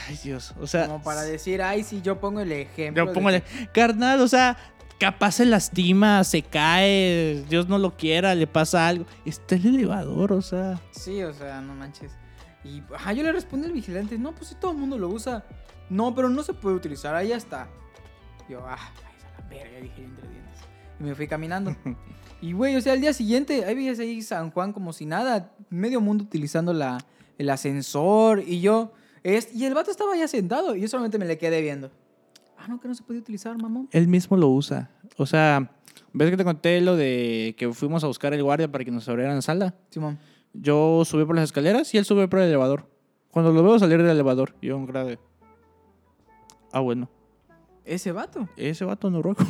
Ay, 0.08 0.20
Dios. 0.24 0.54
O 0.60 0.68
sea, 0.68 0.88
Como 0.88 1.04
para 1.04 1.22
decir, 1.22 1.62
ay, 1.62 1.84
sí, 1.84 2.02
yo 2.02 2.20
pongo 2.20 2.40
el 2.42 2.52
ejemplo. 2.52 3.06
yo 3.06 3.14
póngale, 3.14 3.42
que- 3.42 3.68
carnal, 3.68 4.20
o 4.22 4.28
sea, 4.28 4.58
capaz 5.00 5.34
se 5.34 5.46
lastima, 5.46 6.24
se 6.24 6.42
cae, 6.42 7.44
Dios 7.50 7.68
no 7.68 7.78
lo 7.78 7.96
quiera, 7.96 8.34
le 8.36 8.48
pasa 8.48 8.88
algo. 8.88 9.06
Está 9.26 9.56
el 9.56 9.66
elevador, 9.68 10.34
o 10.34 10.42
sea. 10.42 10.80
Sí, 10.92 11.22
o 11.24 11.34
sea, 11.34 11.62
no 11.62 11.76
manches. 11.76 12.12
Y 12.64 12.82
ajá, 12.96 13.14
yo 13.14 13.22
le 13.24 13.32
respondí 13.32 13.68
al 13.68 13.74
vigilante, 13.74 14.18
no, 14.18 14.34
pues 14.34 14.50
si 14.50 14.56
todo 14.56 14.72
el 14.72 14.78
mundo 14.78 14.98
lo 14.98 15.10
usa. 15.10 15.44
No, 15.90 16.16
pero 16.16 16.30
no 16.30 16.42
se 16.42 16.54
puede 16.54 16.76
utilizar, 16.76 17.14
ahí 17.14 17.28
ya 17.28 17.36
está. 17.38 17.68
Yo, 18.50 18.66
ah, 18.66 18.74
a 18.74 19.42
la 19.42 19.48
verga, 19.50 19.80
dije 19.80 20.04
entre 20.04 20.28
dientes. 20.28 20.60
Y 21.00 21.04
me 21.04 21.14
fui 21.14 21.28
caminando. 21.28 21.76
y 22.42 22.54
güey, 22.54 22.76
o 22.76 22.82
sea, 22.82 22.94
al 22.94 23.02
día 23.02 23.14
siguiente, 23.14 23.66
ahí 23.66 23.76
veías 23.76 24.00
ahí 24.00 24.20
San 24.24 24.50
Juan 24.50 24.74
como 24.74 24.94
si 24.94 25.06
nada, 25.06 25.52
medio 25.70 26.02
mundo 26.02 26.24
utilizando 26.24 26.74
la, 26.74 26.98
el 27.38 27.50
ascensor 27.52 28.40
y 28.40 28.62
yo, 28.62 28.94
es, 29.26 29.54
y 29.56 29.66
el 29.66 29.74
vato 29.74 29.90
estaba 29.92 30.16
ya 30.16 30.28
sentado 30.28 30.76
y 30.76 30.82
yo 30.82 30.88
solamente 30.88 31.18
me 31.18 31.26
le 31.26 31.38
quedé 31.38 31.62
viendo. 31.62 31.90
Ah, 32.58 32.68
no, 32.68 32.80
que 32.80 32.88
no 32.88 32.94
se 32.96 33.04
podía 33.04 33.20
utilizar, 33.22 33.60
mamón. 33.62 33.90
Él 33.92 34.08
mismo 34.08 34.38
lo 34.38 34.50
usa. 34.50 34.90
O 35.18 35.26
sea, 35.26 35.72
¿ves 36.14 36.30
que 36.30 36.38
te 36.38 36.44
conté 36.44 36.80
lo 36.82 36.96
de 36.96 37.56
que 37.58 37.72
fuimos 37.74 38.04
a 38.04 38.08
buscar 38.08 38.34
el 38.34 38.44
guardia 38.44 38.72
para 38.72 38.84
que 38.86 38.92
nos 38.92 39.08
abrieran 39.10 39.36
la 39.36 39.42
sala? 39.42 39.76
Simón. 39.90 40.20
Yo 40.54 41.04
subí 41.06 41.26
por 41.26 41.36
las 41.36 41.46
escaleras 41.46 41.94
y 41.94 41.98
él 41.98 42.06
sube 42.06 42.28
por 42.28 42.40
el 42.40 42.48
elevador. 42.48 42.88
Cuando 43.32 43.52
lo 43.52 43.64
veo 43.64 43.78
salir 43.80 43.98
del 43.98 44.12
elevador, 44.12 44.56
yo 44.62 44.78
un 44.78 44.86
grave. 44.86 45.20
Ah, 46.72 46.80
bueno. 46.80 47.10
Ese 47.84 48.12
vato, 48.12 48.48
Ese 48.58 48.86
vato 48.86 49.10
noruego. 49.10 49.44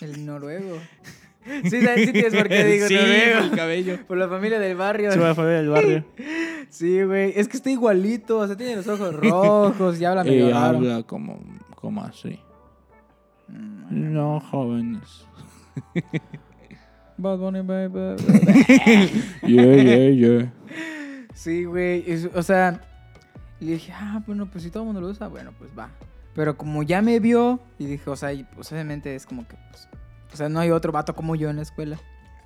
el 0.00 0.24
noruego. 0.26 0.78
sí, 1.64 1.80
¿sabes? 1.82 2.06
sí 2.06 2.12
tienes 2.12 2.34
por 2.34 2.48
qué 2.48 2.64
digo 2.64 2.86
sí, 2.88 2.94
noruego. 2.94 3.40
el 3.40 3.50
cabello. 3.50 3.98
Por 4.06 4.18
la 4.18 4.28
familia 4.28 4.58
del 4.58 4.76
barrio. 4.76 5.12
Se 5.12 5.18
va 5.18 5.30
a 5.30 5.34
familia 5.34 5.58
del 5.58 5.68
barrio. 5.70 6.04
Sí, 6.70 7.02
güey. 7.02 7.32
Es 7.34 7.48
que 7.48 7.56
está 7.56 7.70
igualito. 7.70 8.38
O 8.38 8.46
sea, 8.46 8.54
tiene 8.54 8.76
los 8.76 8.86
ojos 8.88 9.14
rojos 9.14 9.98
y 9.98 10.04
habla 10.04 10.22
medio 10.22 10.50
y 10.50 10.52
raro. 10.52 10.76
habla 10.76 11.02
como, 11.02 11.40
como 11.74 12.04
así. 12.04 12.38
No, 13.48 14.38
jóvenes. 14.40 15.26
Bad 17.16 17.38
Bunny, 17.38 17.62
baby. 17.62 18.16
Yeah, 19.42 19.76
yeah, 19.76 20.10
yeah. 20.10 20.52
Sí, 21.34 21.64
güey. 21.64 22.04
O 22.34 22.42
sea, 22.42 22.80
Y 23.60 23.64
le 23.64 23.72
dije, 23.72 23.92
ah, 23.92 24.22
bueno, 24.26 24.46
pues 24.50 24.64
si 24.64 24.70
todo 24.70 24.82
el 24.82 24.86
mundo 24.88 25.00
lo 25.00 25.08
usa, 25.08 25.28
bueno, 25.28 25.52
pues 25.58 25.70
va. 25.76 25.90
Pero 26.34 26.56
como 26.56 26.82
ya 26.82 27.02
me 27.02 27.18
vio, 27.18 27.58
y 27.78 27.86
dije, 27.86 28.08
o 28.10 28.14
sea, 28.16 28.32
y, 28.32 28.44
pues 28.44 28.70
obviamente 28.70 29.14
es 29.14 29.26
como 29.26 29.48
que, 29.48 29.56
pues, 29.70 29.88
o 30.32 30.36
sea, 30.36 30.48
no 30.48 30.60
hay 30.60 30.70
otro 30.70 30.92
vato 30.92 31.14
como 31.14 31.36
yo 31.36 31.50
en 31.50 31.56
la 31.56 31.62
escuela. 31.62 31.98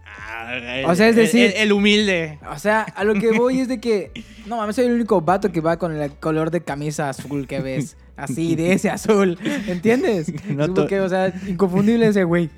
Ah, 0.05 0.83
O 0.87 0.95
sea, 0.95 1.09
es 1.09 1.17
decir- 1.17 1.53
el, 1.57 1.63
el 1.63 1.73
humilde. 1.73 2.39
O 2.51 2.59
sea, 2.59 2.83
a 2.83 3.05
lo 3.05 3.15
que 3.15 3.33
voy 3.33 3.61
es 3.61 3.69
de 3.69 3.81
que, 3.81 4.13
no 4.47 4.57
mames, 4.59 4.77
soy 4.77 4.85
el 4.87 4.93
único 4.93 5.21
vato 5.23 5.51
que 5.53 5.61
va 5.61 5.79
con 5.79 5.97
el 5.97 6.13
color 6.17 6.51
de 6.51 6.61
camisa 6.63 7.09
azul 7.09 7.47
que 7.47 7.61
ves. 7.61 7.97
Así, 8.15 8.55
de 8.57 8.75
ese 8.75 8.91
azul. 8.91 9.39
¿Entiendes? 9.67 10.29
No 10.51 10.65
Es 10.65 10.69
como 10.69 10.83
to- 10.83 10.87
que, 10.87 11.01
o 11.01 11.09
sea, 11.09 11.33
inconfundible 11.49 12.07
ese 12.07 12.25
güey. 12.25 12.51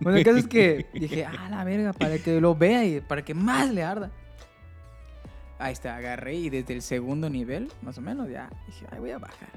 Bueno, 0.00 0.18
el 0.18 0.24
caso 0.24 0.36
es 0.38 0.46
que 0.46 0.86
dije, 0.94 1.24
ah, 1.26 1.48
la 1.50 1.64
verga, 1.64 1.92
para 1.92 2.16
que 2.18 2.40
lo 2.40 2.54
vea 2.54 2.84
y 2.84 3.00
para 3.00 3.22
que 3.22 3.34
más 3.34 3.70
le 3.70 3.82
arda. 3.82 4.10
Ahí 5.58 5.72
está, 5.72 5.96
agarré 5.96 6.34
y 6.34 6.50
desde 6.50 6.74
el 6.74 6.82
segundo 6.82 7.28
nivel, 7.30 7.70
más 7.82 7.96
o 7.98 8.00
menos, 8.02 8.28
ya 8.28 8.50
dije, 8.66 8.86
ay, 8.92 8.98
voy 9.00 9.10
a 9.10 9.18
bajar. 9.18 9.48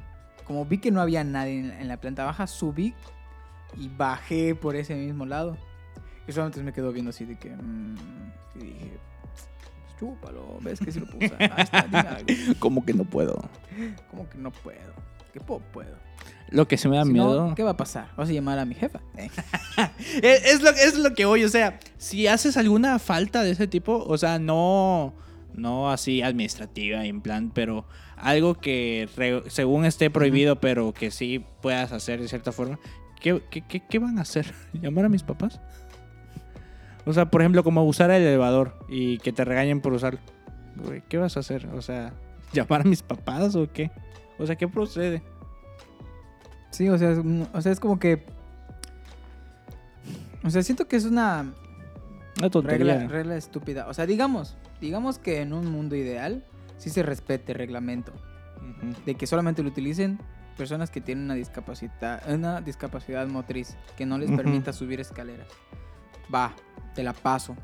Como 0.46 0.66
vi 0.66 0.78
que 0.80 0.92
no 0.92 1.02
había 1.02 1.24
nadie 1.24 1.60
en 1.60 1.88
la 1.88 1.98
planta 1.98 2.24
baja, 2.24 2.48
subí 2.48 2.94
y 3.76 3.90
bajé 3.90 4.56
por 4.56 4.76
ese 4.76 4.96
mismo 4.96 5.26
lado. 5.26 5.58
Y 6.28 6.32
solamente 6.32 6.62
me 6.62 6.74
quedó 6.74 6.92
viendo 6.92 7.10
así 7.10 7.26
de 7.26 7.38
que. 7.38 7.50
mm, 7.50 7.96
y 8.56 8.60
dije, 8.60 8.98
pues, 9.22 9.98
chúpalo, 10.00 10.58
ves 10.62 10.80
que 10.80 10.92
si 10.92 11.00
lo 11.00 11.08
algo. 11.90 12.28
Como 12.60 12.86
que 12.86 12.94
no 12.94 13.04
puedo. 13.06 13.38
¿Cómo 14.12 14.30
que 14.30 14.38
no 14.38 14.52
puedo? 14.52 14.94
¿Qué 15.34 15.40
puedo? 15.40 15.96
Lo 16.50 16.68
que 16.68 16.78
se 16.78 16.90
me 16.90 16.98
da 16.98 17.04
Si 17.04 17.12
miedo. 17.12 17.50
no, 17.50 17.56
¿qué 17.56 17.64
va 17.64 17.72
a 17.72 17.78
pasar? 17.78 18.10
¿Vas 18.18 18.30
a 18.30 18.32
llamar 18.32 18.58
a 18.60 18.66
mi 18.66 18.74
jefa? 18.76 19.00
Eh. 19.18 19.30
Es, 20.24 20.46
es 20.46 20.62
lo, 20.64 20.70
es 20.72 20.98
lo 20.98 21.14
que 21.14 21.26
voy, 21.26 21.44
o 21.44 21.50
sea, 21.50 21.80
si 21.98 22.26
haces 22.28 22.58
alguna 22.58 22.98
falta 22.98 23.44
de 23.44 23.52
ese 23.52 23.68
tipo, 23.68 24.04
o 24.08 24.18
sea, 24.18 24.40
no, 24.40 25.14
no 25.54 25.92
así 25.92 26.24
administrativa, 26.24 27.06
en 27.06 27.22
plan, 27.22 27.52
pero 27.54 27.86
algo 28.16 28.56
que 28.56 29.08
re- 29.16 29.44
según 29.50 29.86
esté 29.86 30.10
prohibido, 30.10 30.60
pero 30.60 30.94
que 30.94 31.12
sí 31.12 31.46
puedas 31.62 31.92
hacer 31.92 32.20
de 32.20 32.28
cierta 32.28 32.52
forma, 32.52 32.80
¿qué, 33.20 33.42
qué, 33.50 33.62
qué- 33.62 33.82
qué 33.82 34.00
van 34.00 34.18
a 34.18 34.22
hacer? 34.22 34.54
¿Llamar 34.74 35.06
a 35.06 35.10
mis 35.10 35.24
papás? 35.24 35.60
O 37.06 37.14
sea, 37.14 37.30
por 37.30 37.42
ejemplo, 37.42 37.64
como 37.64 37.84
usar 37.86 38.12
el 38.12 38.22
elevador 38.22 38.78
y 38.90 39.18
que 39.20 39.32
te 39.32 39.46
regañen 39.46 39.80
por 39.82 39.94
usarlo. 39.94 40.20
Güey, 40.76 41.02
¿Qué 41.08 41.18
vas 41.18 41.38
a 41.38 41.40
hacer? 41.40 41.68
O 41.74 41.82
sea, 41.82 42.14
¿llamar 42.54 42.82
a 42.82 42.84
mis 42.84 43.02
papás 43.02 43.56
o 43.56 43.72
qué? 43.72 43.92
O 44.40 44.46
sea, 44.46 44.56
¿qué 44.56 44.68
procede? 44.68 45.22
Sí, 46.72 46.90
o 46.90 46.98
sea, 46.98 47.12
es, 47.12 47.20
o 47.54 47.62
sea, 47.62 47.72
es 47.72 47.80
como 47.80 47.98
que. 47.98 48.26
O 50.44 50.50
sea, 50.50 50.62
siento 50.64 50.88
que 50.88 50.96
es 50.96 51.06
una 51.06 51.54
Una 52.40 52.50
tontería. 52.50 52.94
regla, 52.96 53.08
regla 53.08 53.38
estúpida. 53.38 53.88
O 53.88 53.94
sea, 53.94 54.06
digamos, 54.06 54.56
digamos 54.80 55.18
que 55.18 55.42
en 55.42 55.54
un 55.54 55.72
mundo 55.72 55.96
ideal 55.96 56.44
sí 56.78 56.90
se 56.90 57.04
respete 57.04 57.54
el 57.54 57.58
reglamento. 57.58 58.12
De 59.06 59.16
que 59.16 59.26
solamente 59.28 59.64
lo 59.64 59.70
utilicen 59.70 60.20
personas 60.58 60.90
que 60.90 61.00
tienen 61.02 61.26
una 61.26 61.36
discapacidad, 61.36 62.22
una 62.30 62.60
discapacidad 62.62 63.28
motriz 63.28 63.78
que 63.96 64.06
no 64.06 64.18
les 64.18 64.32
permita 64.32 64.74
subir 64.74 65.00
escaleras. 65.00 65.48
Va, 66.34 66.54
te 66.96 67.04
la 67.04 67.14
paso. 67.14 67.56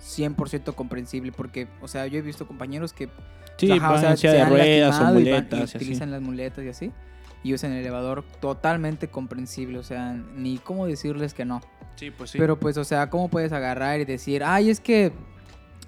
100% 0.00 0.74
comprensible 0.74 1.32
porque, 1.32 1.68
o 1.80 1.88
sea, 1.88 2.06
yo 2.06 2.18
he 2.18 2.22
visto 2.22 2.46
compañeros 2.46 2.92
que 2.92 3.08
Sí, 3.58 3.70
ajá, 3.72 3.92
van 3.92 4.16
se 4.18 4.28
de 4.28 4.40
han 4.42 4.50
ruedas 4.50 5.00
o 5.00 5.02
lastimado 5.02 5.20
y 5.20 5.24
van- 5.24 5.26
y 5.26 5.30
muletas. 5.30 5.60
así. 5.62 5.76
utilizan 5.78 6.10
las 6.10 6.20
muletas 6.20 6.64
y 6.64 6.68
así 6.68 6.92
y 7.42 7.54
usan 7.54 7.72
el 7.72 7.78
elevador 7.78 8.24
totalmente 8.40 9.08
comprensible, 9.08 9.78
o 9.78 9.82
sea, 9.82 10.12
ni 10.14 10.58
cómo 10.58 10.86
decirles 10.86 11.32
que 11.32 11.44
no. 11.44 11.60
Sí, 11.94 12.10
pues 12.10 12.30
sí. 12.30 12.38
Pero 12.38 12.58
pues, 12.58 12.76
o 12.76 12.84
sea, 12.84 13.08
¿cómo 13.08 13.28
puedes 13.28 13.52
agarrar 13.52 14.00
y 14.00 14.04
decir, 14.04 14.42
ay, 14.44 14.68
es 14.68 14.80
que 14.80 15.12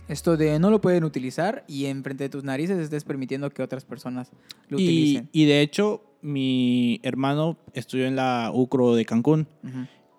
esto 0.06 0.36
de 0.38 0.59
no 0.59 0.70
lo 0.70 0.80
pueden 0.80 1.04
utilizar 1.04 1.64
y 1.66 1.86
enfrente 1.86 2.24
de 2.24 2.30
tus 2.30 2.44
narices 2.44 2.78
estés 2.78 3.04
permitiendo 3.04 3.50
que 3.50 3.62
otras 3.62 3.84
personas 3.84 4.30
lo 4.68 4.78
y, 4.78 4.84
utilicen? 4.84 5.28
y 5.32 5.44
de 5.46 5.61
hecho, 5.61 6.02
mi 6.22 7.00
hermano 7.02 7.58
estudió 7.74 8.06
en 8.06 8.16
la 8.16 8.50
UCRO 8.52 8.94
de 8.94 9.04
Cancún 9.04 9.46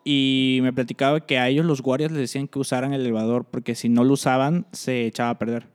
y 0.04 0.60
me 0.62 0.72
platicaba 0.74 1.26
que 1.26 1.38
a 1.38 1.48
ellos 1.50 1.66
los 1.66 1.82
guardias 1.82 2.12
les 2.12 2.22
decían 2.22 2.48
que 2.48 2.60
usaran 2.60 2.94
el 2.94 3.02
elevador 3.02 3.46
porque 3.46 3.76
si 3.76 3.90
no 3.90 4.04
lo 4.04 4.14
usaban 4.14 4.66
se 4.72 5.06
echaba 5.06 5.32
a 5.32 5.40
perder. 5.40 5.68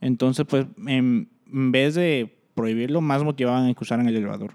Entonces, 0.00 0.44
pues, 0.48 0.66
en, 0.86 1.28
en 1.52 1.72
vez 1.72 1.94
de 1.94 2.36
prohibirlo, 2.54 3.00
más 3.00 3.22
motivaban 3.24 3.68
a 3.70 3.74
que 3.74 3.82
usaran 3.84 4.08
el 4.08 4.16
elevador. 4.16 4.54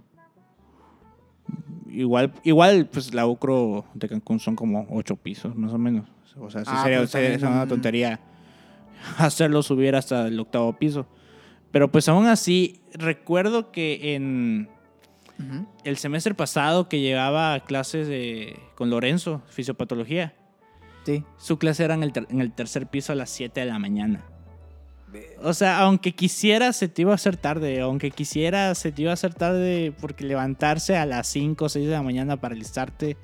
Igual, 1.90 2.34
igual, 2.44 2.88
pues 2.88 3.14
la 3.14 3.26
UCRO 3.26 3.86
de 3.94 4.10
Cancún 4.10 4.40
son 4.40 4.56
como 4.56 4.86
ocho 4.92 5.16
pisos, 5.16 5.56
más 5.56 5.72
o 5.74 5.78
menos. 5.78 6.08
O 6.40 6.50
sea, 6.50 6.64
sí 6.66 6.72
Ah, 6.74 6.84
sería, 6.84 6.98
pues, 7.00 7.10
sería 7.12 7.32
también 7.32 7.52
una 7.54 7.64
un- 7.64 7.70
tontería 7.70 8.20
hacerlo 9.18 9.64
subir 9.64 9.96
hasta 9.96 10.28
el 10.28 10.40
octavo 10.40 10.74
piso. 10.74 11.08
Pero 11.72 11.92
pues 11.92 12.08
aún 12.10 12.28
así, 12.28 12.82
recuerdo 12.94 13.72
que 13.72 14.16
en 14.16 14.70
Ujú. 15.40 15.68
el 15.84 15.98
semestre 15.98 16.34
pasado 16.34 16.90
que 16.90 17.00
llevaba 17.00 17.60
clases 17.62 18.08
de, 18.08 18.60
con 18.76 18.90
Lorenzo, 18.90 19.42
fisiopatología, 19.50 20.34
Sí. 21.06 21.24
su 21.38 21.58
clase 21.58 21.86
era 21.86 21.94
en 21.94 22.04
el, 22.04 22.12
ter- 22.12 22.28
en 22.30 22.42
el 22.42 22.52
tercer 22.52 22.88
piso 22.88 23.14
a 23.14 23.16
las 23.16 23.30
7 23.30 23.60
de 23.62 23.66
la 23.68 23.80
mañana. 23.80 24.26
O 25.42 25.54
sea, 25.54 25.80
aunque 25.80 26.14
quisiera, 26.14 26.74
se 26.74 26.90
te 26.90 27.04
iba 27.04 27.14
a 27.14 27.16
hacer 27.16 27.38
tarde. 27.38 27.80
Aunque 27.80 28.12
quisiera, 28.12 28.76
se 28.76 28.92
te 28.92 29.04
iba 29.04 29.12
a 29.12 29.14
hacer 29.14 29.34
tarde 29.34 29.94
porque 30.02 30.26
levantarse 30.26 30.98
a 30.98 31.06
las 31.06 31.28
5 31.28 31.66
o 31.66 31.70
6 31.70 31.86
de 31.86 31.94
la 31.94 32.02
mañana 32.04 32.36
para 32.38 32.56
listarte. 32.56 33.16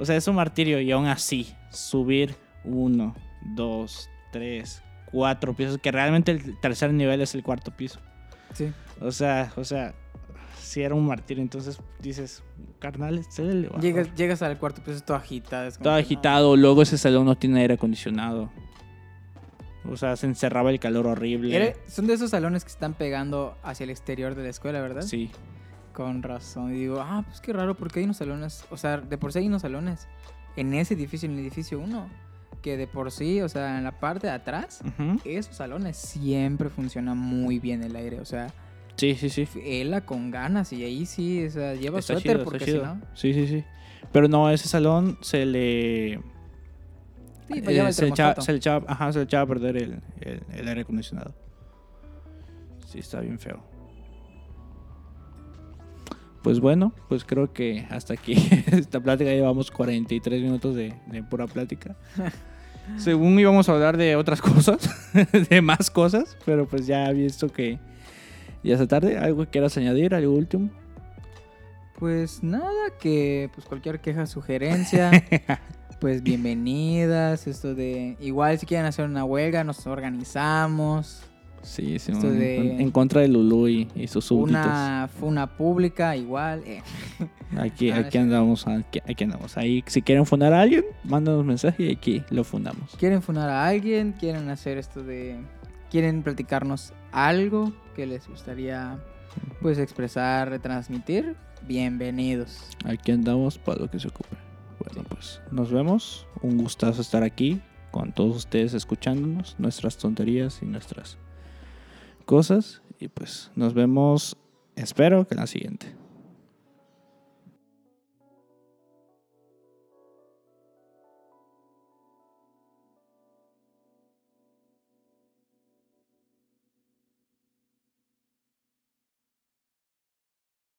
O 0.00 0.04
sea, 0.04 0.16
es 0.16 0.26
un 0.26 0.34
martirio. 0.34 0.80
Y 0.80 0.90
aún 0.90 1.06
así, 1.06 1.54
subir 1.70 2.34
uno, 2.64 3.14
dos, 3.54 4.10
tres, 4.32 4.82
cuatro 5.12 5.54
pisos. 5.54 5.78
Que 5.78 5.92
realmente 5.92 6.32
el 6.32 6.58
tercer 6.60 6.92
nivel 6.92 7.20
es 7.20 7.36
el 7.36 7.44
cuarto 7.44 7.70
piso. 7.70 8.00
Sí. 8.52 8.72
O 9.00 9.12
sea, 9.12 9.52
o 9.56 9.62
sea, 9.62 9.94
si 10.66 10.82
era 10.82 10.94
un 10.94 11.06
martirio. 11.06 11.42
Entonces 11.42 11.80
dices, 12.00 12.42
carnal, 12.78 13.18
este 13.18 13.30
es 13.32 13.38
el 13.40 13.50
elevador". 13.50 13.80
Llegas, 13.80 14.14
llegas 14.14 14.42
al 14.42 14.58
cuarto 14.58 14.82
piso 14.82 15.00
todo 15.00 15.16
agitado. 15.16 15.66
es 15.68 15.78
Todo 15.78 15.92
no. 15.92 15.98
agitado. 15.98 16.56
Luego 16.56 16.82
ese 16.82 16.98
salón 16.98 17.24
no 17.26 17.36
tiene 17.36 17.60
aire 17.60 17.74
acondicionado. 17.74 18.50
O 19.88 19.96
sea, 19.96 20.16
se 20.16 20.26
encerraba 20.26 20.70
el 20.70 20.80
calor 20.80 21.06
horrible. 21.06 21.54
Era- 21.56 21.76
son 21.86 22.06
de 22.08 22.14
esos 22.14 22.30
salones 22.30 22.64
que 22.64 22.70
están 22.70 22.94
pegando 22.94 23.56
hacia 23.62 23.84
el 23.84 23.90
exterior 23.90 24.34
de 24.34 24.42
la 24.42 24.48
escuela, 24.48 24.80
¿verdad? 24.80 25.02
Sí. 25.02 25.30
Con 25.92 26.22
razón. 26.22 26.72
Y 26.74 26.78
digo, 26.80 27.00
ah, 27.00 27.22
pues 27.26 27.40
qué 27.40 27.52
raro, 27.52 27.74
porque 27.76 28.00
hay 28.00 28.04
unos 28.04 28.16
salones, 28.16 28.64
o 28.70 28.76
sea, 28.76 28.98
de 28.98 29.16
por 29.16 29.32
sí 29.32 29.38
hay 29.38 29.46
unos 29.46 29.62
salones 29.62 30.08
en 30.56 30.74
ese 30.74 30.94
edificio, 30.94 31.28
en 31.28 31.34
el 31.34 31.40
edificio 31.40 31.78
1, 31.78 32.08
que 32.62 32.76
de 32.76 32.86
por 32.88 33.12
sí, 33.12 33.40
o 33.42 33.48
sea, 33.48 33.78
en 33.78 33.84
la 33.84 33.92
parte 34.00 34.26
de 34.26 34.32
atrás, 34.32 34.80
esos 35.24 35.54
salones 35.56 35.96
siempre 35.96 36.68
funciona 36.68 37.14
muy 37.14 37.60
bien 37.60 37.82
el 37.84 37.94
aire, 37.94 38.20
o 38.20 38.24
sea, 38.24 38.48
Sí, 38.96 39.14
sí, 39.14 39.28
sí. 39.30 39.46
hela 39.62 40.00
con 40.06 40.30
ganas 40.30 40.72
y 40.72 40.82
ahí 40.84 41.04
sí, 41.06 41.44
o 41.46 41.50
sea, 41.50 41.74
lleva 41.74 41.98
Está 41.98 42.14
suéter 42.14 42.32
chido, 42.38 42.44
porque 42.44 42.64
si 42.64 42.72
no, 42.78 43.00
Sí, 43.14 43.34
sí, 43.34 43.46
sí. 43.46 43.64
Pero 44.12 44.28
no, 44.28 44.48
ese 44.50 44.68
salón 44.68 45.18
se 45.20 45.44
le. 45.44 46.20
sí, 47.48 47.54
eh, 47.58 47.62
el 47.86 47.92
se, 47.92 48.08
echaba, 48.08 48.40
se, 48.40 48.52
le 48.52 48.58
echaba, 48.58 48.84
ajá, 48.88 49.12
se 49.12 49.18
le 49.18 49.24
echaba 49.24 49.42
a 49.42 49.46
perder 49.46 49.76
el, 49.76 50.00
el- 50.20 50.42
el 50.54 50.68
aire 50.68 50.80
acondicionado. 50.82 51.34
Sí, 52.86 53.00
está 53.00 53.20
bien 53.20 53.38
feo. 53.38 53.62
Pues 56.42 56.60
bueno, 56.60 56.92
pues 57.08 57.24
creo 57.24 57.52
que 57.52 57.86
hasta 57.90 58.14
aquí 58.14 58.34
esta 58.72 59.00
plática 59.00 59.30
llevamos 59.30 59.70
43 59.70 60.42
minutos 60.42 60.74
de, 60.76 60.94
de 61.06 61.22
pura 61.22 61.46
plática. 61.46 61.96
Según 62.98 63.36
íbamos 63.40 63.68
a 63.68 63.72
hablar 63.72 63.96
de 63.96 64.14
otras 64.14 64.40
cosas, 64.40 64.78
de 65.50 65.60
más 65.60 65.90
cosas, 65.90 66.36
pero 66.46 66.66
pues 66.68 66.86
ya 66.86 67.10
he 67.10 67.14
visto 67.14 67.48
que 67.48 67.80
ya 68.66 68.74
está 68.74 68.86
tarde. 68.86 69.18
¿Algo 69.18 69.44
que 69.44 69.50
quieras 69.50 69.76
añadir? 69.76 70.14
¿Algo 70.14 70.34
último? 70.34 70.70
Pues 71.98 72.42
nada, 72.42 72.90
que 73.00 73.48
pues 73.54 73.66
cualquier 73.66 74.00
queja, 74.00 74.26
sugerencia, 74.26 75.10
pues 76.00 76.22
bienvenidas. 76.22 77.46
Esto 77.46 77.74
de 77.74 78.16
igual 78.20 78.58
si 78.58 78.66
quieren 78.66 78.84
hacer 78.86 79.06
una 79.06 79.24
huelga, 79.24 79.64
nos 79.64 79.86
organizamos. 79.86 81.22
Sí, 81.62 81.98
sí, 81.98 82.12
Esto 82.12 82.28
en- 82.28 82.38
de- 82.38 82.82
en 82.82 82.90
contra 82.92 83.22
de 83.22 83.28
Lulu 83.28 83.66
y, 83.68 83.88
y 83.96 84.06
sus 84.06 84.26
súbditos. 84.26 84.60
Una 84.66 85.08
funa 85.18 85.56
pública, 85.56 86.14
igual. 86.16 86.62
eh. 86.66 86.82
Aquí, 87.58 87.90
Ah, 87.92 87.96
aquí 88.00 88.10
sí. 88.12 88.18
andamos, 88.18 88.66
aquí, 88.68 89.00
aquí 89.08 89.24
andamos. 89.24 89.56
Ahí, 89.56 89.82
si 89.86 90.02
quieren 90.02 90.26
fundar 90.26 90.52
a 90.52 90.60
alguien, 90.60 90.84
mándanos 91.02 91.44
mensaje 91.44 91.84
y 91.84 91.92
aquí 91.92 92.22
lo 92.30 92.44
fundamos. 92.44 92.94
Quieren 92.98 93.22
funar 93.22 93.48
a 93.48 93.66
alguien, 93.66 94.12
quieren 94.12 94.48
hacer 94.50 94.76
esto 94.78 95.02
de. 95.02 95.36
Quieren 95.90 96.22
platicarnos 96.22 96.92
algo 97.10 97.72
que 97.96 98.06
les 98.06 98.28
gustaría 98.28 98.98
pues 99.62 99.78
expresar, 99.78 100.50
retransmitir. 100.50 101.34
Bienvenidos. 101.62 102.68
Aquí 102.84 103.10
andamos 103.10 103.56
para 103.56 103.80
lo 103.80 103.90
que 103.90 103.98
se 103.98 104.08
ocupe. 104.08 104.36
Bueno, 104.78 105.08
pues 105.08 105.40
nos 105.50 105.72
vemos. 105.72 106.26
Un 106.42 106.58
gustazo 106.58 107.00
estar 107.00 107.22
aquí 107.22 107.62
con 107.90 108.12
todos 108.12 108.36
ustedes 108.36 108.74
escuchándonos, 108.74 109.56
nuestras 109.58 109.96
tonterías 109.96 110.60
y 110.62 110.66
nuestras 110.66 111.16
cosas. 112.26 112.82
Y 113.00 113.08
pues 113.08 113.50
nos 113.56 113.72
vemos, 113.72 114.36
espero 114.74 115.26
que 115.26 115.34
en 115.34 115.40
la 115.40 115.46
siguiente. 115.46 115.96